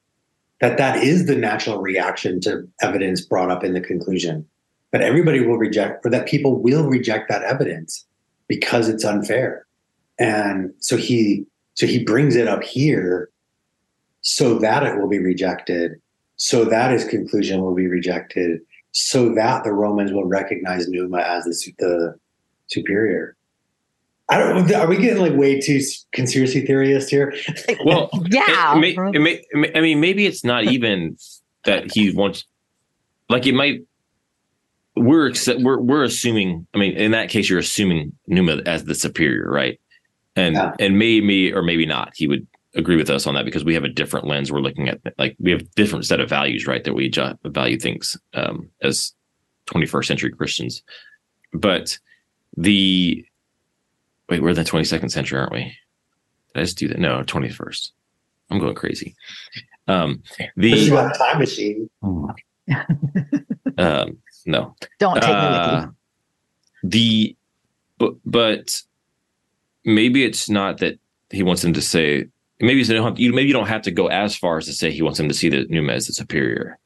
That 0.61 0.79
that 0.79 1.03
is 1.03 1.27
the 1.27 1.35
natural 1.35 1.79
reaction 1.79 2.41
to 2.41 2.67
evidence 2.81 3.21
brought 3.21 3.51
up 3.51 3.63
in 3.63 3.73
the 3.73 3.81
conclusion. 3.81 4.47
But 4.91 5.01
everybody 5.01 5.45
will 5.45 5.59
reject, 5.59 6.03
or 6.03 6.09
that 6.09 6.27
people 6.27 6.59
will 6.59 6.87
reject 6.87 7.29
that 7.29 7.43
evidence 7.43 8.03
because 8.47 8.89
it's 8.89 9.05
unfair. 9.05 9.67
And 10.17 10.73
so 10.79 10.97
he 10.97 11.45
so 11.75 11.85
he 11.85 12.03
brings 12.03 12.35
it 12.35 12.47
up 12.47 12.63
here 12.63 13.29
so 14.21 14.57
that 14.57 14.81
it 14.81 14.97
will 14.97 15.07
be 15.07 15.19
rejected, 15.19 16.01
so 16.37 16.65
that 16.65 16.89
his 16.89 17.05
conclusion 17.05 17.61
will 17.61 17.75
be 17.75 17.85
rejected, 17.85 18.61
so 18.91 19.35
that 19.35 19.63
the 19.63 19.71
Romans 19.71 20.11
will 20.11 20.25
recognize 20.25 20.87
Numa 20.87 21.19
as 21.19 21.43
the, 21.43 21.73
the 21.77 22.15
superior. 22.65 23.36
I 24.29 24.37
don't. 24.39 24.71
Are 24.73 24.87
we 24.87 24.97
getting 24.97 25.21
like 25.21 25.33
way 25.33 25.59
too 25.59 25.79
conspiracy 26.11 26.65
theorist 26.65 27.09
here? 27.09 27.33
Well, 27.85 28.09
Yeah. 28.25 28.77
It 28.77 28.97
it 29.15 29.19
may, 29.21 29.41
it 29.51 29.57
may- 29.57 29.71
I 29.73 29.81
mean, 29.81 29.99
maybe 30.01 30.25
it's 30.25 30.43
not 30.43 30.65
even 30.65 31.15
that 31.65 31.91
he 31.93 32.11
wants. 32.11 32.43
Like 33.29 33.45
it 33.45 33.53
might. 33.53 33.81
We're 34.95 35.31
we're 35.59 35.79
we're 35.79 36.03
assuming. 36.03 36.67
I 36.73 36.77
mean, 36.79 36.93
in 36.97 37.11
that 37.11 37.29
case, 37.29 37.49
you're 37.49 37.59
assuming 37.59 38.13
Numa 38.27 38.61
as 38.65 38.83
the 38.85 38.95
superior, 38.95 39.49
right? 39.49 39.79
And 40.35 40.55
Yeah. 40.55 40.73
and 40.79 40.97
maybe 40.97 41.53
or 41.53 41.61
maybe 41.61 41.85
not. 41.85 42.13
He 42.15 42.27
would 42.27 42.45
agree 42.75 42.95
with 42.97 43.09
us 43.09 43.25
on 43.27 43.33
that 43.35 43.45
because 43.45 43.63
we 43.63 43.73
have 43.75 43.83
a 43.83 43.89
different 43.89 44.27
lens. 44.27 44.51
We're 44.51 44.59
looking 44.59 44.89
at 44.89 44.99
like 45.17 45.35
we 45.39 45.51
have 45.51 45.69
different 45.75 46.05
set 46.05 46.19
of 46.19 46.29
values, 46.29 46.67
right? 46.67 46.83
That 46.83 46.93
we 46.93 47.11
value 47.45 47.77
things 47.79 48.17
um, 48.33 48.69
as 48.81 49.13
21st 49.67 50.05
century 50.05 50.31
Christians. 50.31 50.81
But 51.53 51.97
the 52.55 53.23
wait, 54.29 54.41
we're 54.41 54.49
in 54.49 54.55
the 54.55 54.63
22nd 54.63 55.11
century, 55.11 55.39
aren't 55.39 55.51
we? 55.53 55.63
Did 56.53 56.61
I 56.61 56.63
just 56.63 56.77
do 56.77 56.87
that? 56.87 56.99
No, 56.99 57.23
21st. 57.23 57.91
I'm 58.49 58.59
going 58.59 58.75
crazy. 58.75 59.15
Um, 59.87 60.23
This 60.55 60.81
is 60.81 60.89
the 60.89 60.93
about 60.95 61.15
a 61.15 61.19
time 61.19 61.39
machine. 61.39 61.89
um, 63.77 64.17
no, 64.45 64.75
Don't 64.99 65.15
take 65.15 65.29
Uh, 65.29 65.87
the 66.83 66.89
the 66.89 67.35
but 67.97 68.13
but 68.25 68.81
maybe 69.83 70.23
it's 70.23 70.49
not 70.49 70.77
that 70.79 70.99
he 71.31 71.43
wants 71.43 71.61
them 71.61 71.73
to 71.73 71.81
say 71.81 72.25
maybe 72.59 72.79
you 72.79 72.85
don't 72.85 73.17
you 73.17 73.33
maybe 73.33 73.47
you 73.47 73.53
don't 73.53 73.67
have 73.67 73.81
to 73.83 73.91
go 73.91 74.07
as 74.07 74.35
far 74.35 74.57
as 74.57 74.65
to 74.65 74.73
say 74.73 74.91
he 74.91 75.01
wants 75.01 75.17
them 75.17 75.27
to 75.27 75.33
see 75.33 75.49
the 75.49 75.65
Numa 75.69 75.93
as 75.93 76.07
the 76.07 76.13
superior, 76.13 76.77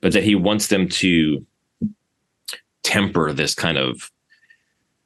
but 0.00 0.12
that 0.12 0.24
he 0.24 0.34
wants 0.34 0.68
them 0.68 0.88
to 0.88 1.44
temper 2.82 3.32
this 3.32 3.54
kind 3.54 3.78
of 3.78 4.10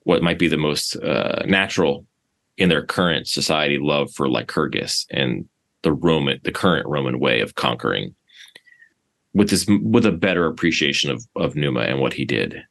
what 0.04 0.22
might 0.22 0.38
be 0.38 0.48
the 0.48 0.56
most 0.56 0.96
uh, 0.96 1.42
natural 1.46 2.06
in 2.56 2.68
their 2.68 2.84
current 2.84 3.26
society 3.26 3.78
love 3.78 4.12
for 4.12 4.28
Lycurgus 4.28 5.06
and 5.10 5.48
the 5.82 5.92
Roman 5.92 6.40
the 6.44 6.52
current 6.52 6.86
Roman 6.86 7.18
way 7.18 7.40
of 7.40 7.54
conquering 7.54 8.14
with 9.32 9.50
this 9.50 9.66
with 9.82 10.04
a 10.04 10.12
better 10.12 10.46
appreciation 10.46 11.10
of 11.10 11.24
of 11.36 11.56
Numa 11.56 11.80
and 11.80 12.00
what 12.00 12.12
he 12.12 12.24
did. 12.24 12.62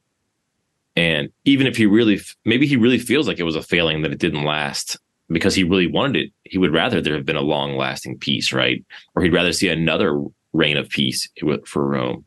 And 0.96 1.30
even 1.44 1.66
if 1.66 1.76
he 1.76 1.86
really 1.86 2.20
maybe 2.44 2.66
he 2.66 2.76
really 2.76 2.98
feels 2.98 3.26
like 3.26 3.38
it 3.38 3.44
was 3.44 3.56
a 3.56 3.62
failing 3.62 4.02
that 4.02 4.12
it 4.12 4.18
didn't 4.18 4.44
last 4.44 4.98
because 5.28 5.54
he 5.54 5.64
really 5.64 5.86
wanted 5.86 6.24
it, 6.24 6.32
he 6.44 6.58
would 6.58 6.72
rather 6.72 7.00
there 7.00 7.14
have 7.14 7.26
been 7.26 7.36
a 7.36 7.40
long 7.40 7.76
lasting 7.76 8.18
peace, 8.18 8.52
right? 8.52 8.84
Or 9.14 9.22
he'd 9.22 9.32
rather 9.32 9.52
see 9.52 9.68
another 9.68 10.22
reign 10.52 10.76
of 10.76 10.88
peace 10.88 11.28
for 11.64 11.86
Rome. 11.86 12.24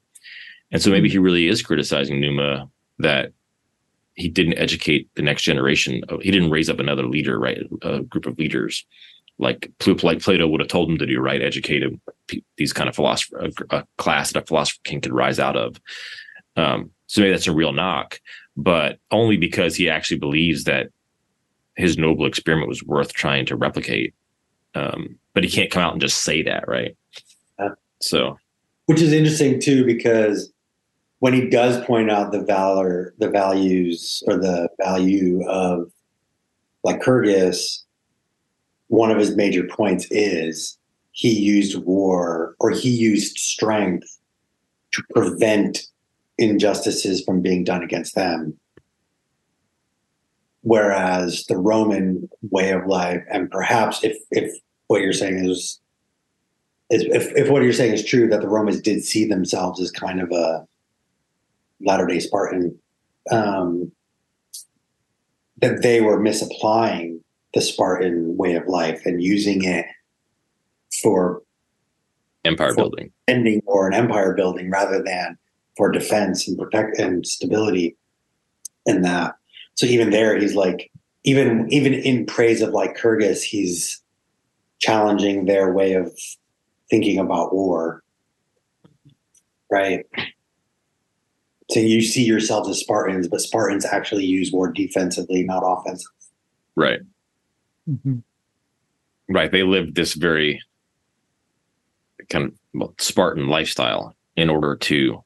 And 0.71 0.81
so 0.81 0.89
maybe 0.89 1.09
he 1.09 1.17
really 1.17 1.47
is 1.47 1.61
criticizing 1.61 2.19
Numa 2.19 2.69
that 2.99 3.31
he 4.15 4.29
didn't 4.29 4.57
educate 4.57 5.09
the 5.15 5.21
next 5.21 5.43
generation. 5.43 6.03
He 6.21 6.31
didn't 6.31 6.51
raise 6.51 6.69
up 6.69 6.79
another 6.79 7.05
leader, 7.05 7.39
right? 7.39 7.59
A 7.81 8.01
group 8.01 8.25
of 8.25 8.37
leaders 8.37 8.85
like 9.39 9.71
like 10.03 10.21
Plato 10.21 10.47
would 10.47 10.61
have 10.61 10.69
told 10.69 10.89
him 10.89 10.97
to 10.99 11.05
do, 11.05 11.19
right? 11.19 11.41
Educate 11.41 11.83
these 12.57 12.73
kind 12.73 12.87
of 12.87 12.95
philosopher, 12.95 13.37
a, 13.39 13.77
a, 13.77 13.87
class 13.97 14.31
that 14.31 14.43
a 14.43 14.45
philosopher 14.45 14.79
king 14.83 15.01
could 15.01 15.13
rise 15.13 15.39
out 15.39 15.55
of. 15.55 15.81
Um, 16.55 16.91
so 17.07 17.21
maybe 17.21 17.31
that's 17.31 17.47
a 17.47 17.53
real 17.53 17.73
knock, 17.73 18.19
but 18.55 18.99
only 19.11 19.37
because 19.37 19.75
he 19.75 19.89
actually 19.89 20.19
believes 20.19 20.65
that 20.65 20.89
his 21.75 21.97
noble 21.97 22.27
experiment 22.27 22.69
was 22.69 22.83
worth 22.83 23.13
trying 23.13 23.45
to 23.47 23.55
replicate. 23.55 24.13
Um, 24.75 25.17
but 25.33 25.43
he 25.43 25.49
can't 25.49 25.71
come 25.71 25.83
out 25.83 25.93
and 25.93 26.01
just 26.01 26.23
say 26.23 26.43
that, 26.43 26.67
right? 26.67 26.95
So, 28.01 28.37
which 28.85 29.01
is 29.01 29.13
interesting 29.13 29.59
too, 29.59 29.85
because 29.85 30.52
when 31.23 31.31
he 31.31 31.47
does 31.47 31.81
point 31.85 32.11
out 32.11 32.33
the 32.33 32.43
valor, 32.43 33.13
the 33.17 33.29
values 33.29 34.21
or 34.27 34.35
the 34.35 34.67
value 34.77 35.41
of 35.47 35.89
Lycurgus, 36.83 37.85
one 38.87 39.09
of 39.09 39.17
his 39.17 39.33
major 39.33 39.63
points 39.63 40.05
is 40.11 40.77
he 41.13 41.31
used 41.31 41.81
war 41.85 42.55
or 42.59 42.71
he 42.71 42.89
used 42.89 43.37
strength 43.37 44.19
to 44.91 45.01
prevent 45.11 45.87
injustices 46.37 47.23
from 47.23 47.41
being 47.41 47.63
done 47.63 47.83
against 47.83 48.15
them. 48.15 48.59
Whereas 50.59 51.45
the 51.45 51.55
Roman 51.55 52.29
way 52.51 52.71
of 52.71 52.85
life, 52.85 53.23
and 53.31 53.49
perhaps 53.49 54.03
if 54.03 54.17
if 54.29 54.53
what 54.87 54.99
you're 54.99 55.13
saying 55.13 55.49
is, 55.49 55.79
is 56.89 57.03
if, 57.03 57.31
if 57.37 57.49
what 57.49 57.63
you're 57.63 57.71
saying 57.71 57.93
is 57.93 58.03
true, 58.03 58.27
that 58.27 58.41
the 58.41 58.49
Romans 58.49 58.81
did 58.81 59.05
see 59.05 59.25
themselves 59.25 59.79
as 59.79 59.89
kind 59.89 60.19
of 60.19 60.29
a 60.33 60.67
Latter 61.83 62.05
day 62.05 62.19
Spartan, 62.19 62.77
um, 63.31 63.91
that 65.61 65.81
they 65.81 66.01
were 66.01 66.19
misapplying 66.19 67.21
the 67.53 67.61
Spartan 67.61 68.35
way 68.37 68.55
of 68.55 68.67
life 68.67 69.05
and 69.05 69.21
using 69.21 69.63
it 69.63 69.85
for 71.01 71.41
empire 72.45 72.73
for 72.73 72.75
building, 72.75 73.11
ending 73.27 73.61
or 73.65 73.87
an 73.87 73.93
empire 73.93 74.33
building 74.33 74.69
rather 74.69 75.01
than 75.03 75.37
for 75.77 75.91
defense 75.91 76.47
and 76.47 76.57
protect 76.57 76.99
and 76.99 77.25
stability 77.25 77.95
and 78.85 79.03
that. 79.05 79.35
So 79.75 79.85
even 79.85 80.09
there, 80.09 80.37
he's 80.37 80.55
like, 80.55 80.91
even 81.23 81.67
even 81.71 81.93
in 81.93 82.25
praise 82.25 82.61
of 82.61 82.73
Lycurgus, 82.73 83.41
he's 83.41 84.01
challenging 84.79 85.45
their 85.45 85.71
way 85.71 85.93
of 85.93 86.11
thinking 86.89 87.17
about 87.17 87.53
war. 87.53 88.03
Right. 89.71 90.05
So 91.71 91.79
you 91.79 92.01
see 92.01 92.23
yourselves 92.23 92.69
as 92.69 92.79
Spartans, 92.79 93.27
but 93.27 93.41
Spartans 93.41 93.85
actually 93.85 94.25
use 94.25 94.51
war 94.51 94.71
defensively, 94.71 95.43
not 95.43 95.63
offensively. 95.65 96.13
Right. 96.75 96.99
Mm-hmm. 97.89 98.19
Right. 99.29 99.51
They 99.51 99.63
lived 99.63 99.95
this 99.95 100.13
very 100.13 100.61
kind 102.29 102.45
of 102.45 102.53
well, 102.73 102.93
Spartan 102.99 103.47
lifestyle 103.47 104.15
in 104.35 104.49
order 104.49 104.75
to 104.75 105.23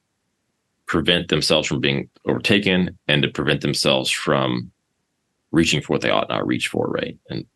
prevent 0.86 1.28
themselves 1.28 1.68
from 1.68 1.80
being 1.80 2.08
overtaken 2.26 2.98
and 3.08 3.22
to 3.22 3.28
prevent 3.28 3.60
themselves 3.60 4.10
from 4.10 4.70
reaching 5.50 5.80
for 5.80 5.94
what 5.94 6.02
they 6.02 6.10
ought 6.10 6.28
not 6.28 6.46
reach 6.46 6.68
for, 6.68 6.86
right? 6.88 7.16
And 7.30 7.46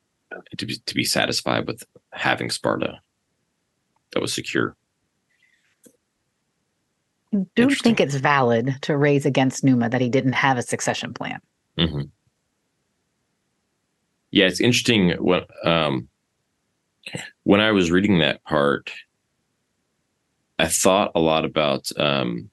to 0.57 0.67
be 0.67 0.77
to 0.77 0.95
be 0.95 1.05
satisfied 1.05 1.67
with 1.67 1.85
having 2.13 2.51
Sparta 2.51 3.01
that 4.13 4.21
was 4.21 4.33
secure. 4.33 4.77
I 7.35 7.47
do 7.55 7.71
think 7.71 8.01
it's 8.01 8.15
valid 8.15 8.77
to 8.83 8.97
raise 8.97 9.25
against 9.25 9.65
Numa 9.65 9.89
that 9.89 10.01
he 10.01 10.09
didn't 10.09 10.35
have 10.35 10.59
a 10.59 10.63
succession 10.63 11.15
plan. 11.15 11.41
Mm-hmm. 11.79 12.03
Yeah, 14.31 14.47
it's 14.47 14.61
interesting 14.61 15.11
when 15.13 15.43
um, 15.65 16.09
when 17.45 17.61
I 17.61 17.73
was 17.73 17.91
reading 17.91 18.19
that 18.19 18.43
part, 18.45 18.91
I 20.59 20.69
thought 20.69 21.13
a 21.15 21.21
lot 21.21 21.45
about 21.45 21.91
um, 21.99 22.51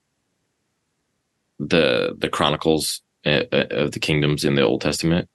the 1.59 2.15
the 2.17 2.29
chronicles 2.29 3.01
uh, 3.25 3.43
uh, 3.51 3.65
of 3.71 3.91
the 3.91 3.99
kingdoms 3.99 4.43
in 4.43 4.55
the 4.55 4.61
Old 4.61 4.81
Testament, 4.81 5.29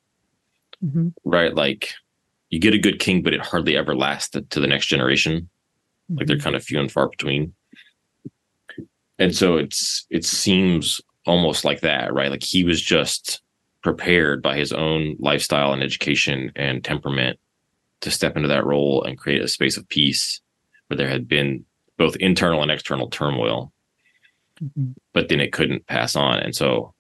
mm-hmm. 0.85 1.09
right? 1.25 1.55
Like 1.55 1.95
you 2.51 2.59
get 2.59 2.75
a 2.75 2.79
good 2.79 2.99
king, 2.99 3.23
but 3.23 3.35
it 3.35 3.41
hardly 3.41 3.77
ever 3.77 3.95
lasts 3.95 4.31
to 4.31 4.61
the 4.61 4.67
next 4.67 4.87
generation. 4.87 5.43
Mm-hmm. 6.11 6.19
Like 6.19 6.27
they're 6.27 6.37
mm-hmm. 6.37 6.45
kind 6.45 6.57
of 6.57 6.65
few 6.65 6.81
and 6.81 6.91
far 6.91 7.09
between. 7.09 7.55
And 9.19 9.35
so 9.35 9.57
it's 9.57 10.07
it 10.11 10.25
seems 10.25 11.01
almost 11.27 11.65
like 11.65 11.81
that, 11.81 12.13
right? 12.13 12.31
Like 12.31 12.43
he 12.43 12.65
was 12.65 12.81
just 12.83 13.43
prepared 13.83 14.43
by 14.43 14.57
his 14.57 14.73
own 14.73 15.17
lifestyle 15.19 15.73
and 15.73 15.83
education 15.83 16.53
and 16.57 16.83
temperament 16.83 17.39
to 18.01 18.11
step 18.11 18.37
into 18.37 18.49
that 18.49 18.65
role 18.65 19.03
and 19.03 19.19
create 19.19 19.43
a 19.43 19.49
space 19.49 19.77
of 19.77 19.89
peace 19.89 20.41
where 20.89 20.97
there 20.97 21.09
had 21.09 21.29
been 21.29 21.65
both 21.97 22.17
internal 22.17 22.63
and 22.63 22.71
external 22.71 23.09
turmoil. 23.09 23.73
Mm-hmm. 24.63 24.93
But 25.13 25.29
then 25.29 25.41
it 25.41 25.53
couldn't 25.53 25.87
pass 25.87 26.17
on. 26.17 26.39
And 26.39 26.55
so 26.55 26.95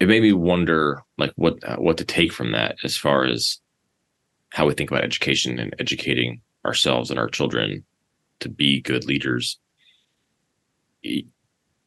it 0.00 0.08
made 0.08 0.22
me 0.22 0.32
wonder 0.32 1.02
like 1.18 1.32
what 1.36 1.58
what 1.80 1.96
to 1.98 2.04
take 2.04 2.32
from 2.32 2.52
that 2.52 2.76
as 2.84 2.96
far 2.96 3.24
as 3.24 3.60
how 4.50 4.66
we 4.66 4.74
think 4.74 4.90
about 4.90 5.04
education 5.04 5.58
and 5.58 5.74
educating 5.78 6.40
ourselves 6.64 7.10
and 7.10 7.18
our 7.18 7.28
children 7.28 7.84
to 8.40 8.48
be 8.48 8.80
good 8.80 9.04
leaders 9.04 9.58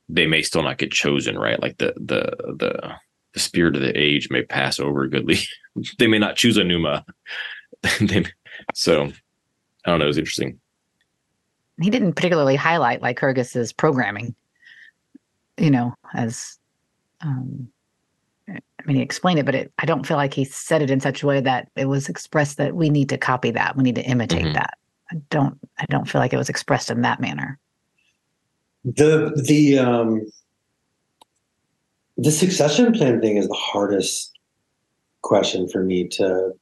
they 0.10 0.28
may 0.28 0.42
still 0.42 0.64
not 0.64 0.78
get 0.78 0.92
chosen 0.92 1.38
right 1.38 1.62
like 1.62 1.78
the 1.78 1.94
the 1.98 2.54
the 2.56 2.96
the 3.34 3.40
spirit 3.40 3.76
of 3.76 3.82
the 3.82 3.98
age 3.98 4.30
may 4.32 4.42
pass 4.42 4.80
over 4.80 5.08
goodly. 5.08 5.38
they 6.00 6.08
may 6.08 6.18
not 6.18 6.36
choose 6.36 6.58
a 6.58 6.64
Numa. 6.64 7.06
so 8.74 9.04
I 9.86 9.90
don't 9.90 10.00
know. 10.00 10.08
It's 10.08 10.18
interesting. 10.18 10.60
He 11.80 11.92
didn't 11.92 12.14
particularly 12.14 12.56
highlight 12.56 13.02
Lycurgus's 13.02 13.72
programming, 13.72 14.34
you 15.58 15.70
know, 15.70 15.94
as 16.16 16.58
um, 17.22 17.70
I 18.50 18.60
mean, 18.86 18.98
he 18.98 19.04
explained 19.04 19.38
it, 19.38 19.46
but 19.46 19.54
it, 19.54 19.72
I 19.78 19.86
don't 19.86 20.06
feel 20.06 20.18
like 20.18 20.34
he 20.34 20.44
said 20.44 20.82
it 20.82 20.90
in 20.90 21.00
such 21.00 21.22
a 21.22 21.28
way 21.28 21.40
that 21.42 21.70
it 21.76 21.86
was 21.86 22.10
expressed 22.10 22.58
that 22.58 22.76
we 22.76 22.90
need 22.90 23.10
to 23.10 23.18
copy 23.18 23.52
that, 23.52 23.76
we 23.76 23.84
need 23.84 23.96
to 23.96 24.04
imitate 24.04 24.46
mm-hmm. 24.46 24.54
that. 24.54 24.78
I 25.12 25.18
don't, 25.30 25.60
I 25.78 25.86
don't 25.90 26.10
feel 26.10 26.20
like 26.20 26.34
it 26.34 26.38
was 26.38 26.50
expressed 26.50 26.90
in 26.90 27.02
that 27.02 27.20
manner. 27.20 27.60
The 28.96 29.34
the 29.36 29.80
um, 29.80 30.32
the 32.16 32.32
succession 32.32 32.94
plan 32.94 33.20
thing 33.20 33.36
is 33.36 33.48
the 33.48 33.54
hardest 33.54 34.32
question 35.24 35.68
for 35.68 35.84
me 35.84 36.08
to 36.08 36.54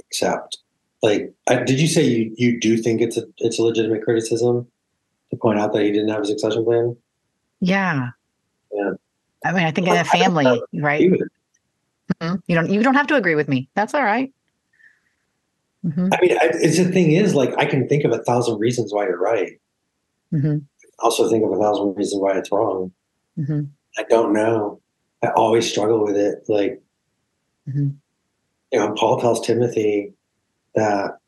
accept. 0.00 0.58
Like, 1.00 1.32
I, 1.48 1.62
did 1.62 1.80
you 1.80 1.86
say 1.86 2.02
you, 2.04 2.34
you 2.36 2.60
do 2.60 2.76
think 2.76 3.00
it's 3.00 3.16
a 3.16 3.22
it's 3.38 3.60
a 3.60 3.62
legitimate 3.62 4.02
criticism 4.02 4.66
to 5.30 5.36
point 5.36 5.60
out 5.60 5.72
that 5.72 5.82
he 5.82 5.92
didn't 5.92 6.08
have 6.08 6.22
a 6.22 6.26
succession 6.26 6.64
plan? 6.64 6.96
Yeah. 7.60 8.10
Yeah. 8.72 8.90
I 9.44 9.52
mean, 9.52 9.64
I 9.64 9.70
think 9.70 9.86
in 9.86 9.96
a 9.96 10.04
family, 10.04 10.60
right? 10.74 11.08
Mm-hmm. 12.20 12.34
You 12.48 12.54
don't 12.56 12.68
you 12.68 12.82
don't 12.82 12.94
have 12.94 13.06
to 13.06 13.14
agree 13.14 13.36
with 13.36 13.48
me. 13.48 13.68
That's 13.74 13.94
all 13.94 14.02
right. 14.02 14.32
mm-hmm. 15.86 16.08
I 16.12 16.18
mean, 16.20 16.32
I, 16.32 16.50
it's 16.54 16.78
the 16.78 16.90
thing 16.90 17.12
is, 17.12 17.32
like, 17.32 17.56
I 17.58 17.64
can 17.64 17.88
think 17.88 18.04
of 18.04 18.10
a 18.10 18.18
thousand 18.24 18.58
reasons 18.58 18.92
why 18.92 19.04
you're 19.04 19.20
right. 19.20 19.52
Mm-hmm. 20.32 20.58
Also, 21.00 21.28
think 21.28 21.44
of 21.44 21.52
a 21.52 21.56
thousand 21.56 21.94
reasons 21.94 22.20
why 22.20 22.36
it's 22.36 22.52
wrong. 22.52 22.92
Mm-hmm. 23.38 23.62
I 23.98 24.02
don't 24.04 24.32
know. 24.32 24.80
I 25.22 25.28
always 25.28 25.70
struggle 25.70 26.04
with 26.04 26.16
it. 26.16 26.44
Like, 26.48 26.82
mm-hmm. 27.68 27.90
you 28.72 28.78
know, 28.78 28.94
Paul 28.94 29.20
tells 29.20 29.46
Timothy 29.46 30.12
that, 30.74 31.18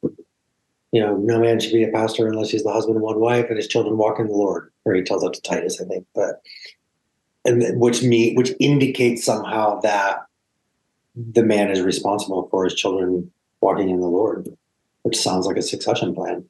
you 0.92 1.00
know, 1.00 1.16
no 1.16 1.40
man 1.40 1.60
should 1.60 1.72
be 1.72 1.84
a 1.84 1.90
pastor 1.90 2.26
unless 2.26 2.50
he's 2.50 2.64
the 2.64 2.72
husband 2.72 2.96
of 2.96 3.02
one 3.02 3.20
wife 3.20 3.46
and 3.48 3.56
his 3.56 3.68
children 3.68 3.96
walk 3.96 4.18
in 4.18 4.26
the 4.26 4.32
Lord. 4.32 4.70
Or 4.84 4.94
he 4.94 5.02
tells 5.02 5.22
that 5.22 5.34
to 5.34 5.42
Titus, 5.42 5.80
I 5.80 5.84
think. 5.84 6.06
But 6.14 6.42
and 7.44 7.80
which 7.80 8.02
me 8.02 8.34
which 8.34 8.52
indicates 8.60 9.24
somehow 9.24 9.80
that 9.80 10.26
the 11.14 11.42
man 11.42 11.70
is 11.70 11.82
responsible 11.82 12.48
for 12.50 12.64
his 12.64 12.74
children 12.74 13.30
walking 13.60 13.90
in 13.90 14.00
the 14.00 14.06
Lord, 14.06 14.48
which 15.02 15.18
sounds 15.18 15.46
like 15.46 15.56
a 15.56 15.62
succession 15.62 16.14
plan, 16.14 16.44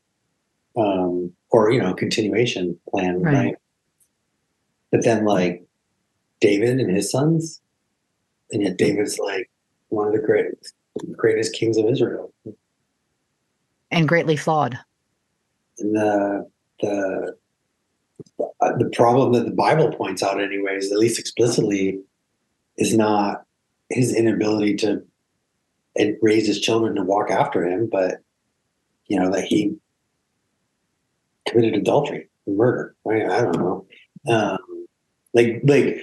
um, 0.76 1.32
or 1.52 1.70
you 1.70 1.80
know, 1.80 1.94
continuation 1.94 2.78
plan, 2.90 3.22
right. 3.22 3.34
right? 3.34 3.54
But 4.90 5.04
then, 5.04 5.24
like 5.24 5.64
David 6.40 6.80
and 6.80 6.94
his 6.94 7.10
sons, 7.10 7.60
and 8.50 8.62
yet 8.62 8.78
David's 8.78 9.18
like 9.18 9.48
one 9.88 10.08
of 10.08 10.12
the 10.12 10.18
greatest 10.18 10.74
greatest 11.12 11.54
kings 11.54 11.76
of 11.76 11.86
Israel, 11.86 12.32
and 13.90 14.08
greatly 14.08 14.36
flawed. 14.36 14.78
And 15.78 15.94
the 15.94 16.50
the 16.80 17.36
uh, 18.60 18.76
the 18.78 18.90
problem 18.92 19.32
that 19.32 19.44
the 19.44 19.54
Bible 19.54 19.92
points 19.92 20.22
out, 20.22 20.42
anyways, 20.42 20.90
at 20.90 20.98
least 20.98 21.18
explicitly, 21.18 22.00
is 22.78 22.96
not 22.96 23.44
his 23.90 24.14
inability 24.14 24.74
to 24.76 25.02
raise 26.22 26.46
his 26.46 26.60
children 26.60 26.94
to 26.94 27.02
walk 27.02 27.30
after 27.30 27.66
him, 27.66 27.88
but 27.90 28.20
you 29.06 29.20
know 29.20 29.30
that 29.30 29.44
he 29.44 29.76
committed 31.48 31.74
adultery, 31.74 32.28
murder. 32.46 32.94
Right? 33.04 33.28
I 33.28 33.42
don't 33.42 33.58
know. 33.58 33.86
Um, 34.28 34.58
like, 35.34 35.62
like, 35.64 35.98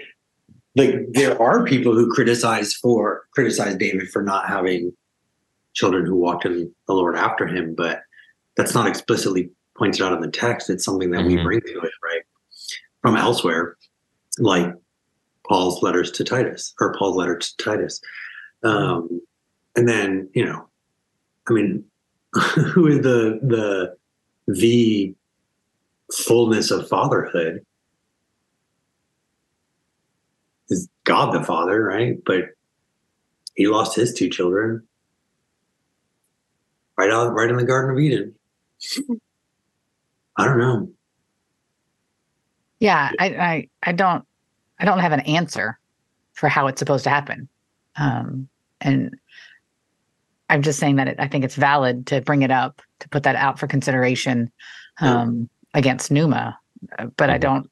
like 0.76 0.96
there 1.12 1.40
are 1.42 1.66
people 1.66 1.94
who 1.94 2.12
criticize 2.14 2.74
for 2.74 3.24
criticize 3.34 3.76
David 3.76 4.10
for 4.10 4.22
not 4.22 4.48
having 4.48 4.94
children 5.74 6.06
who 6.06 6.16
walked 6.16 6.46
in 6.46 6.74
the 6.88 6.94
Lord 6.94 7.16
after 7.16 7.48
him, 7.48 7.76
but 7.76 8.02
that's 8.58 8.74
not 8.74 8.88
explicitly 8.88 9.50
pointed 9.78 10.02
out 10.02 10.14
in 10.14 10.22
the 10.22 10.30
text. 10.30 10.70
It's 10.70 10.84
something 10.84 11.12
that 11.12 11.22
mm-hmm. 11.22 11.38
we 11.38 11.44
bring 11.44 11.62
to 11.62 11.80
it, 11.80 11.92
right? 12.04 12.22
From 13.02 13.16
elsewhere, 13.16 13.78
like 14.38 14.74
Paul's 15.48 15.82
letters 15.82 16.12
to 16.12 16.24
Titus 16.24 16.74
or 16.80 16.94
Paul's 16.94 17.16
letter 17.16 17.38
to 17.38 17.58
Titus. 17.58 18.02
Um, 18.64 19.22
and 19.76 19.88
then, 19.88 20.30
you 20.34 20.46
know, 20.46 20.68
I 21.48 21.54
mean, 21.54 21.84
who 22.34 22.88
is 22.88 22.98
the 23.02 23.40
the 23.42 23.96
the 24.48 25.16
fullness 26.14 26.72
of 26.72 26.88
fatherhood 26.88 27.66
is 30.70 30.88
God 31.04 31.34
the 31.34 31.44
Father, 31.44 31.84
right? 31.84 32.18
But 32.26 32.46
he 33.56 33.68
lost 33.68 33.96
his 33.96 34.14
two 34.14 34.30
children 34.30 34.88
right 36.98 37.12
out 37.12 37.34
right 37.34 37.50
in 37.50 37.58
the 37.58 37.66
Garden 37.66 37.92
of 37.92 38.00
Eden. 38.00 38.36
I 40.38 40.46
don't 40.46 40.58
know. 40.60 40.90
Yeah, 42.80 43.12
I, 43.20 43.26
I 43.28 43.70
I 43.84 43.92
don't 43.92 44.26
I 44.80 44.86
don't 44.86 45.00
have 45.00 45.12
an 45.12 45.22
answer 45.22 45.78
for 46.34 46.48
how 46.48 46.68
it's 46.68 46.80
supposed 46.80 47.04
to 47.04 47.10
happen. 47.10 47.50
Um, 47.98 48.48
and 48.80 49.18
I'm 50.50 50.62
just 50.62 50.80
saying 50.80 50.96
that 50.96 51.10
it, 51.10 51.16
I 51.20 51.28
think 51.28 51.44
it's 51.44 51.56
valid 51.56 52.08
to 52.08 52.22
bring 52.22 52.44
it 52.44 52.52
up, 52.52 52.82
to 53.00 53.10
put 53.10 53.24
that 53.24 53.36
out 53.36 53.60
for 53.60 53.68
consideration 53.68 54.52
um. 55.02 55.50
Against 55.74 56.12
Numa. 56.12 56.58
Uh, 56.98 57.06
but 57.06 57.26
mm-hmm. 57.26 57.32
I 57.32 57.38
don't, 57.38 57.72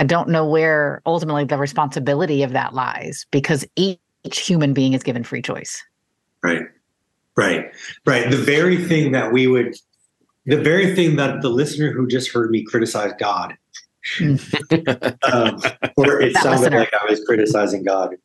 I 0.00 0.04
don't 0.04 0.28
know 0.28 0.46
where 0.46 1.02
ultimately 1.06 1.44
the 1.44 1.58
responsibility 1.58 2.42
of 2.42 2.52
that 2.52 2.74
lies 2.74 3.26
because 3.30 3.64
each, 3.76 3.98
each 4.24 4.40
human 4.40 4.72
being 4.72 4.92
is 4.92 5.02
given 5.02 5.22
free 5.22 5.42
choice. 5.42 5.82
Right, 6.42 6.62
right, 7.36 7.72
right. 8.06 8.30
The 8.30 8.36
very 8.36 8.82
thing 8.84 9.12
that 9.12 9.32
we 9.32 9.46
would, 9.46 9.76
the 10.46 10.60
very 10.60 10.94
thing 10.94 11.16
that 11.16 11.42
the 11.42 11.48
listener 11.48 11.92
who 11.92 12.06
just 12.06 12.30
heard 12.30 12.50
me 12.50 12.64
criticize 12.64 13.12
God 13.18 13.56
um, 14.20 15.60
or 15.96 16.20
it 16.20 16.36
sounded 16.36 16.72
like 16.74 16.92
I 16.92 17.06
was 17.08 17.24
criticizing 17.24 17.84
God. 17.84 18.16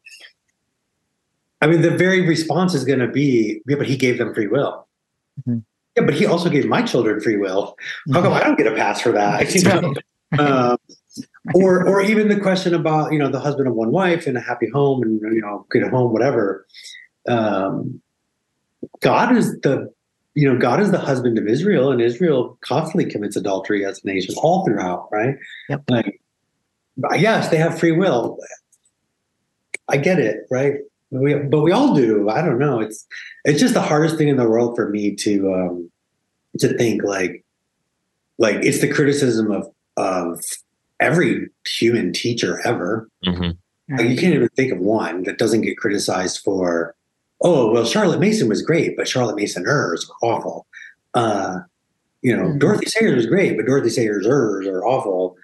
I 1.62 1.68
mean, 1.68 1.82
the 1.82 1.92
very 1.92 2.22
response 2.22 2.74
is 2.74 2.84
going 2.84 3.00
to 3.00 3.08
be, 3.08 3.62
yeah, 3.68 3.78
but 3.78 3.88
he 3.88 3.96
gave 3.96 4.18
them 4.18 4.34
free 4.34 4.48
will. 4.48 4.88
Mm-hmm. 5.42 5.60
Yeah, 6.00 6.06
but 6.06 6.16
he 6.16 6.26
also 6.26 6.50
gave 6.50 6.66
my 6.66 6.82
children 6.82 7.20
free 7.20 7.38
will. 7.38 7.76
How 8.14 8.22
come. 8.22 8.34
I 8.34 8.44
don't 8.44 8.58
get 8.58 8.68
a 8.68 8.76
pass 8.76 9.02
for 9.02 9.12
that? 9.12 9.54
You 9.56 9.64
know? 9.64 9.94
um, 10.38 10.78
or, 11.56 11.88
or 11.88 12.02
even 12.02 12.28
the 12.28 12.40
question 12.40 12.76
about 12.76 13.12
you 13.12 13.18
know 13.18 13.30
the 13.30 13.40
husband 13.40 13.68
of 13.68 13.74
one 13.74 13.92
wife 13.92 14.28
and 14.28 14.38
a 14.38 14.42
happy 14.42 14.70
home 14.70 15.02
and 15.02 15.20
you 15.22 15.42
know 15.42 15.66
good 15.70 15.84
home, 15.90 16.14
whatever. 16.14 16.68
Um, 17.28 18.00
God 19.02 19.36
is 19.36 19.60
the 19.62 19.92
you 20.36 20.48
know, 20.48 20.58
God 20.58 20.80
is 20.80 20.92
the 20.92 21.00
husband 21.00 21.38
of 21.38 21.48
Israel, 21.48 21.92
and 21.92 22.02
Israel 22.02 22.58
constantly 22.62 23.10
commits 23.10 23.36
adultery 23.36 23.86
as 23.86 24.02
a 24.04 24.08
nation 24.08 24.36
all 24.38 24.66
throughout, 24.66 25.10
right? 25.12 25.36
Yep. 25.70 25.84
Like, 25.90 26.22
yes, 27.18 27.50
they 27.50 27.58
have 27.58 27.78
free 27.78 27.92
will. 27.92 28.38
I 29.90 29.98
get 29.98 30.20
it, 30.20 30.38
right? 30.52 30.76
We, 31.12 31.34
but 31.36 31.62
we 31.62 31.72
all 31.72 31.96
do. 31.96 32.30
I 32.30 32.42
don't 32.42 32.60
know. 32.60 32.80
It's 32.80 33.06
it's 33.44 33.60
just 33.60 33.74
the 33.74 33.82
hardest 33.82 34.18
thing 34.18 34.28
in 34.28 34.38
the 34.38 34.48
world 34.48 34.76
for 34.76 34.90
me 34.90 35.16
to 35.16 35.54
um, 35.54 35.92
to 36.60 36.78
think 36.78 37.04
like 37.04 37.44
like 38.38 38.58
it's 38.58 38.82
the 38.82 38.92
criticism 38.92 39.52
of 39.52 39.68
of 39.98 40.40
every 41.00 41.50
human 41.66 42.14
teacher 42.14 42.62
ever. 42.66 43.10
Mm-hmm. 43.26 43.52
Like, 43.98 44.10
you 44.10 44.18
can't 44.18 44.36
even 44.36 44.50
think 44.50 44.72
of 44.72 44.80
one 44.80 45.24
that 45.24 45.40
doesn't 45.40 45.62
get 45.62 45.78
criticized 45.78 46.42
for 46.44 46.96
oh 47.42 47.72
well 47.72 47.86
charlotte 47.86 48.20
mason 48.20 48.48
was 48.48 48.62
great 48.62 48.96
but 48.96 49.08
charlotte 49.08 49.36
mason 49.36 49.66
errors 49.66 50.08
were 50.08 50.30
awful 50.30 50.68
uh, 51.16 51.60
you 52.22 52.36
know 52.36 52.44
mm-hmm. 52.44 52.60
dorothy 52.60 52.86
sayers 52.86 53.16
was 53.16 53.26
great 53.26 53.58
but 53.58 53.66
dorothy 53.66 53.90
sayers 53.90 54.28
errors 54.28 54.68
are 54.68 54.86
awful 54.86 55.36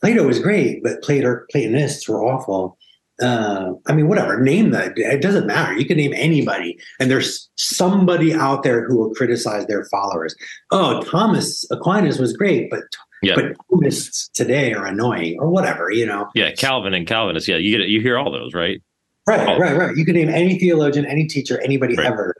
plato 0.00 0.24
was 0.24 0.38
great 0.38 0.82
but 0.82 1.02
plato 1.02 1.40
platonists 1.50 2.08
were 2.08 2.22
awful 2.22 2.77
uh, 3.20 3.72
I 3.86 3.92
mean, 3.92 4.08
whatever, 4.08 4.40
name 4.40 4.70
that. 4.70 4.92
It 4.96 5.20
doesn't 5.20 5.46
matter. 5.46 5.76
You 5.76 5.84
can 5.84 5.96
name 5.96 6.12
anybody, 6.14 6.78
and 7.00 7.10
there's 7.10 7.48
somebody 7.56 8.32
out 8.32 8.62
there 8.62 8.86
who 8.86 8.96
will 8.96 9.14
criticize 9.14 9.66
their 9.66 9.84
followers. 9.86 10.34
Oh, 10.70 11.02
Thomas 11.02 11.66
Aquinas 11.70 12.18
was 12.18 12.32
great, 12.32 12.70
but 12.70 12.82
yeah. 13.22 13.34
but 13.34 13.56
Thomists 13.70 14.30
today 14.32 14.72
are 14.72 14.86
annoying, 14.86 15.36
or 15.40 15.50
whatever, 15.50 15.90
you 15.90 16.06
know. 16.06 16.28
Yeah, 16.34 16.52
Calvin 16.52 16.94
and 16.94 17.06
Calvinists. 17.06 17.48
Yeah, 17.48 17.56
you 17.56 17.70
get 17.70 17.80
it. 17.80 17.88
You 17.88 18.00
hear 18.00 18.18
all 18.18 18.30
those, 18.30 18.54
right? 18.54 18.80
Right, 19.26 19.48
oh. 19.48 19.58
right, 19.58 19.76
right. 19.76 19.96
You 19.96 20.04
can 20.04 20.14
name 20.14 20.28
any 20.28 20.58
theologian, 20.58 21.04
any 21.04 21.26
teacher, 21.26 21.60
anybody 21.60 21.96
right. 21.96 22.06
ever. 22.06 22.34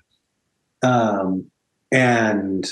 Um, 0.83 1.51
and 1.91 2.71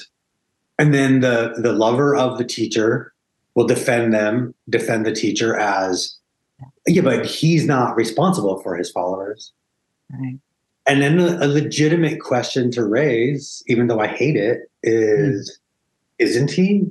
and 0.78 0.94
then 0.94 1.20
the 1.20 1.54
the 1.58 1.72
lover 1.72 2.14
of 2.14 2.38
the 2.38 2.44
teacher 2.44 3.12
will 3.54 3.66
defend 3.66 4.14
them, 4.14 4.54
defend 4.68 5.06
the 5.06 5.12
teacher 5.12 5.56
as 5.56 6.15
yeah, 6.86 7.02
but 7.02 7.26
he's 7.26 7.66
not 7.66 7.96
responsible 7.96 8.60
for 8.60 8.76
his 8.76 8.90
followers. 8.90 9.52
Right. 10.10 10.38
And 10.88 11.02
then 11.02 11.18
a, 11.18 11.44
a 11.44 11.48
legitimate 11.48 12.20
question 12.20 12.70
to 12.72 12.84
raise, 12.84 13.62
even 13.66 13.88
though 13.88 14.00
I 14.00 14.06
hate 14.06 14.36
it, 14.36 14.70
is 14.82 15.50
mm. 15.50 16.24
isn't 16.24 16.50
he? 16.50 16.84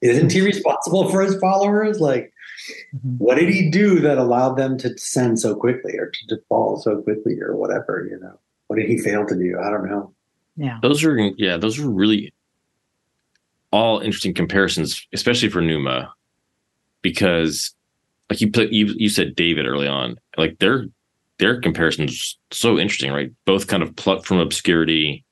Isn't 0.00 0.32
he 0.32 0.40
responsible 0.40 1.10
for 1.10 1.22
his 1.22 1.38
followers? 1.38 1.98
Like, 2.00 2.34
Mm-hmm. 2.94 3.16
What 3.16 3.36
did 3.36 3.48
he 3.48 3.70
do 3.70 4.00
that 4.00 4.18
allowed 4.18 4.54
them 4.54 4.78
to 4.78 4.90
descend 4.90 5.38
so 5.40 5.54
quickly 5.54 5.96
or 5.98 6.12
to 6.28 6.36
fall 6.48 6.80
so 6.80 7.02
quickly 7.02 7.40
or 7.40 7.56
whatever, 7.56 8.06
you 8.10 8.18
know? 8.18 8.38
What 8.68 8.76
did 8.76 8.88
he 8.88 8.98
fail 8.98 9.26
to 9.26 9.34
do? 9.34 9.58
I 9.62 9.70
don't 9.70 9.88
know. 9.88 10.12
Yeah. 10.56 10.78
Those 10.82 11.04
are 11.04 11.16
yeah, 11.36 11.56
those 11.56 11.78
are 11.78 11.88
really 11.88 12.32
all 13.72 13.98
interesting 14.00 14.34
comparisons, 14.34 15.06
especially 15.12 15.48
for 15.48 15.60
Numa, 15.60 16.12
because 17.02 17.74
like 18.30 18.40
you 18.40 18.50
put 18.50 18.70
you 18.70 18.94
you 18.96 19.08
said 19.08 19.36
David 19.36 19.66
early 19.66 19.86
on, 19.86 20.16
like 20.36 20.58
their 20.58 20.86
their 21.38 21.60
comparisons 21.60 22.38
so 22.50 22.78
interesting, 22.78 23.12
right? 23.12 23.30
Both 23.44 23.66
kind 23.66 23.82
of 23.82 23.94
plucked 23.96 24.26
from 24.26 24.38
obscurity, 24.38 25.24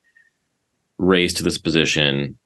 raised 0.97 1.37
to 1.37 1.43
this 1.43 1.57
position, 1.57 2.37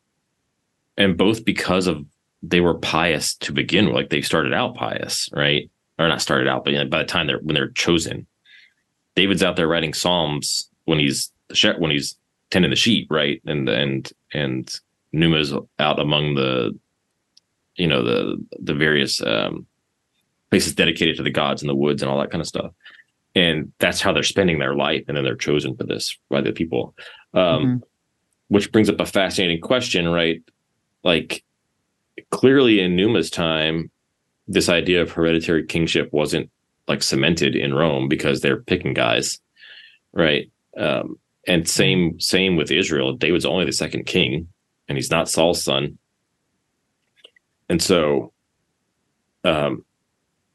and 0.98 1.18
both 1.18 1.44
because 1.44 1.88
of 1.88 2.06
they 2.44 2.62
were 2.62 2.76
pious 2.76 3.36
to 3.36 3.52
begin 3.52 3.88
with. 3.88 3.96
Like 3.96 4.10
they 4.10 4.22
started 4.22 4.54
out 4.54 4.76
pious, 4.76 5.30
right? 5.34 5.70
Or 6.00 6.08
not 6.08 6.22
started 6.22 6.48
out, 6.48 6.64
but 6.64 6.74
you 6.74 6.80
know, 6.80 6.86
by 6.86 7.00
the 7.00 7.06
time 7.06 7.28
they're 7.28 7.40
when 7.40 7.56
they're 7.56 7.72
chosen, 7.72 8.28
David's 9.16 9.44
out 9.44 9.56
there 9.56 9.68
writing 9.68 9.94
psalms 9.94 10.70
when 10.86 11.00
he's 11.00 11.32
when 11.78 11.92
he's 11.92 12.16
tending 12.52 12.70
the 12.70 12.76
sheep, 12.76 13.08
right? 13.10 13.42
And 13.46 13.68
and 13.68 14.10
and 14.34 14.80
Numa's 15.12 15.54
out 15.80 16.00
among 16.00 16.36
the, 16.36 16.78
you 17.76 17.88
know, 17.88 18.04
the 18.04 18.38
the 18.60 18.76
various 18.76 19.22
um, 19.22 19.66
places 20.50 20.76
dedicated 20.76 21.18
to 21.18 21.24
the 21.24 21.30
gods 21.30 21.62
in 21.62 21.68
the 21.68 21.76
woods 21.76 22.02
and 22.02 22.10
all 22.10 22.20
that 22.20 22.32
kind 22.32 22.42
of 22.42 22.48
stuff. 22.48 22.72
And 23.36 23.72
that's 23.80 24.02
how 24.02 24.14
they're 24.14 24.24
spending 24.24 24.60
their 24.60 24.76
life, 24.76 25.04
and 25.08 25.16
then 25.16 25.24
they're 25.24 25.36
chosen 25.36 25.76
for 25.76 25.84
this 25.84 26.18
by 26.30 26.42
the 26.42 26.52
people. 26.52 26.96
Um, 27.34 27.42
mm-hmm. 27.42 27.78
Which 28.50 28.72
brings 28.72 28.90
up 28.90 29.00
a 29.00 29.06
fascinating 29.06 29.60
question, 29.60 30.08
right? 30.08 30.42
Like 31.04 31.44
clearly 32.32 32.80
in 32.80 32.96
Numa's 32.96 33.30
time, 33.30 33.92
this 34.48 34.70
idea 34.70 35.02
of 35.02 35.12
hereditary 35.12 35.66
kingship 35.66 36.12
wasn't 36.14 36.50
like 36.88 37.04
cemented 37.04 37.56
in 37.56 37.74
Rome 37.74 38.08
because 38.08 38.42
they're 38.42 38.62
picking 38.62 38.94
guys, 38.94 39.40
right? 40.14 40.50
Um, 40.78 41.20
and 41.48 41.68
same 41.68 42.20
same 42.20 42.56
with 42.56 42.72
Israel. 42.72 43.14
David's 43.14 43.46
only 43.46 43.66
the 43.66 43.74
second 43.74 44.06
king, 44.06 44.48
and 44.88 44.98
he's 44.98 45.12
not 45.12 45.30
Saul's 45.30 45.64
son. 45.64 45.98
And 47.70 47.82
so, 47.82 48.32
um, 49.44 49.84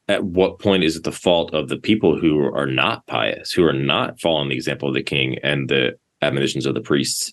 at 0.08 0.24
what 0.24 0.58
point 0.58 0.84
is 0.84 0.96
it 0.96 1.04
the 1.04 1.12
fault 1.12 1.54
of 1.54 1.68
the 1.68 1.76
people 1.76 2.18
who 2.18 2.42
are 2.54 2.66
not 2.66 3.06
pious, 3.06 3.52
who 3.52 3.64
are 3.64 3.72
not 3.72 4.20
following 4.20 4.48
the 4.48 4.56
example 4.56 4.88
of 4.88 4.94
the 4.94 5.02
king 5.02 5.38
and 5.42 5.68
the 5.68 5.96
admonitions 6.20 6.66
of 6.66 6.74
the 6.74 6.80
priests 6.80 7.32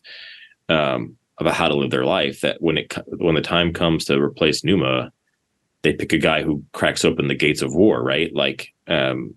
um, 0.70 1.16
about 1.40 1.56
how 1.56 1.68
to 1.68 1.76
live 1.76 1.92
their 1.92 2.06
life? 2.06 2.42
That 2.42 2.62
when 2.62 2.78
it 2.78 2.94
when 3.18 3.36
the 3.36 3.42
time 3.42 3.74
comes 3.74 4.06
to 4.06 4.22
replace 4.22 4.64
Numa, 4.64 5.12
they 5.82 5.94
pick 5.94 6.14
a 6.14 6.18
guy 6.18 6.44
who 6.44 6.64
cracks 6.74 7.04
open 7.04 7.28
the 7.28 7.36
gates 7.36 7.62
of 7.62 7.74
war, 7.74 8.04
right? 8.04 8.34
Like, 8.36 8.70
um, 8.88 9.36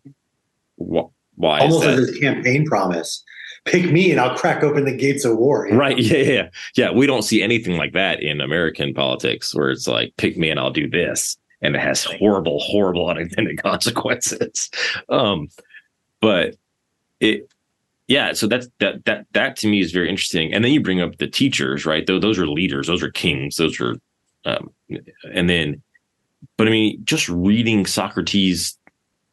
wh- 0.77 1.09
why? 1.37 1.61
Almost 1.61 1.87
as 1.87 2.09
a 2.11 2.21
campaign 2.21 2.67
promise. 2.67 3.25
Pick 3.65 3.93
me 3.93 4.11
and 4.11 4.21
I'll 4.21 4.37
crack 4.37 4.65
open 4.65 4.85
the 4.85 4.97
gates 4.97 5.25
of 5.25 5.39
war. 5.39 5.67
You 5.67 5.75
know? 5.75 5.79
Right. 5.79 5.97
Yeah, 6.03 6.19
yeah. 6.19 6.49
Yeah. 6.75 6.91
We 6.91 7.07
don't 7.07 7.23
see 7.23 7.43
anything 7.43 7.77
like 7.77 7.93
that 7.93 8.21
in 8.21 8.41
American 8.41 8.93
politics 8.93 9.55
where 9.55 9.71
it's 9.71 9.87
like, 9.87 10.13
pick 10.17 10.37
me 10.37 10.51
and 10.51 10.59
I'll 10.59 10.73
do 10.73 10.91
this 10.91 11.37
and 11.63 11.77
it 11.77 11.81
has 11.81 12.05
horrible, 12.05 12.59
horrible 12.61 13.09
unintended 13.09 13.63
consequences. 13.63 14.71
Um, 15.09 15.49
but 16.21 16.57
it, 17.21 17.49
yeah, 18.09 18.33
so 18.33 18.47
that's 18.47 18.69
that 18.81 19.05
that 19.07 19.27
that 19.33 19.57
to 19.57 19.69
me 19.69 19.81
is 19.81 19.93
very 19.93 20.11
interesting. 20.11 20.53
And 20.53 20.65
then 20.65 20.73
you 20.73 20.83
bring 20.83 21.01
up 21.01 21.17
the 21.17 21.29
teachers, 21.29 21.87
right? 21.87 22.07
Those 22.07 22.21
those 22.21 22.39
are 22.39 22.47
leaders, 22.47 22.89
those 22.89 23.03
are 23.03 23.11
kings, 23.11 23.57
those 23.57 23.81
are, 23.81 23.95
um, 24.45 24.71
and 25.33 25.49
then, 25.49 25.83
but 26.57 26.67
I 26.67 26.71
mean, 26.71 27.01
just 27.05 27.29
reading 27.29 27.87
Socrates, 27.87 28.77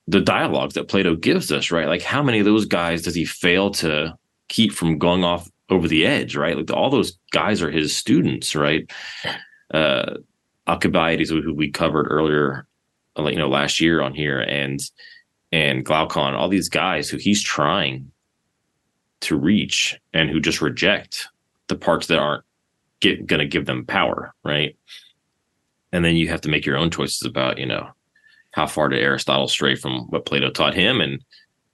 the 0.08 0.22
dialogues 0.22 0.76
that 0.76 0.88
Plato 0.88 1.16
gives 1.16 1.52
us, 1.52 1.72
right? 1.72 1.88
Like, 1.88 2.04
how 2.04 2.22
many 2.24 2.40
of 2.40 2.46
those 2.46 2.66
guys 2.66 3.02
does 3.02 3.16
he 3.16 3.26
fail 3.26 3.72
to 3.72 4.16
keep 4.48 4.72
from 4.72 4.98
going 4.98 5.24
off 5.24 5.50
over 5.70 5.88
the 5.88 6.06
edge, 6.06 6.36
right? 6.36 6.56
Like, 6.56 6.72
all 6.72 6.90
those 6.90 7.18
guys 7.32 7.62
are 7.62 7.72
his 7.72 7.96
students, 7.96 8.56
right? 8.56 8.90
Uh, 9.74 10.16
Alcibiades, 10.70 11.30
who 11.30 11.54
we 11.54 11.72
covered 11.72 12.08
earlier, 12.10 12.68
uh, 13.18 13.28
you 13.28 13.38
know, 13.38 13.50
last 13.50 13.82
year 13.82 14.02
on 14.02 14.14
here, 14.14 14.40
and 14.42 14.80
and 15.52 15.84
Glaucon, 15.84 16.36
all 16.36 16.48
these 16.48 16.70
guys 16.70 17.10
who 17.10 17.18
he's 17.18 17.42
trying 17.42 18.12
to 19.22 19.36
reach 19.36 20.00
and 20.14 20.30
who 20.30 20.40
just 20.40 20.62
reject 20.62 21.28
the 21.68 21.76
parts 21.76 22.08
that 22.08 22.20
aren't 22.20 22.44
get 23.00 23.26
going 23.26 23.40
to 23.40 23.48
give 23.48 23.66
them 23.66 23.86
power, 23.86 24.34
right? 24.44 24.78
And 25.92 26.06
then 26.06 26.16
you 26.16 26.28
have 26.30 26.42
to 26.42 26.50
make 26.50 26.66
your 26.66 26.78
own 26.78 26.92
choices 26.92 27.24
about, 27.26 27.58
you 27.58 27.66
know, 27.66 27.90
how 28.52 28.68
far 28.68 28.90
did 28.90 29.02
Aristotle 29.02 29.48
stray 29.48 29.76
from 29.76 30.08
what 30.10 30.26
Plato 30.26 30.52
taught 30.52 30.76
him, 30.76 31.02
and 31.02 31.24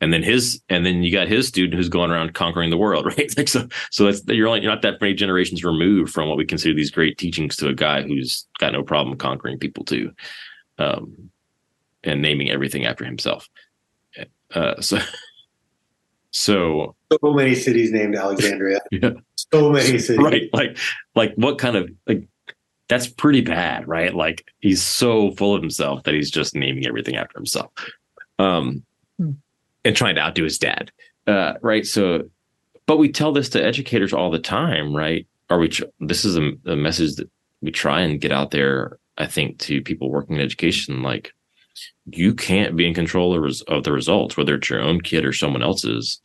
and 0.01 0.11
then 0.11 0.23
his 0.23 0.61
and 0.69 0.85
then 0.85 1.03
you 1.03 1.11
got 1.11 1.27
his 1.27 1.47
student 1.47 1.75
who's 1.75 1.89
going 1.89 2.11
around 2.11 2.33
conquering 2.33 2.69
the 2.69 2.77
world 2.77 3.05
right? 3.17 3.35
Like 3.37 3.47
so 3.47 3.67
so 3.91 4.05
that's 4.05 4.21
you're 4.27 4.47
only 4.47 4.61
you're 4.61 4.71
not 4.71 4.81
that 4.81 5.01
many 5.01 5.13
generations 5.13 5.63
removed 5.63 6.11
from 6.11 6.27
what 6.27 6.37
we 6.37 6.45
consider 6.45 6.75
these 6.75 6.91
great 6.91 7.17
teachings 7.17 7.55
to 7.57 7.67
a 7.67 7.73
guy 7.73 8.01
who's 8.01 8.45
got 8.59 8.73
no 8.73 8.83
problem 8.83 9.17
conquering 9.17 9.57
people 9.57 9.83
too 9.83 10.11
um 10.77 11.29
and 12.03 12.21
naming 12.21 12.49
everything 12.51 12.85
after 12.85 13.05
himself. 13.05 13.49
Uh 14.53 14.79
so 14.81 14.99
so. 16.31 16.95
So 17.11 17.33
many 17.33 17.55
cities 17.55 17.91
named 17.91 18.15
alexandria. 18.15 18.79
Yeah. 18.91 19.11
So 19.53 19.71
many 19.71 19.97
cities. 19.99 20.21
Right 20.21 20.49
like 20.53 20.77
like 21.15 21.33
what 21.35 21.57
kind 21.57 21.75
of 21.77 21.89
like 22.07 22.27
that's 22.89 23.07
pretty 23.07 23.41
bad 23.41 23.87
right? 23.87 24.13
Like 24.13 24.45
he's 24.59 24.83
so 24.83 25.31
full 25.31 25.55
of 25.55 25.61
himself 25.61 26.03
that 26.03 26.13
he's 26.13 26.29
just 26.29 26.53
naming 26.53 26.85
everything 26.85 27.15
after 27.15 27.39
himself. 27.39 27.71
Um 28.37 28.83
hmm 29.17 29.31
and 29.85 29.95
trying 29.95 30.15
to 30.15 30.21
outdo 30.21 30.43
his 30.43 30.57
dad. 30.57 30.91
Uh, 31.27 31.53
right. 31.61 31.85
So, 31.85 32.23
but 32.87 32.97
we 32.97 33.11
tell 33.11 33.31
this 33.31 33.49
to 33.49 33.63
educators 33.63 34.11
all 34.11 34.31
the 34.31 34.39
time, 34.39 34.93
right? 34.93 35.25
Are 35.49 35.59
we, 35.59 35.71
this 35.99 36.25
is 36.25 36.37
a, 36.37 36.51
a 36.65 36.75
message 36.75 37.15
that 37.15 37.29
we 37.61 37.71
try 37.71 38.01
and 38.01 38.19
get 38.19 38.31
out 38.31 38.51
there, 38.51 38.99
I 39.17 39.27
think, 39.27 39.59
to 39.59 39.81
people 39.81 40.09
working 40.09 40.35
in 40.35 40.41
education. 40.41 41.01
Like, 41.01 41.33
you 42.05 42.33
can't 42.33 42.75
be 42.75 42.87
in 42.87 42.93
control 42.93 43.33
of 43.67 43.83
the 43.83 43.91
results, 43.91 44.37
whether 44.37 44.55
it's 44.55 44.69
your 44.69 44.81
own 44.81 45.01
kid 45.01 45.25
or 45.25 45.33
someone 45.33 45.63
else's, 45.63 46.21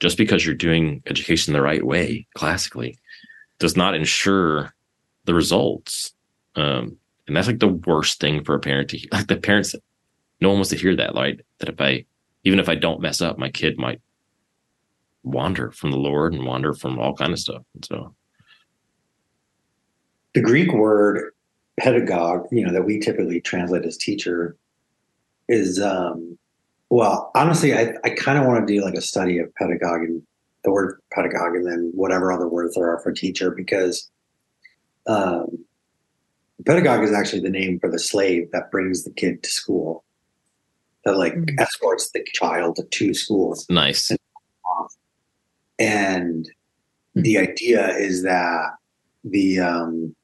just 0.00 0.16
because 0.16 0.44
you're 0.44 0.54
doing 0.54 1.02
education 1.06 1.52
the 1.52 1.62
right 1.62 1.84
way, 1.84 2.26
classically, 2.34 2.98
does 3.58 3.76
not 3.76 3.94
ensure 3.94 4.74
the 5.24 5.34
results. 5.34 6.12
Um, 6.56 6.96
and 7.26 7.36
that's 7.36 7.46
like 7.46 7.60
the 7.60 7.68
worst 7.68 8.20
thing 8.20 8.44
for 8.44 8.54
a 8.54 8.60
parent 8.60 8.90
to 8.90 8.98
hear. 8.98 9.08
like 9.12 9.28
the 9.28 9.36
parents. 9.36 9.74
No 10.40 10.48
one 10.48 10.58
wants 10.58 10.70
to 10.70 10.76
hear 10.76 10.96
that, 10.96 11.14
right? 11.14 11.40
That 11.60 11.68
if 11.68 11.80
I 11.80 12.04
even 12.44 12.58
if 12.58 12.68
I 12.68 12.74
don't 12.74 13.00
mess 13.00 13.20
up, 13.20 13.38
my 13.38 13.50
kid 13.50 13.78
might 13.78 14.00
wander 15.22 15.70
from 15.70 15.90
the 15.90 15.96
Lord 15.96 16.34
and 16.34 16.44
wander 16.44 16.74
from 16.74 16.98
all 16.98 17.14
kind 17.14 17.32
of 17.32 17.38
stuff. 17.38 17.62
And 17.74 17.84
so 17.84 18.14
the 20.34 20.40
Greek 20.40 20.72
word 20.72 21.32
pedagogue, 21.78 22.46
you 22.50 22.64
know, 22.64 22.72
that 22.72 22.84
we 22.84 22.98
typically 22.98 23.40
translate 23.40 23.84
as 23.84 23.96
teacher 23.96 24.56
is 25.48 25.80
um 25.80 26.38
well, 26.88 27.30
honestly, 27.34 27.72
I, 27.72 27.94
I 28.04 28.10
kind 28.10 28.36
of 28.36 28.44
want 28.44 28.66
to 28.66 28.74
do 28.74 28.84
like 28.84 28.94
a 28.94 29.00
study 29.00 29.38
of 29.38 29.54
pedagogue 29.54 30.02
and 30.02 30.22
the 30.62 30.70
word 30.70 31.00
pedagogue 31.10 31.54
and 31.54 31.66
then 31.66 31.90
whatever 31.94 32.32
other 32.32 32.48
words 32.48 32.74
there 32.74 32.90
are 32.90 33.00
for 33.00 33.12
teacher 33.12 33.50
because 33.50 34.10
um, 35.06 35.64
pedagogue 36.64 37.02
is 37.02 37.12
actually 37.12 37.40
the 37.40 37.50
name 37.50 37.78
for 37.80 37.90
the 37.90 37.98
slave 37.98 38.48
that 38.52 38.70
brings 38.70 39.04
the 39.04 39.10
kid 39.10 39.42
to 39.42 39.50
school 39.50 40.04
that 41.04 41.16
like 41.16 41.34
mm-hmm. 41.34 41.58
escorts 41.58 42.10
the 42.12 42.24
child 42.34 42.78
to 42.90 43.14
school. 43.14 43.56
Nice. 43.68 44.10
And 45.78 46.44
mm-hmm. 46.44 47.22
the 47.22 47.38
idea 47.38 47.96
is 47.96 48.22
that 48.22 48.70
the 49.24 49.60
um, 49.60 50.14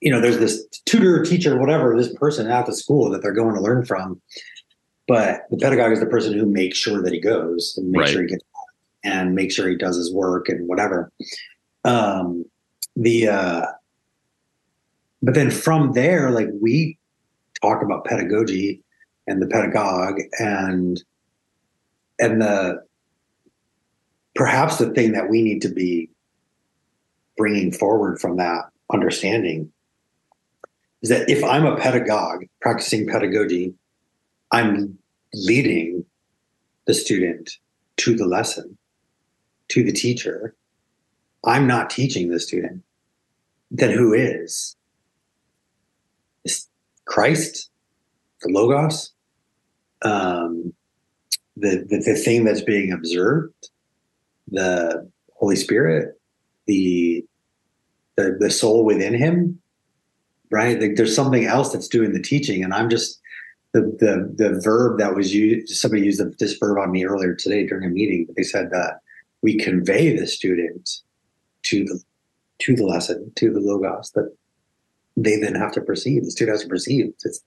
you 0.00 0.12
know, 0.12 0.20
there's 0.20 0.38
this 0.38 0.66
tutor, 0.86 1.24
teacher, 1.24 1.58
whatever, 1.58 1.96
this 1.96 2.12
person 2.14 2.48
at 2.48 2.66
the 2.66 2.74
school 2.74 3.10
that 3.10 3.22
they're 3.22 3.32
going 3.32 3.54
to 3.54 3.60
learn 3.60 3.84
from. 3.84 4.20
But 5.06 5.42
the 5.50 5.56
pedagogue 5.56 5.92
is 5.92 6.00
the 6.00 6.06
person 6.06 6.34
who 6.34 6.46
makes 6.46 6.76
sure 6.78 7.02
that 7.02 7.12
he 7.12 7.20
goes 7.20 7.74
and 7.76 7.90
makes 7.90 8.02
right. 8.02 8.12
sure 8.12 8.22
he 8.22 8.28
gets 8.28 8.44
and 9.04 9.34
make 9.34 9.50
sure 9.50 9.68
he 9.68 9.76
does 9.76 9.96
his 9.96 10.12
work 10.12 10.48
and 10.48 10.68
whatever. 10.68 11.10
Um, 11.84 12.44
the 12.96 13.28
uh, 13.28 13.66
but 15.22 15.34
then 15.34 15.50
from 15.50 15.92
there, 15.92 16.30
like 16.30 16.48
we 16.60 16.98
talk 17.62 17.82
about 17.82 18.04
pedagogy 18.04 18.82
and 19.28 19.42
the 19.42 19.46
pedagogue 19.46 20.20
and 20.40 21.02
and 22.18 22.42
the 22.42 22.82
perhaps 24.34 24.78
the 24.78 24.90
thing 24.90 25.12
that 25.12 25.28
we 25.28 25.42
need 25.42 25.62
to 25.62 25.68
be 25.68 26.10
bringing 27.36 27.70
forward 27.70 28.20
from 28.20 28.36
that 28.36 28.64
understanding 28.92 29.70
is 31.02 31.10
that 31.10 31.28
if 31.30 31.44
I'm 31.44 31.66
a 31.66 31.76
pedagogue 31.76 32.44
practicing 32.60 33.06
pedagogy, 33.06 33.74
I'm 34.50 34.98
leading 35.34 36.04
the 36.86 36.94
student 36.94 37.50
to 37.98 38.16
the 38.16 38.26
lesson, 38.26 38.76
to 39.68 39.84
the 39.84 39.92
teacher. 39.92 40.54
I'm 41.44 41.66
not 41.66 41.90
teaching 41.90 42.30
the 42.30 42.40
student. 42.40 42.82
Then 43.70 43.90
who 43.90 44.12
is? 44.12 44.76
Is 46.44 46.66
Christ, 47.04 47.70
the 48.42 48.50
Logos? 48.50 49.12
Um, 50.02 50.72
the, 51.56 51.84
the, 51.88 52.02
the 52.04 52.14
thing 52.14 52.44
that's 52.44 52.62
being 52.62 52.92
observed, 52.92 53.70
the 54.48 55.10
Holy 55.34 55.56
Spirit, 55.56 56.20
the 56.66 57.24
the, 58.16 58.36
the 58.40 58.50
soul 58.50 58.84
within 58.84 59.14
him, 59.14 59.60
right? 60.50 60.80
Like 60.80 60.96
there's 60.96 61.14
something 61.14 61.44
else 61.44 61.72
that's 61.72 61.86
doing 61.86 62.12
the 62.12 62.22
teaching, 62.22 62.64
and 62.64 62.74
I'm 62.74 62.90
just 62.90 63.20
the 63.72 63.80
the 63.80 64.32
the 64.36 64.60
verb 64.60 64.98
that 64.98 65.14
was 65.14 65.34
used. 65.34 65.76
Somebody 65.76 66.02
used 66.02 66.20
this 66.38 66.54
verb 66.54 66.78
on 66.78 66.90
me 66.90 67.04
earlier 67.04 67.34
today 67.34 67.66
during 67.66 67.84
a 67.84 67.90
meeting. 67.90 68.26
They 68.36 68.42
said 68.42 68.70
that 68.70 68.98
we 69.42 69.56
convey 69.56 70.16
the 70.16 70.26
student 70.26 70.90
to 71.64 71.84
the 71.84 72.02
to 72.60 72.74
the 72.74 72.84
lesson, 72.84 73.32
to 73.36 73.52
the 73.52 73.60
logos 73.60 74.10
that 74.12 74.34
they 75.16 75.36
then 75.36 75.54
have 75.54 75.72
to 75.72 75.80
perceive. 75.80 76.24
The 76.24 76.30
student 76.30 76.56
has 76.56 76.62
to 76.62 76.68
perceive. 76.68 77.12
It's 77.24 77.40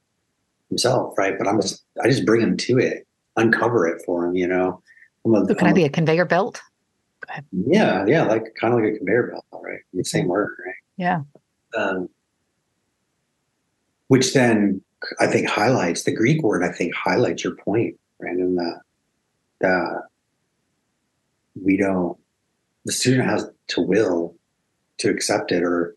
himself, 0.72 1.16
right? 1.18 1.38
But 1.38 1.48
I'm 1.48 1.62
just 1.62 1.84
I 2.04 2.08
just 2.08 2.26
bring 2.26 2.42
him 2.42 2.58
to 2.58 2.80
it, 2.80 3.06
uncover 3.36 3.88
it 3.88 4.02
for 4.04 4.26
him, 4.26 4.36
you 4.36 4.48
know. 4.48 4.82
A, 5.26 5.46
so 5.48 5.54
can 5.54 5.68
I 5.68 5.74
be 5.74 5.84
a 5.84 5.90
conveyor 5.90 6.26
belt? 6.26 6.60
Yeah, 7.52 8.04
yeah, 8.08 8.24
like 8.24 8.56
kind 8.60 8.74
of 8.74 8.80
like 8.80 8.94
a 8.94 8.98
conveyor 8.98 9.32
belt, 9.32 9.64
right? 9.64 9.80
The 9.94 10.04
same 10.04 10.28
word, 10.28 10.56
right? 10.66 10.76
Yeah. 10.98 11.22
Um, 11.78 12.10
which 14.08 14.34
then 14.34 14.82
I 15.20 15.28
think 15.28 15.48
highlights 15.48 16.04
the 16.04 16.16
Greek 16.16 16.42
word. 16.42 16.64
I 16.64 16.72
think 16.72 16.96
highlights 16.96 17.44
your 17.44 17.56
point, 17.56 17.96
Brandon. 18.20 18.56
That 18.56 18.82
that 19.62 20.02
we 21.62 21.78
don't. 21.78 22.18
The 22.86 22.94
student 22.94 23.30
has 23.30 23.48
to 23.68 23.82
will 23.82 24.36
to 24.98 25.10
accept 25.10 25.52
it, 25.52 25.64
or 25.64 25.96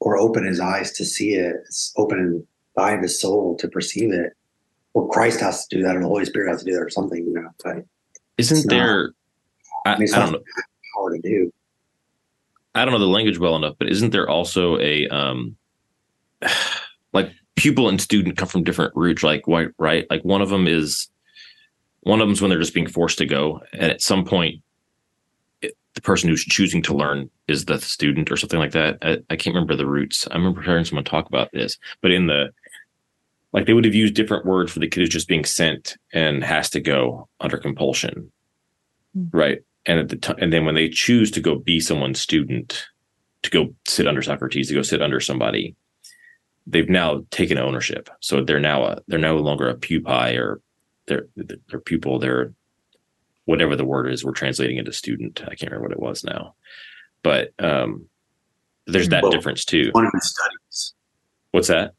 or 0.00 0.18
open 0.18 0.44
his 0.44 0.60
eyes 0.60 0.92
to 0.92 1.04
see 1.04 1.34
it. 1.34 1.56
It's 1.64 1.94
open 1.96 2.46
by 2.74 2.96
the 2.96 3.08
soul 3.08 3.56
to 3.58 3.68
perceive 3.68 4.12
it. 4.12 4.32
Well, 4.92 5.06
Christ 5.06 5.40
has 5.40 5.66
to 5.66 5.76
do 5.76 5.82
that, 5.82 5.96
or 5.96 6.00
the 6.00 6.08
Holy 6.08 6.24
Spirit 6.24 6.50
has 6.50 6.60
to 6.60 6.66
do 6.66 6.72
that, 6.72 6.82
or 6.82 6.90
something. 6.90 7.24
You 7.24 7.34
know, 7.34 7.50
but 7.62 7.84
isn't 8.38 8.68
there? 8.68 9.12
Not, 9.84 10.00
I, 10.00 10.04
I, 10.04 10.18
don't 10.18 10.32
know. 10.32 10.42
Power 10.96 11.16
to 11.16 11.20
do. 11.20 11.52
I 12.74 12.84
don't 12.84 12.92
know 12.92 13.00
the 13.00 13.06
language 13.06 13.38
well 13.38 13.56
enough, 13.56 13.74
but 13.78 13.88
isn't 13.88 14.10
there 14.10 14.28
also 14.28 14.78
a 14.80 15.08
um, 15.08 15.56
like 17.12 17.32
pupil 17.56 17.88
and 17.88 18.00
student 18.00 18.36
come 18.36 18.48
from 18.48 18.64
different 18.64 18.94
roots. 18.96 19.22
Like 19.22 19.46
why, 19.46 19.66
right? 19.78 20.06
Like 20.10 20.22
one 20.22 20.42
of 20.42 20.48
them 20.48 20.66
is 20.66 21.08
one 22.00 22.20
of 22.20 22.26
them 22.26 22.32
is 22.32 22.42
when 22.42 22.50
they're 22.50 22.60
just 22.60 22.74
being 22.74 22.86
forced 22.86 23.18
to 23.18 23.26
go, 23.26 23.60
and 23.72 23.90
at 23.90 24.02
some 24.02 24.24
point, 24.24 24.62
it, 25.62 25.76
the 25.94 26.02
person 26.02 26.28
who's 26.28 26.44
choosing 26.44 26.82
to 26.82 26.94
learn 26.94 27.30
is 27.48 27.64
the 27.64 27.80
student 27.80 28.30
or 28.30 28.36
something 28.36 28.58
like 28.58 28.72
that. 28.72 28.98
I, 29.02 29.18
I 29.30 29.36
can't 29.36 29.54
remember 29.54 29.76
the 29.76 29.86
roots. 29.86 30.28
I 30.30 30.36
remember 30.36 30.62
hearing 30.62 30.84
someone 30.84 31.04
talk 31.04 31.26
about 31.26 31.50
this, 31.52 31.78
but 32.02 32.10
in 32.10 32.26
the 32.26 32.52
like 33.54 33.66
they 33.66 33.72
would 33.72 33.84
have 33.84 33.94
used 33.94 34.14
different 34.14 34.44
words 34.44 34.72
for 34.72 34.80
the 34.80 34.88
kid 34.88 35.00
who's 35.00 35.08
just 35.08 35.28
being 35.28 35.44
sent 35.44 35.96
and 36.12 36.42
has 36.42 36.68
to 36.70 36.80
go 36.80 37.28
under 37.40 37.56
compulsion, 37.56 38.30
mm. 39.16 39.28
right? 39.32 39.60
And 39.86 40.00
at 40.00 40.08
the 40.08 40.16
time, 40.16 40.36
and 40.40 40.52
then 40.52 40.64
when 40.64 40.74
they 40.74 40.88
choose 40.88 41.30
to 41.30 41.40
go 41.40 41.54
be 41.54 41.78
someone's 41.78 42.20
student, 42.20 42.84
to 43.42 43.50
go 43.50 43.72
sit 43.86 44.08
under 44.08 44.22
Socrates, 44.22 44.68
to 44.68 44.74
go 44.74 44.82
sit 44.82 45.00
under 45.00 45.20
somebody, 45.20 45.76
they've 46.66 46.88
now 46.88 47.24
taken 47.30 47.56
ownership. 47.56 48.10
So 48.20 48.42
they're 48.42 48.58
now 48.58 48.84
a, 48.84 48.98
they're 49.06 49.20
no 49.20 49.36
longer 49.36 49.68
a 49.68 49.76
pupae 49.76 50.36
or 50.36 50.60
they're 51.06 51.26
they're 51.36 51.80
pupil. 51.80 52.18
They're 52.18 52.52
whatever 53.44 53.76
the 53.76 53.84
word 53.84 54.10
is. 54.10 54.24
We're 54.24 54.32
translating 54.32 54.78
into 54.78 54.92
student. 54.92 55.42
I 55.44 55.54
can't 55.54 55.70
remember 55.70 55.88
what 55.88 55.92
it 55.92 56.00
was 56.00 56.24
now, 56.24 56.54
but 57.22 57.52
um, 57.60 58.06
there's 58.86 59.10
that 59.10 59.22
well, 59.22 59.30
difference 59.30 59.64
too. 59.64 59.90
One 59.92 60.10
who 60.10 60.20
studies. 60.20 60.94
What's 61.52 61.68
that? 61.68 61.92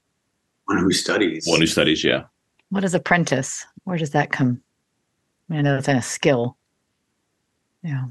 One 0.66 0.80
who 0.80 0.92
studies. 0.92 1.46
One 1.48 1.60
who 1.60 1.68
studies. 1.68 2.04
Yeah. 2.04 2.24
What 2.70 2.84
is 2.84 2.94
apprentice? 2.94 3.66
Where 3.84 3.98
does 3.98 4.12
that 4.12 4.32
come? 4.32 4.62
I, 5.50 5.54
mean, 5.54 5.60
I 5.60 5.62
know 5.64 5.78
it's 5.78 5.88
a 5.88 6.02
skill. 6.02 6.58
Yeah. 7.84 8.06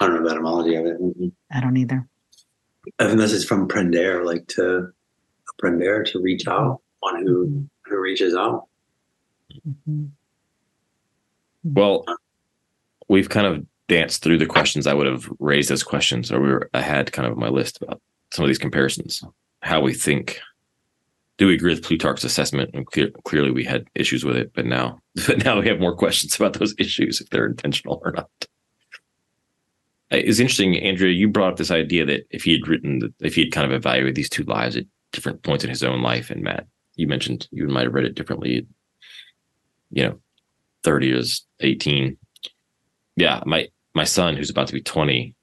I 0.00 0.06
don't 0.06 0.16
know 0.16 0.28
the 0.28 0.34
etymology 0.34 0.74
of 0.76 0.86
it. 0.86 1.00
Mm-hmm. 1.00 1.28
I 1.50 1.60
don't 1.60 1.76
either. 1.76 2.06
i 2.98 3.04
Unless 3.04 3.32
it's 3.32 3.44
from 3.44 3.66
prender, 3.66 4.24
like 4.24 4.46
to 4.48 4.92
prender 5.62 6.04
to 6.12 6.20
reach 6.20 6.46
out, 6.46 6.80
one 7.00 7.24
who 7.24 7.46
mm-hmm. 7.46 7.64
who 7.84 8.00
reaches 8.00 8.34
out. 8.34 8.68
Mm-hmm. 9.68 10.06
Well, 11.64 12.04
we've 13.08 13.28
kind 13.28 13.46
of 13.46 13.66
danced 13.88 14.22
through 14.22 14.38
the 14.38 14.46
questions 14.46 14.86
I 14.86 14.94
would 14.94 15.06
have 15.06 15.28
raised 15.38 15.70
as 15.70 15.82
questions, 15.82 16.30
or 16.30 16.40
we 16.40 16.50
were 16.50 16.70
I 16.74 16.82
had 16.82 17.12
kind 17.12 17.26
of 17.26 17.36
my 17.36 17.48
list 17.48 17.82
about 17.82 18.00
some 18.32 18.44
of 18.44 18.48
these 18.48 18.58
comparisons, 18.58 19.22
how 19.62 19.80
we 19.80 19.94
think. 19.94 20.40
Do 21.38 21.46
we 21.46 21.54
agree 21.54 21.72
with 21.72 21.84
Plutarch's 21.84 22.24
assessment? 22.24 22.70
And 22.74 22.86
clear, 22.86 23.10
clearly, 23.24 23.50
we 23.50 23.64
had 23.64 23.86
issues 23.94 24.24
with 24.24 24.36
it, 24.36 24.52
but 24.54 24.66
now, 24.66 25.00
but 25.26 25.44
now 25.44 25.60
we 25.60 25.68
have 25.68 25.80
more 25.80 25.96
questions 25.96 26.36
about 26.36 26.54
those 26.54 26.74
issues 26.78 27.20
if 27.20 27.30
they're 27.30 27.46
intentional 27.46 28.00
or 28.04 28.12
not. 28.12 28.28
It's 30.10 30.40
interesting, 30.40 30.78
Andrea. 30.78 31.12
You 31.12 31.28
brought 31.28 31.52
up 31.52 31.58
this 31.58 31.70
idea 31.70 32.04
that 32.06 32.26
if 32.30 32.44
he 32.44 32.52
had 32.52 32.66
written, 32.66 33.14
if 33.20 33.34
he 33.34 33.42
had 33.42 33.52
kind 33.52 33.66
of 33.66 33.72
evaluated 33.72 34.14
these 34.14 34.30
two 34.30 34.44
lives 34.44 34.76
at 34.76 34.86
different 35.12 35.42
points 35.42 35.64
in 35.64 35.70
his 35.70 35.82
own 35.82 36.02
life, 36.02 36.30
and 36.30 36.42
Matt, 36.42 36.66
you 36.96 37.06
mentioned 37.06 37.46
you 37.50 37.68
might 37.68 37.84
have 37.84 37.94
read 37.94 38.06
it 38.06 38.14
differently. 38.14 38.66
You 39.90 40.04
know, 40.04 40.20
thirty 40.82 41.12
is 41.12 41.46
eighteen. 41.60 42.16
Yeah, 43.16 43.42
my 43.44 43.68
my 43.94 44.04
son, 44.04 44.34
who's 44.34 44.48
about 44.48 44.68
to 44.68 44.72
be 44.72 44.80
twenty, 44.80 45.34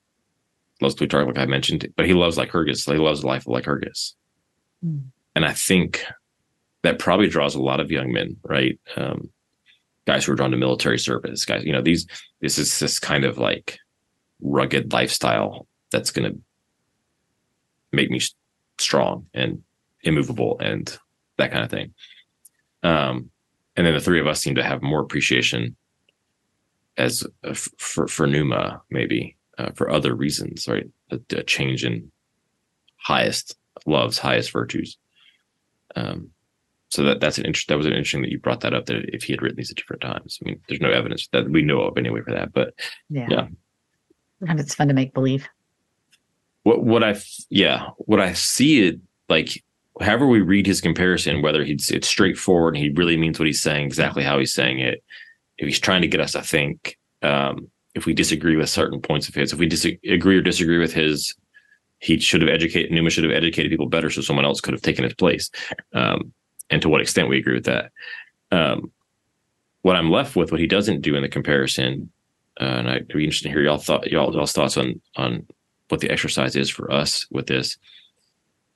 loves 0.82 0.96
Plutarch, 0.96 1.28
like 1.28 1.38
I 1.38 1.46
mentioned, 1.46 1.88
but 1.96 2.08
he 2.08 2.14
loves 2.14 2.38
Lycurgus. 2.38 2.86
He 2.86 2.94
loves 2.94 3.22
the 3.22 3.28
life 3.28 3.44
of 3.44 3.54
Lycurgus, 3.54 4.16
mm. 4.84 5.04
And 5.36 5.46
I 5.46 5.54
think 5.54 6.04
that 6.84 7.00
probably 7.00 7.28
draws 7.28 7.56
a 7.56 7.62
lot 7.62 7.80
of 7.80 7.92
young 7.92 8.12
men, 8.12 8.38
right? 8.44 8.80
Um, 8.96 9.30
guys 10.06 10.26
who 10.26 10.32
are 10.32 10.36
drawn 10.36 10.52
to 10.52 10.58
military 10.58 11.00
service, 11.00 11.46
guys. 11.46 11.64
You 11.64 11.74
know, 11.74 11.82
these 11.82 12.08
this 12.42 12.58
is 12.58 12.80
this 12.80 13.00
kind 13.00 13.26
of 13.26 13.38
like 13.38 13.80
rugged 14.42 14.94
lifestyle 14.94 15.68
that's 15.92 16.12
going 16.12 16.32
to 16.32 16.40
make 17.92 18.10
me 18.10 18.22
strong 18.78 19.26
and 19.34 19.64
immovable 20.04 20.58
and 20.60 20.98
that 21.38 21.52
kind 21.52 21.64
of 21.64 21.72
thing. 21.72 21.94
Um, 22.84 23.32
and 23.76 23.86
then 23.86 23.94
the 23.94 24.00
three 24.00 24.20
of 24.20 24.28
us 24.28 24.42
seem 24.42 24.56
to 24.56 24.64
have 24.64 24.82
more 24.82 25.02
appreciation 25.02 25.76
as 26.98 27.26
uh, 27.44 27.54
for 27.54 28.08
for 28.08 28.28
Numa 28.28 28.82
maybe 28.90 29.36
uh, 29.58 29.72
for 29.72 29.90
other 29.90 30.16
reasons, 30.16 30.68
right? 30.68 30.86
A, 31.12 31.20
a, 31.36 31.44
change 31.44 31.84
in 31.84 32.12
highest 32.98 33.58
loves, 33.86 34.18
highest 34.18 34.52
virtues. 34.52 34.98
Um, 35.96 36.32
so 36.90 37.04
that 37.04 37.20
that's 37.20 37.38
an 37.38 37.46
interest. 37.46 37.68
That 37.68 37.78
was 37.78 37.86
an 37.86 37.94
interesting 37.94 38.22
that 38.22 38.32
you 38.32 38.40
brought 38.40 38.62
that 38.62 38.74
up. 38.74 38.86
That 38.86 39.14
if 39.14 39.24
he 39.24 39.34
had 39.34 39.42
written 39.42 39.58
these 39.58 39.72
at 39.72 39.78
different 39.78 40.02
times, 40.02 40.40
I 40.42 40.46
mean, 40.46 40.62
there's 40.68 40.82
no 40.82 40.92
evidence 40.92 41.28
that 41.34 41.50
we 41.50 41.62
know 41.62 41.82
of 41.82 41.98
anyway 41.98 42.22
for 42.22 42.32
that. 42.32 42.54
But 42.54 42.74
yeah, 43.10 43.28
yeah. 43.30 43.48
And 44.48 44.60
it's 44.60 44.76
fun 44.76 44.88
to 44.88 44.94
make 44.94 45.14
believe. 45.14 45.48
What 46.64 46.84
what 46.84 47.04
I 47.04 47.16
yeah 47.50 47.90
what 47.98 48.20
I 48.20 48.34
see 48.34 48.88
it 48.88 49.00
like 49.30 49.64
however 50.02 50.28
we 50.28 50.42
read 50.42 50.66
his 50.66 50.82
comparison 50.82 51.42
whether 51.42 51.64
he's 51.64 51.92
it's 51.92 52.08
straightforward 52.08 52.76
and 52.76 52.84
he 52.84 52.92
really 52.92 53.18
means 53.18 53.40
what 53.40 53.46
he's 53.46 53.62
saying 53.62 53.86
exactly 53.86 54.24
how 54.24 54.40
he's 54.40 54.54
saying 54.54 54.80
it 54.80 55.04
if 55.58 55.68
he's 55.68 55.80
trying 55.80 56.02
to 56.02 56.08
get 56.08 56.20
us 56.20 56.34
to 56.34 56.42
think 56.42 56.98
um, 57.22 57.70
if 57.94 58.06
we 58.06 58.14
disagree 58.14 58.56
with 58.56 58.70
certain 58.70 59.00
points 59.00 59.30
of 59.30 59.36
his 59.36 59.54
if 59.54 59.60
we 59.60 59.68
disagree 59.68 60.38
or 60.38 60.42
disagree 60.42 60.80
with 60.80 60.94
his 60.94 61.36
he 62.00 62.20
should 62.20 62.42
have 62.42 62.50
educated 62.50 62.92
Numa 62.92 63.10
should 63.10 63.24
have 63.24 63.34
educated 63.34 63.72
people 63.72 63.88
better 63.88 64.10
so 64.10 64.22
someone 64.22 64.46
else 64.46 64.62
could 64.62 64.74
have 64.74 64.82
taken 64.82 65.04
his 65.04 65.14
place 65.14 65.50
um, 65.94 66.34
and 66.70 66.82
to 66.82 66.90
what 66.90 67.02
extent 67.02 67.30
we 67.30 67.40
agree 67.40 67.56
with 67.56 67.66
that 67.66 67.92
um, 68.52 68.92
what 69.82 69.96
I'm 69.96 70.12
left 70.12 70.36
with 70.36 70.52
what 70.52 70.60
he 70.60 70.68
doesn't 70.68 71.02
do 71.02 71.16
in 71.16 71.22
the 71.22 71.30
comparison 71.30 72.10
uh, 72.60 72.64
and 72.64 72.90
I'd 72.90 73.08
be 73.08 73.24
interested 73.24 73.50
to 73.50 73.54
hear 73.54 73.64
y'all 73.64 73.78
thought 73.78 74.10
y'all 74.10 74.34
y'all's 74.34 74.54
thoughts 74.54 74.78
on 74.78 75.02
on 75.16 75.46
what 75.90 76.02
the 76.02 76.10
exercise 76.10 76.56
is 76.56 76.70
for 76.70 76.92
us 76.92 77.26
with 77.32 77.48
this. 77.48 77.78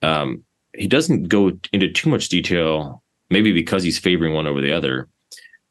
Um, 0.02 0.44
he 0.74 0.86
doesn't 0.86 1.28
go 1.28 1.52
into 1.72 1.90
too 1.90 2.08
much 2.08 2.28
detail, 2.28 3.02
maybe 3.28 3.52
because 3.52 3.82
he's 3.82 3.98
favoring 3.98 4.34
one 4.34 4.46
over 4.46 4.60
the 4.60 4.72
other, 4.72 5.08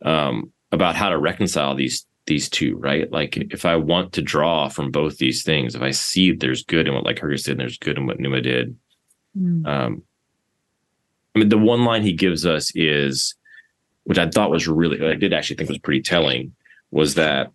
um, 0.03 0.51
about 0.71 0.95
how 0.95 1.09
to 1.09 1.17
reconcile 1.17 1.75
these 1.75 2.05
these 2.25 2.49
two, 2.49 2.77
right? 2.77 3.11
Like 3.11 3.37
if 3.37 3.65
I 3.65 3.75
want 3.75 4.13
to 4.13 4.21
draw 4.21 4.69
from 4.69 4.91
both 4.91 5.17
these 5.17 5.43
things, 5.43 5.75
if 5.75 5.81
I 5.81 5.91
see 5.91 6.31
there's 6.31 6.63
good 6.63 6.87
in 6.87 6.93
what 6.93 7.05
Lycurgus 7.05 7.43
did 7.43 7.51
and 7.51 7.59
there's 7.61 7.77
good 7.77 7.97
in 7.97 8.05
what 8.05 8.19
Numa 8.19 8.41
did. 8.41 8.77
Mm. 9.37 9.65
Um, 9.67 10.03
I 11.35 11.39
mean, 11.39 11.49
the 11.49 11.57
one 11.57 11.85
line 11.85 12.03
he 12.03 12.13
gives 12.13 12.45
us 12.45 12.71
is, 12.75 13.35
which 14.03 14.17
I 14.17 14.29
thought 14.29 14.51
was 14.51 14.67
really, 14.67 15.05
I 15.05 15.15
did 15.15 15.33
actually 15.33 15.57
think 15.57 15.69
was 15.69 15.77
pretty 15.79 16.01
telling, 16.01 16.53
was 16.91 17.15
that 17.15 17.51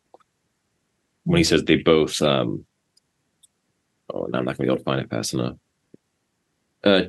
when 1.24 1.38
he 1.38 1.44
says 1.44 1.64
they 1.64 1.76
both, 1.76 2.20
um, 2.22 2.64
oh, 4.12 4.26
now 4.26 4.38
I'm 4.38 4.44
not 4.44 4.56
going 4.56 4.56
to 4.56 4.62
be 4.62 4.66
able 4.66 4.76
to 4.78 4.84
find 4.84 5.00
it 5.00 5.10
fast 5.10 5.34
enough. 5.34 5.56
Uh, 6.82 7.02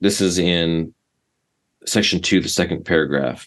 this 0.00 0.20
is 0.20 0.38
in 0.38 0.94
section 1.86 2.20
two, 2.20 2.40
the 2.40 2.48
second 2.48 2.84
paragraph. 2.84 3.46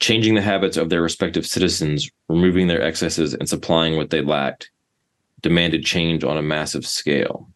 Changing 0.00 0.34
the 0.34 0.42
habits 0.42 0.76
of 0.76 0.90
their 0.90 1.02
respective 1.02 1.46
citizens, 1.46 2.10
removing 2.28 2.66
their 2.66 2.82
excesses, 2.82 3.34
and 3.34 3.48
supplying 3.48 3.96
what 3.96 4.10
they 4.10 4.20
lacked 4.20 4.70
demanded 5.40 5.84
change 5.84 6.24
on 6.24 6.36
a 6.36 6.42
massive 6.42 6.86
scale. 6.86 7.48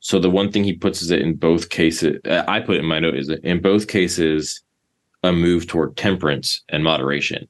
So 0.00 0.18
the 0.18 0.30
one 0.30 0.52
thing 0.52 0.64
he 0.64 0.74
puts 0.74 1.02
is 1.02 1.08
that 1.08 1.20
in 1.20 1.34
both 1.34 1.68
cases, 1.68 2.20
uh, 2.24 2.44
I 2.46 2.60
put 2.60 2.76
in 2.76 2.84
my 2.84 3.00
note 3.00 3.16
is 3.16 3.26
that 3.28 3.44
in 3.44 3.60
both 3.60 3.88
cases, 3.88 4.62
a 5.22 5.32
move 5.32 5.66
toward 5.66 5.96
temperance 5.96 6.62
and 6.68 6.84
moderation 6.84 7.48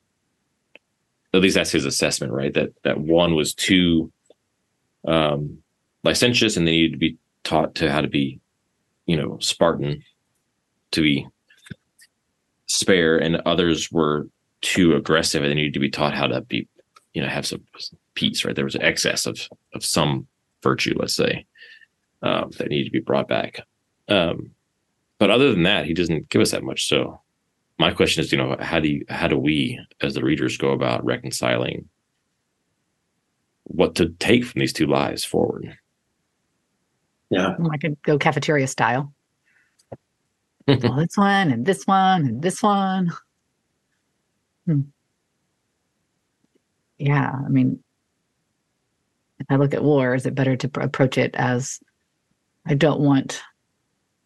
at 1.36 1.42
least 1.42 1.54
that's 1.54 1.70
his 1.70 1.84
assessment, 1.84 2.32
right? 2.32 2.52
That 2.54 2.70
that 2.82 2.98
one 2.98 3.34
was 3.34 3.54
too 3.54 4.10
um, 5.06 5.58
licentious, 6.02 6.56
and 6.56 6.66
they 6.66 6.72
needed 6.72 6.92
to 6.92 6.98
be 6.98 7.18
taught 7.44 7.74
to 7.76 7.92
how 7.92 8.00
to 8.00 8.08
be, 8.08 8.40
you 9.06 9.16
know, 9.16 9.38
Spartan, 9.40 10.02
to 10.92 11.02
be 11.02 11.26
spare, 12.76 13.16
and 13.16 13.36
others 13.46 13.90
were 13.90 14.28
too 14.60 14.94
aggressive, 14.94 15.42
and 15.42 15.50
they 15.50 15.54
needed 15.54 15.74
to 15.74 15.80
be 15.80 15.90
taught 15.90 16.14
how 16.14 16.26
to 16.26 16.40
be, 16.42 16.68
you 17.14 17.22
know, 17.22 17.28
have 17.28 17.46
some 17.46 17.62
peace, 18.14 18.44
right? 18.44 18.54
There 18.54 18.64
was 18.64 18.74
an 18.74 18.82
excess 18.82 19.26
of 19.26 19.48
of 19.74 19.84
some 19.84 20.26
virtue, 20.62 20.94
let's 20.96 21.14
say, 21.14 21.46
um, 22.22 22.50
that 22.58 22.68
needed 22.68 22.86
to 22.86 22.90
be 22.90 23.00
brought 23.00 23.28
back. 23.28 23.60
Um, 24.08 24.50
but 25.18 25.30
other 25.30 25.50
than 25.50 25.62
that, 25.62 25.86
he 25.86 25.94
doesn't 25.94 26.28
give 26.28 26.42
us 26.42 26.50
that 26.50 26.62
much. 26.62 26.86
So 26.86 27.20
my 27.78 27.92
question 27.92 28.22
is, 28.22 28.32
you 28.32 28.38
know, 28.38 28.56
how 28.60 28.80
do 28.80 28.88
you, 28.88 29.04
how 29.08 29.28
do 29.28 29.38
we 29.38 29.80
as 30.00 30.14
the 30.14 30.24
readers 30.24 30.56
go 30.56 30.70
about 30.70 31.04
reconciling 31.04 31.88
what 33.64 33.94
to 33.96 34.10
take 34.18 34.44
from 34.44 34.60
these 34.60 34.72
two 34.72 34.86
lives 34.86 35.24
forward? 35.24 35.76
Yeah. 37.30 37.56
I 37.70 37.76
could 37.78 38.00
go 38.02 38.18
cafeteria 38.18 38.66
style. 38.66 39.12
Well, 40.66 40.96
this 40.96 41.16
one 41.16 41.52
and 41.52 41.64
this 41.66 41.86
one 41.86 42.26
and 42.26 42.42
this 42.42 42.62
one. 42.62 43.12
Hmm. 44.66 44.80
Yeah, 46.98 47.30
I 47.30 47.48
mean, 47.48 47.82
if 49.38 49.46
I 49.50 49.56
look 49.56 49.74
at 49.74 49.84
war, 49.84 50.14
is 50.14 50.26
it 50.26 50.34
better 50.34 50.56
to 50.56 50.70
approach 50.80 51.18
it 51.18 51.34
as 51.36 51.78
I 52.64 52.74
don't 52.74 53.00
want 53.00 53.42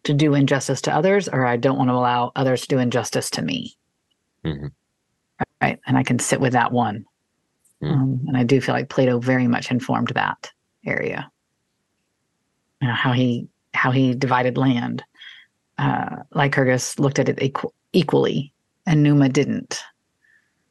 to 0.03 0.13
do 0.13 0.33
injustice 0.33 0.81
to 0.81 0.95
others 0.95 1.27
or 1.27 1.45
I 1.45 1.57
don't 1.57 1.77
want 1.77 1.89
to 1.89 1.93
allow 1.93 2.31
others 2.35 2.61
to 2.61 2.67
do 2.67 2.79
injustice 2.79 3.29
to 3.31 3.41
me. 3.41 3.77
Mm-hmm. 4.43 4.67
Right. 5.61 5.79
And 5.85 5.97
I 5.97 6.03
can 6.03 6.19
sit 6.19 6.41
with 6.41 6.53
that 6.53 6.71
one. 6.71 7.05
Mm-hmm. 7.83 7.93
Um, 7.93 8.21
and 8.27 8.37
I 8.37 8.43
do 8.43 8.61
feel 8.61 8.73
like 8.73 8.89
Plato 8.89 9.19
very 9.19 9.47
much 9.47 9.71
informed 9.71 10.09
that 10.09 10.51
area. 10.85 11.31
You 12.81 12.87
know, 12.87 12.93
how 12.93 13.11
he 13.11 13.47
how 13.73 13.91
he 13.91 14.13
divided 14.15 14.57
land. 14.57 15.03
Uh, 15.81 16.17
Lycurgus 16.33 16.99
looked 16.99 17.19
at 17.19 17.27
it 17.27 17.37
equ- 17.37 17.71
equally, 17.91 18.53
and 18.85 19.03
Numa 19.03 19.27
didn't. 19.29 19.81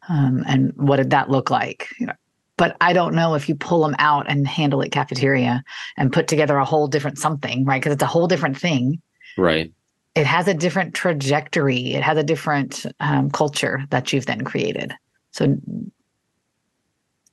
Um, 0.08 0.44
and 0.46 0.72
what 0.76 0.96
did 0.96 1.10
that 1.10 1.28
look 1.30 1.50
like? 1.50 1.88
You 1.98 2.06
know, 2.06 2.12
but 2.56 2.76
I 2.80 2.92
don't 2.92 3.14
know 3.14 3.34
if 3.34 3.48
you 3.48 3.54
pull 3.54 3.82
them 3.82 3.94
out 3.98 4.26
and 4.28 4.46
handle 4.46 4.80
it 4.82 4.90
cafeteria 4.92 5.62
and 5.96 6.12
put 6.12 6.28
together 6.28 6.56
a 6.58 6.64
whole 6.64 6.86
different 6.88 7.18
something, 7.18 7.64
right? 7.64 7.80
Because 7.80 7.92
it's 7.94 8.02
a 8.02 8.06
whole 8.06 8.26
different 8.28 8.56
thing. 8.58 9.00
Right. 9.36 9.72
It 10.14 10.26
has 10.26 10.48
a 10.48 10.54
different 10.54 10.94
trajectory. 10.94 11.94
It 11.94 12.02
has 12.02 12.18
a 12.18 12.22
different 12.22 12.84
um, 13.00 13.30
culture 13.30 13.84
that 13.90 14.12
you've 14.12 14.26
then 14.26 14.42
created. 14.44 14.92
So 15.32 15.56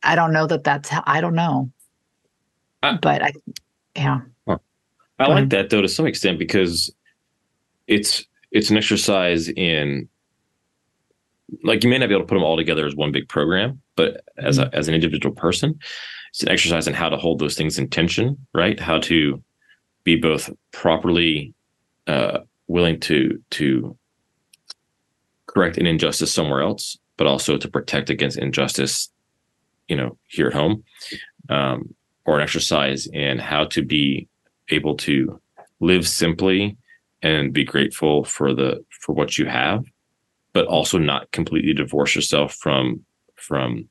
I 0.04 0.16
don't 0.16 0.32
know 0.34 0.46
that 0.48 0.64
that's 0.64 0.90
how, 0.90 1.04
I 1.06 1.22
don't 1.22 1.36
know. 1.36 1.72
I- 2.84 2.98
but 3.02 3.22
I, 3.24 3.32
yeah. 3.96 4.20
I 5.20 5.26
Go 5.26 5.32
like 5.32 5.38
ahead. 5.38 5.50
that 5.50 5.70
though 5.72 5.82
to 5.82 5.88
some 5.88 6.06
extent 6.06 6.38
because 6.38 6.94
it's 7.88 8.26
it's 8.52 8.70
an 8.70 8.78
exercise 8.78 9.50
in 9.50 10.08
like 11.64 11.84
you 11.84 11.90
may 11.90 11.98
not 11.98 12.10
be 12.10 12.14
able 12.14 12.24
to 12.24 12.28
put 12.28 12.36
them 12.36 12.44
all 12.44 12.58
together 12.58 12.86
as 12.86 12.96
one 12.96 13.12
big 13.12 13.30
program, 13.30 13.82
but 13.96 14.22
as 14.38 14.58
a, 14.58 14.70
as 14.74 14.88
an 14.88 14.94
individual 14.94 15.34
person, 15.34 15.80
it's 16.30 16.44
an 16.44 16.50
exercise 16.50 16.88
in 16.88 16.94
how 16.94 17.10
to 17.10 17.18
hold 17.18 17.40
those 17.40 17.56
things 17.56 17.80
in 17.80 17.90
tension, 17.90 18.38
right? 18.54 18.80
How 18.80 19.00
to 19.00 19.42
be 20.04 20.18
both 20.18 20.50
properly 20.72 21.54
uh, 22.06 22.40
willing 22.68 23.00
to 23.02 23.42
to 23.52 23.98
correct 25.46 25.78
an 25.78 25.88
injustice 25.88 26.32
somewhere 26.32 26.62
else, 26.62 26.98
but 27.16 27.28
also 27.28 27.58
to 27.58 27.68
protect 27.70 28.10
against 28.10 28.38
injustice, 28.38 29.10
you 29.88 29.96
know, 29.96 30.18
here 30.28 30.48
at 30.48 30.54
home, 30.54 30.84
um, 31.50 31.94
or 32.26 32.36
an 32.36 32.44
exercise 32.44 33.08
in 33.08 33.40
how 33.40 33.64
to 33.66 33.82
be 33.82 34.28
able 34.70 34.98
to 34.98 35.40
live 35.80 36.08
simply 36.08 36.78
and 37.22 37.54
be 37.54 37.64
grateful 37.64 38.24
for 38.24 38.54
the 38.54 38.84
for 39.02 39.14
what 39.14 39.38
you 39.38 39.46
have 39.46 39.84
but 40.54 40.66
also 40.68 40.98
not 40.98 41.30
completely 41.32 41.74
divorce 41.74 42.16
yourself 42.16 42.54
from 42.56 43.04
from 43.36 43.88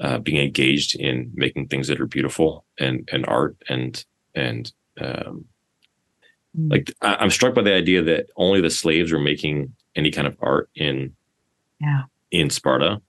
uh, 0.00 0.18
being 0.18 0.42
engaged 0.42 0.94
in 0.98 1.30
making 1.34 1.66
things 1.68 1.88
that 1.88 2.00
are 2.00 2.06
beautiful 2.06 2.64
and 2.78 3.08
and 3.12 3.26
art 3.26 3.56
and 3.68 4.04
and 4.34 4.72
um, 5.00 5.44
Mm. 6.58 6.70
like 6.70 6.90
I, 7.02 7.16
I'm 7.16 7.28
struck 7.28 7.54
by 7.54 7.60
the 7.60 7.74
idea 7.74 8.02
that 8.02 8.28
only 8.36 8.62
the 8.62 8.70
slaves 8.70 9.12
were 9.12 9.18
making 9.20 9.74
any 9.94 10.10
kind 10.10 10.26
of 10.26 10.36
art 10.40 10.70
in 10.74 11.14
Yeah. 11.82 12.04
in 12.30 12.48
Sparta. 12.48 13.02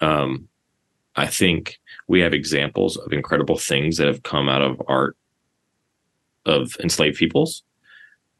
Um, 0.00 0.48
I 1.14 1.26
think 1.28 1.78
we 2.08 2.18
have 2.20 2.34
examples 2.34 2.96
of 2.96 3.12
incredible 3.12 3.58
things 3.58 3.96
that 3.98 4.08
have 4.08 4.24
come 4.24 4.48
out 4.48 4.60
of 4.62 4.82
art 4.88 5.16
of 6.46 6.76
enslaved 6.82 7.16
peoples, 7.16 7.62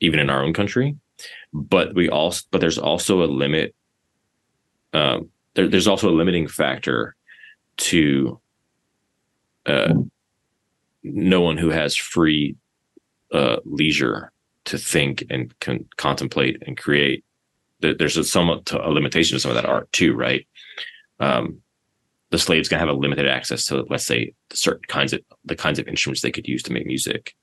even 0.01 0.18
in 0.20 0.30
our 0.30 0.42
own 0.42 0.53
country. 0.53 0.97
But 1.53 1.95
we 1.95 2.09
also, 2.09 2.45
but 2.51 2.61
there's 2.61 2.78
also 2.78 3.22
a 3.22 3.26
limit. 3.26 3.74
Um, 4.92 5.30
there, 5.55 5.68
there's 5.68 5.86
also 5.86 6.09
a 6.09 6.12
limiting 6.14 6.49
factor 6.49 7.14
to 7.76 8.40
uh, 9.66 9.95
no 11.03 11.40
one 11.40 11.57
who 11.57 11.70
has 11.70 11.97
free 11.97 12.57
uh, 13.32 13.57
leisure 13.64 14.32
to 14.66 14.78
think 14.78 15.24
and 15.30 15.59
con- 15.61 15.86
contemplate 15.97 16.62
and 16.66 16.76
create. 16.76 17.24
There's 17.80 18.16
a 18.16 18.24
somewhat 18.24 18.72
a 18.72 18.90
limitation 18.90 19.36
to 19.36 19.40
some 19.40 19.51
of 19.51 19.57
that 19.57 19.66
art 19.66 19.92
too, 19.92 20.14
right? 20.14 20.47
Um, 21.20 21.61
the 22.30 22.38
slaves 22.38 22.68
can 22.68 22.78
have 22.78 22.88
a 22.88 22.92
limited 22.92 23.28
access 23.28 23.66
to, 23.66 23.84
let's 23.90 24.07
say, 24.07 24.32
certain 24.53 24.82
kinds 24.88 25.12
of 25.12 25.20
the 25.45 25.55
kinds 25.55 25.78
of 25.78 25.86
instruments 25.86 26.22
they 26.22 26.32
could 26.32 26.49
use 26.49 26.62
to 26.64 26.72
make 26.72 26.86
music, 26.86 27.34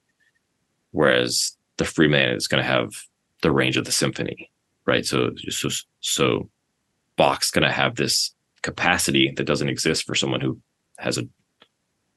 whereas 0.91 1.55
the 1.81 1.85
free 1.85 2.07
man 2.07 2.29
is 2.35 2.47
going 2.47 2.63
to 2.63 2.69
have 2.69 2.93
the 3.41 3.51
range 3.51 3.75
of 3.75 3.85
the 3.85 3.91
symphony, 3.91 4.51
right? 4.85 5.03
So, 5.03 5.31
so, 5.49 5.69
so 5.99 6.49
Bach's 7.17 7.49
going 7.49 7.67
to 7.67 7.71
have 7.71 7.95
this 7.95 8.35
capacity 8.61 9.33
that 9.35 9.45
doesn't 9.45 9.69
exist 9.69 10.05
for 10.05 10.13
someone 10.13 10.41
who 10.41 10.59
has 10.99 11.17
a 11.17 11.23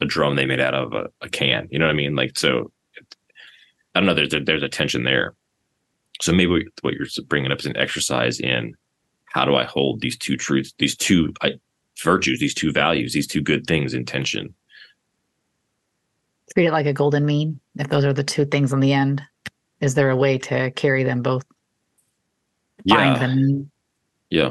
a 0.00 0.06
drum 0.06 0.36
they 0.36 0.44
made 0.44 0.60
out 0.60 0.74
of 0.74 0.92
a, 0.92 1.08
a 1.22 1.28
can. 1.28 1.68
You 1.70 1.78
know 1.78 1.86
what 1.86 1.92
I 1.92 1.96
mean? 1.96 2.14
Like, 2.14 2.38
so 2.38 2.70
I 3.94 4.00
don't 4.00 4.06
know. 4.06 4.14
There's 4.14 4.34
a, 4.34 4.40
there's 4.40 4.62
a 4.62 4.68
tension 4.68 5.04
there. 5.04 5.34
So 6.20 6.32
maybe 6.32 6.66
what 6.82 6.94
you're 6.94 7.06
bringing 7.26 7.52
up 7.52 7.60
is 7.60 7.66
an 7.66 7.76
exercise 7.76 8.40
in 8.40 8.74
how 9.24 9.44
do 9.44 9.54
I 9.54 9.64
hold 9.64 10.00
these 10.00 10.18
two 10.18 10.36
truths, 10.36 10.74
these 10.78 10.96
two 10.96 11.32
I, 11.42 11.54
virtues, 12.02 12.40
these 12.40 12.54
two 12.54 12.72
values, 12.72 13.12
these 13.12 13.26
two 13.26 13.40
good 13.40 13.66
things 13.66 13.94
in 13.94 14.04
tension. 14.04 14.54
Treat 16.52 16.66
it 16.66 16.72
like 16.72 16.86
a 16.86 16.92
golden 16.92 17.24
mean. 17.24 17.60
If 17.76 17.88
those 17.88 18.04
are 18.04 18.12
the 18.12 18.22
two 18.22 18.44
things 18.44 18.72
on 18.72 18.80
the 18.80 18.92
end, 18.92 19.22
is 19.80 19.94
there 19.94 20.10
a 20.10 20.16
way 20.16 20.38
to 20.38 20.70
carry 20.72 21.04
them 21.04 21.22
both? 21.22 21.44
Yeah, 22.84 23.18
the 23.18 23.28
mean. 23.28 23.70
yeah. 24.30 24.50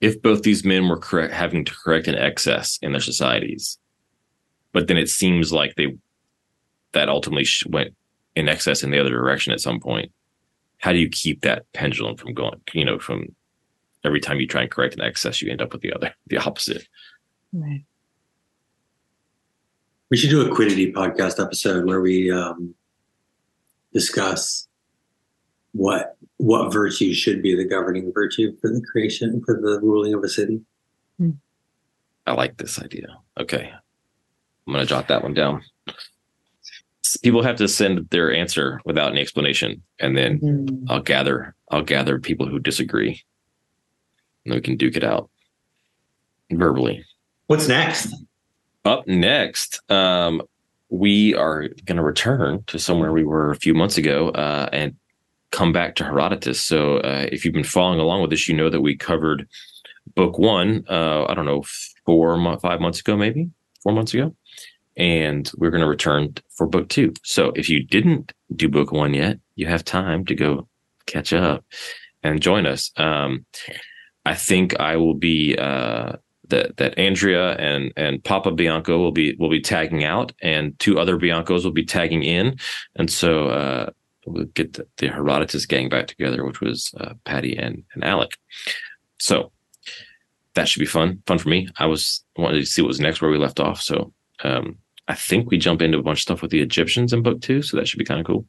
If 0.00 0.22
both 0.22 0.42
these 0.42 0.64
men 0.64 0.88
were 0.88 0.98
correct, 0.98 1.32
having 1.34 1.64
to 1.66 1.74
correct 1.74 2.08
an 2.08 2.14
excess 2.14 2.78
in 2.80 2.92
their 2.92 3.02
societies, 3.02 3.78
but 4.72 4.88
then 4.88 4.96
it 4.96 5.10
seems 5.10 5.52
like 5.52 5.74
they 5.76 5.96
that 6.92 7.08
ultimately 7.08 7.46
went 7.68 7.94
in 8.34 8.48
excess 8.48 8.82
in 8.82 8.90
the 8.90 8.98
other 8.98 9.10
direction 9.10 9.52
at 9.52 9.60
some 9.60 9.78
point. 9.78 10.10
How 10.78 10.92
do 10.92 10.98
you 10.98 11.08
keep 11.08 11.42
that 11.42 11.70
pendulum 11.74 12.16
from 12.16 12.32
going? 12.32 12.60
You 12.72 12.84
know, 12.84 12.98
from 12.98 13.34
every 14.04 14.20
time 14.20 14.40
you 14.40 14.46
try 14.46 14.62
and 14.62 14.70
correct 14.70 14.94
an 14.94 15.02
excess, 15.02 15.42
you 15.42 15.50
end 15.50 15.60
up 15.60 15.72
with 15.72 15.82
the 15.82 15.92
other, 15.92 16.14
the 16.26 16.38
opposite. 16.38 16.88
Right. 17.52 17.84
We 20.10 20.16
should 20.16 20.30
do 20.30 20.40
a 20.50 20.54
quiddity 20.54 20.92
podcast 20.92 21.42
episode 21.42 21.86
where 21.86 22.00
we 22.00 22.30
um, 22.32 22.74
discuss 23.92 24.66
what 25.72 26.16
what 26.38 26.72
virtue 26.72 27.12
should 27.14 27.42
be 27.42 27.54
the 27.54 27.64
governing 27.64 28.12
virtue 28.12 28.56
for 28.60 28.70
the 28.70 28.80
creation 28.90 29.42
for 29.44 29.54
the 29.60 29.78
ruling 29.80 30.14
of 30.14 30.24
a 30.24 30.28
city. 30.28 30.60
I 32.26 32.32
like 32.32 32.56
this 32.56 32.80
idea. 32.80 33.06
Okay. 33.38 33.70
I'm 34.66 34.72
going 34.72 34.84
to 34.84 34.88
jot 34.88 35.08
that 35.08 35.22
one 35.22 35.34
down. 35.34 35.62
People 37.22 37.42
have 37.42 37.56
to 37.56 37.68
send 37.68 38.08
their 38.10 38.32
answer 38.32 38.80
without 38.84 39.10
any 39.12 39.20
explanation, 39.20 39.82
and 39.98 40.16
then 40.16 40.38
Mm. 40.40 40.86
I'll 40.88 41.02
gather 41.02 41.54
I'll 41.70 41.82
gather 41.82 42.18
people 42.18 42.46
who 42.48 42.58
disagree, 42.58 43.22
and 44.44 44.54
we 44.54 44.60
can 44.60 44.76
duke 44.76 44.96
it 44.96 45.04
out 45.04 45.30
verbally. 46.50 47.04
What's 47.46 47.68
next? 47.68 48.14
Up 48.84 49.06
next, 49.06 49.80
um, 49.90 50.42
we 50.88 51.34
are 51.34 51.68
going 51.84 51.96
to 51.96 52.02
return 52.02 52.64
to 52.66 52.78
somewhere 52.78 53.12
we 53.12 53.24
were 53.24 53.50
a 53.50 53.56
few 53.56 53.74
months 53.74 53.98
ago 53.98 54.30
uh, 54.30 54.70
and 54.72 54.96
come 55.50 55.72
back 55.72 55.96
to 55.96 56.04
Herodotus. 56.04 56.60
So, 56.60 56.96
uh, 56.98 57.26
if 57.30 57.44
you've 57.44 57.54
been 57.54 57.62
following 57.62 58.00
along 58.00 58.22
with 58.22 58.30
this, 58.30 58.48
you 58.48 58.56
know 58.56 58.70
that 58.70 58.80
we 58.80 58.96
covered 58.96 59.46
book 60.14 60.38
one. 60.38 60.84
Uh, 60.88 61.26
I 61.26 61.34
don't 61.34 61.44
know, 61.44 61.62
four, 62.06 62.58
five 62.60 62.80
months 62.80 63.00
ago, 63.00 63.16
maybe 63.16 63.50
four 63.82 63.92
months 63.92 64.14
ago, 64.14 64.34
and 64.96 65.50
we're 65.58 65.70
going 65.70 65.82
to 65.82 65.86
return 65.86 66.34
for 66.48 66.66
book 66.66 66.88
two. 66.88 67.12
So, 67.22 67.52
if 67.54 67.68
you 67.68 67.84
didn't 67.84 68.32
do 68.56 68.68
book 68.68 68.92
one 68.92 69.12
yet, 69.12 69.38
you 69.56 69.66
have 69.66 69.84
time 69.84 70.24
to 70.24 70.34
go 70.34 70.66
catch 71.04 71.34
up 71.34 71.64
and 72.22 72.40
join 72.40 72.64
us. 72.64 72.92
Um, 72.96 73.44
I 74.24 74.34
think 74.34 74.80
I 74.80 74.96
will 74.96 75.14
be. 75.14 75.56
Uh, 75.56 76.12
that 76.50 76.76
that 76.76 76.98
Andrea 76.98 77.56
and 77.56 77.92
and 77.96 78.22
Papa 78.22 78.50
Bianco 78.50 78.98
will 78.98 79.12
be 79.12 79.34
will 79.38 79.50
be 79.50 79.60
tagging 79.60 80.04
out, 80.04 80.32
and 80.42 80.78
two 80.78 80.98
other 80.98 81.16
Biancos 81.18 81.64
will 81.64 81.70
be 81.72 81.84
tagging 81.84 82.22
in, 82.22 82.58
and 82.96 83.10
so 83.10 83.48
uh, 83.48 83.90
we'll 84.26 84.44
get 84.46 84.74
the, 84.74 84.86
the 84.98 85.08
Herodotus 85.08 85.66
gang 85.66 85.88
back 85.88 86.06
together, 86.06 86.44
which 86.44 86.60
was 86.60 86.92
uh, 87.00 87.14
Patty 87.24 87.56
and 87.56 87.82
and 87.94 88.04
Alec. 88.04 88.32
So 89.18 89.52
that 90.54 90.68
should 90.68 90.80
be 90.80 90.86
fun, 90.86 91.22
fun 91.26 91.38
for 91.38 91.48
me. 91.48 91.68
I 91.78 91.86
was 91.86 92.24
wanted 92.36 92.60
to 92.60 92.66
see 92.66 92.82
what 92.82 92.88
was 92.88 93.00
next 93.00 93.22
where 93.22 93.30
we 93.30 93.38
left 93.38 93.60
off, 93.60 93.80
so 93.80 94.12
um, 94.44 94.76
I 95.08 95.14
think 95.14 95.50
we 95.50 95.58
jump 95.58 95.82
into 95.82 95.98
a 95.98 96.02
bunch 96.02 96.18
of 96.18 96.22
stuff 96.22 96.42
with 96.42 96.50
the 96.50 96.60
Egyptians 96.60 97.12
in 97.12 97.22
book 97.22 97.40
two, 97.40 97.62
so 97.62 97.76
that 97.76 97.88
should 97.88 97.98
be 97.98 98.04
kind 98.04 98.20
of 98.20 98.26
cool. 98.26 98.46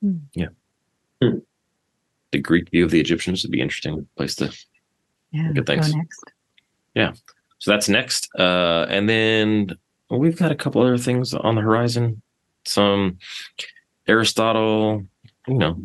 Hmm. 0.00 0.16
Yeah. 0.34 0.48
Hmm. 1.22 1.38
The 2.32 2.38
Greek 2.38 2.70
view 2.70 2.84
of 2.84 2.90
the 2.90 3.00
Egyptians 3.00 3.42
would 3.42 3.52
be 3.52 3.60
interesting 3.60 4.06
place 4.16 4.34
to 4.36 4.52
Yeah. 5.30 5.48
Good, 5.48 5.56
go 5.56 5.62
thanks. 5.64 5.92
next. 5.94 6.33
So 7.58 7.70
that's 7.70 7.88
next. 7.88 8.28
Uh, 8.38 8.86
and 8.88 9.08
then 9.08 9.76
well, 10.10 10.20
we've 10.20 10.38
got 10.38 10.52
a 10.52 10.56
couple 10.56 10.82
other 10.82 10.98
things 10.98 11.34
on 11.34 11.54
the 11.54 11.62
horizon. 11.62 12.20
Some 12.66 13.18
Aristotle, 14.06 15.04
you 15.48 15.54
know, 15.54 15.82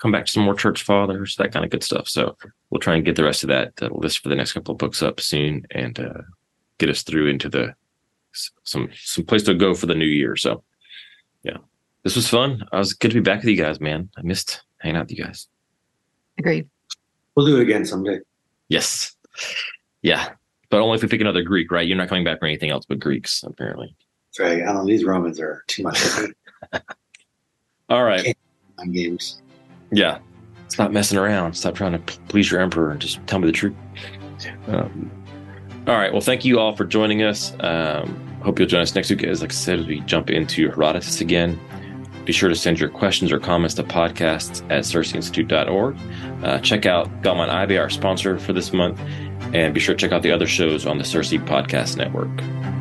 come 0.00 0.12
back 0.12 0.26
to 0.26 0.32
some 0.32 0.44
more 0.44 0.54
church 0.54 0.82
fathers, 0.82 1.36
that 1.36 1.52
kind 1.52 1.64
of 1.64 1.70
good 1.70 1.84
stuff. 1.84 2.08
So 2.08 2.36
we'll 2.70 2.80
try 2.80 2.96
and 2.96 3.04
get 3.04 3.16
the 3.16 3.24
rest 3.24 3.44
of 3.44 3.48
that 3.48 3.72
uh, 3.80 3.88
list 3.92 4.18
for 4.18 4.28
the 4.28 4.34
next 4.34 4.52
couple 4.52 4.72
of 4.72 4.78
books 4.78 5.02
up 5.02 5.20
soon 5.20 5.66
and 5.70 5.98
uh, 5.98 6.22
get 6.78 6.90
us 6.90 7.02
through 7.02 7.28
into 7.28 7.48
the 7.48 7.74
some 8.64 8.90
some 8.94 9.24
place 9.24 9.44
to 9.44 9.54
go 9.54 9.74
for 9.74 9.86
the 9.86 9.94
new 9.94 10.04
year. 10.04 10.36
So 10.36 10.62
yeah, 11.42 11.56
this 12.02 12.16
was 12.16 12.28
fun. 12.28 12.62
I 12.72 12.78
was 12.78 12.92
good 12.92 13.10
to 13.12 13.14
be 13.14 13.20
back 13.20 13.38
with 13.38 13.48
you 13.48 13.56
guys, 13.56 13.80
man. 13.80 14.10
I 14.18 14.22
missed 14.22 14.62
hanging 14.78 14.96
out 14.96 15.04
with 15.08 15.16
you 15.16 15.24
guys. 15.24 15.48
Agreed. 16.38 16.68
We'll 17.34 17.46
do 17.46 17.58
it 17.58 17.62
again 17.62 17.86
someday. 17.86 18.20
Yes, 18.68 19.16
yeah, 20.06 20.28
but 20.70 20.80
only 20.80 20.94
if 20.94 21.02
we 21.02 21.08
pick 21.08 21.20
another 21.20 21.42
Greek, 21.42 21.72
right? 21.72 21.84
You're 21.84 21.96
not 21.96 22.08
coming 22.08 22.22
back 22.22 22.38
for 22.38 22.46
anything 22.46 22.70
else 22.70 22.86
but 22.86 23.00
Greeks, 23.00 23.42
apparently. 23.42 23.96
Right. 24.38 24.62
I 24.62 24.66
don't 24.66 24.76
know, 24.76 24.86
these 24.86 25.04
Romans 25.04 25.40
are 25.40 25.64
too 25.66 25.82
much 25.82 26.00
All 27.88 28.04
right. 28.04 28.36
on 28.78 28.92
games. 28.92 29.42
Yeah. 29.90 30.18
Stop 30.68 30.92
messing 30.92 31.18
around. 31.18 31.54
Stop 31.54 31.74
trying 31.74 31.92
to 31.92 31.98
please 32.28 32.48
your 32.52 32.60
emperor 32.60 32.92
and 32.92 33.00
just 33.00 33.18
tell 33.26 33.40
me 33.40 33.46
the 33.46 33.52
truth. 33.52 33.74
Um, 34.68 35.10
all 35.88 35.96
right. 35.96 36.12
Well, 36.12 36.20
thank 36.20 36.44
you 36.44 36.60
all 36.60 36.76
for 36.76 36.84
joining 36.84 37.24
us. 37.24 37.52
Um, 37.60 38.16
hope 38.42 38.60
you'll 38.60 38.68
join 38.68 38.82
us 38.82 38.94
next 38.94 39.10
week. 39.10 39.24
As 39.24 39.40
like 39.40 39.50
I 39.50 39.54
said, 39.54 39.80
as 39.80 39.86
we 39.86 40.00
jump 40.00 40.30
into 40.30 40.68
Herodotus 40.68 41.20
again. 41.20 41.58
Be 42.26 42.32
sure 42.32 42.48
to 42.48 42.56
send 42.56 42.80
your 42.80 42.88
questions 42.88 43.30
or 43.30 43.38
comments 43.38 43.76
to 43.76 43.84
podcasts 43.84 44.62
at 44.64 44.82
circeinstitute.org. 44.82 45.96
Uh, 46.44 46.58
check 46.58 46.84
out 46.84 47.22
Belmont 47.22 47.52
Abbey, 47.52 47.78
our 47.78 47.88
sponsor 47.88 48.36
for 48.38 48.52
this 48.52 48.72
month, 48.72 49.00
and 49.54 49.72
be 49.72 49.78
sure 49.78 49.94
to 49.94 49.98
check 49.98 50.12
out 50.12 50.22
the 50.22 50.32
other 50.32 50.46
shows 50.46 50.86
on 50.86 50.98
the 50.98 51.04
CiRCE 51.04 51.46
Podcast 51.46 51.96
Network. 51.96 52.75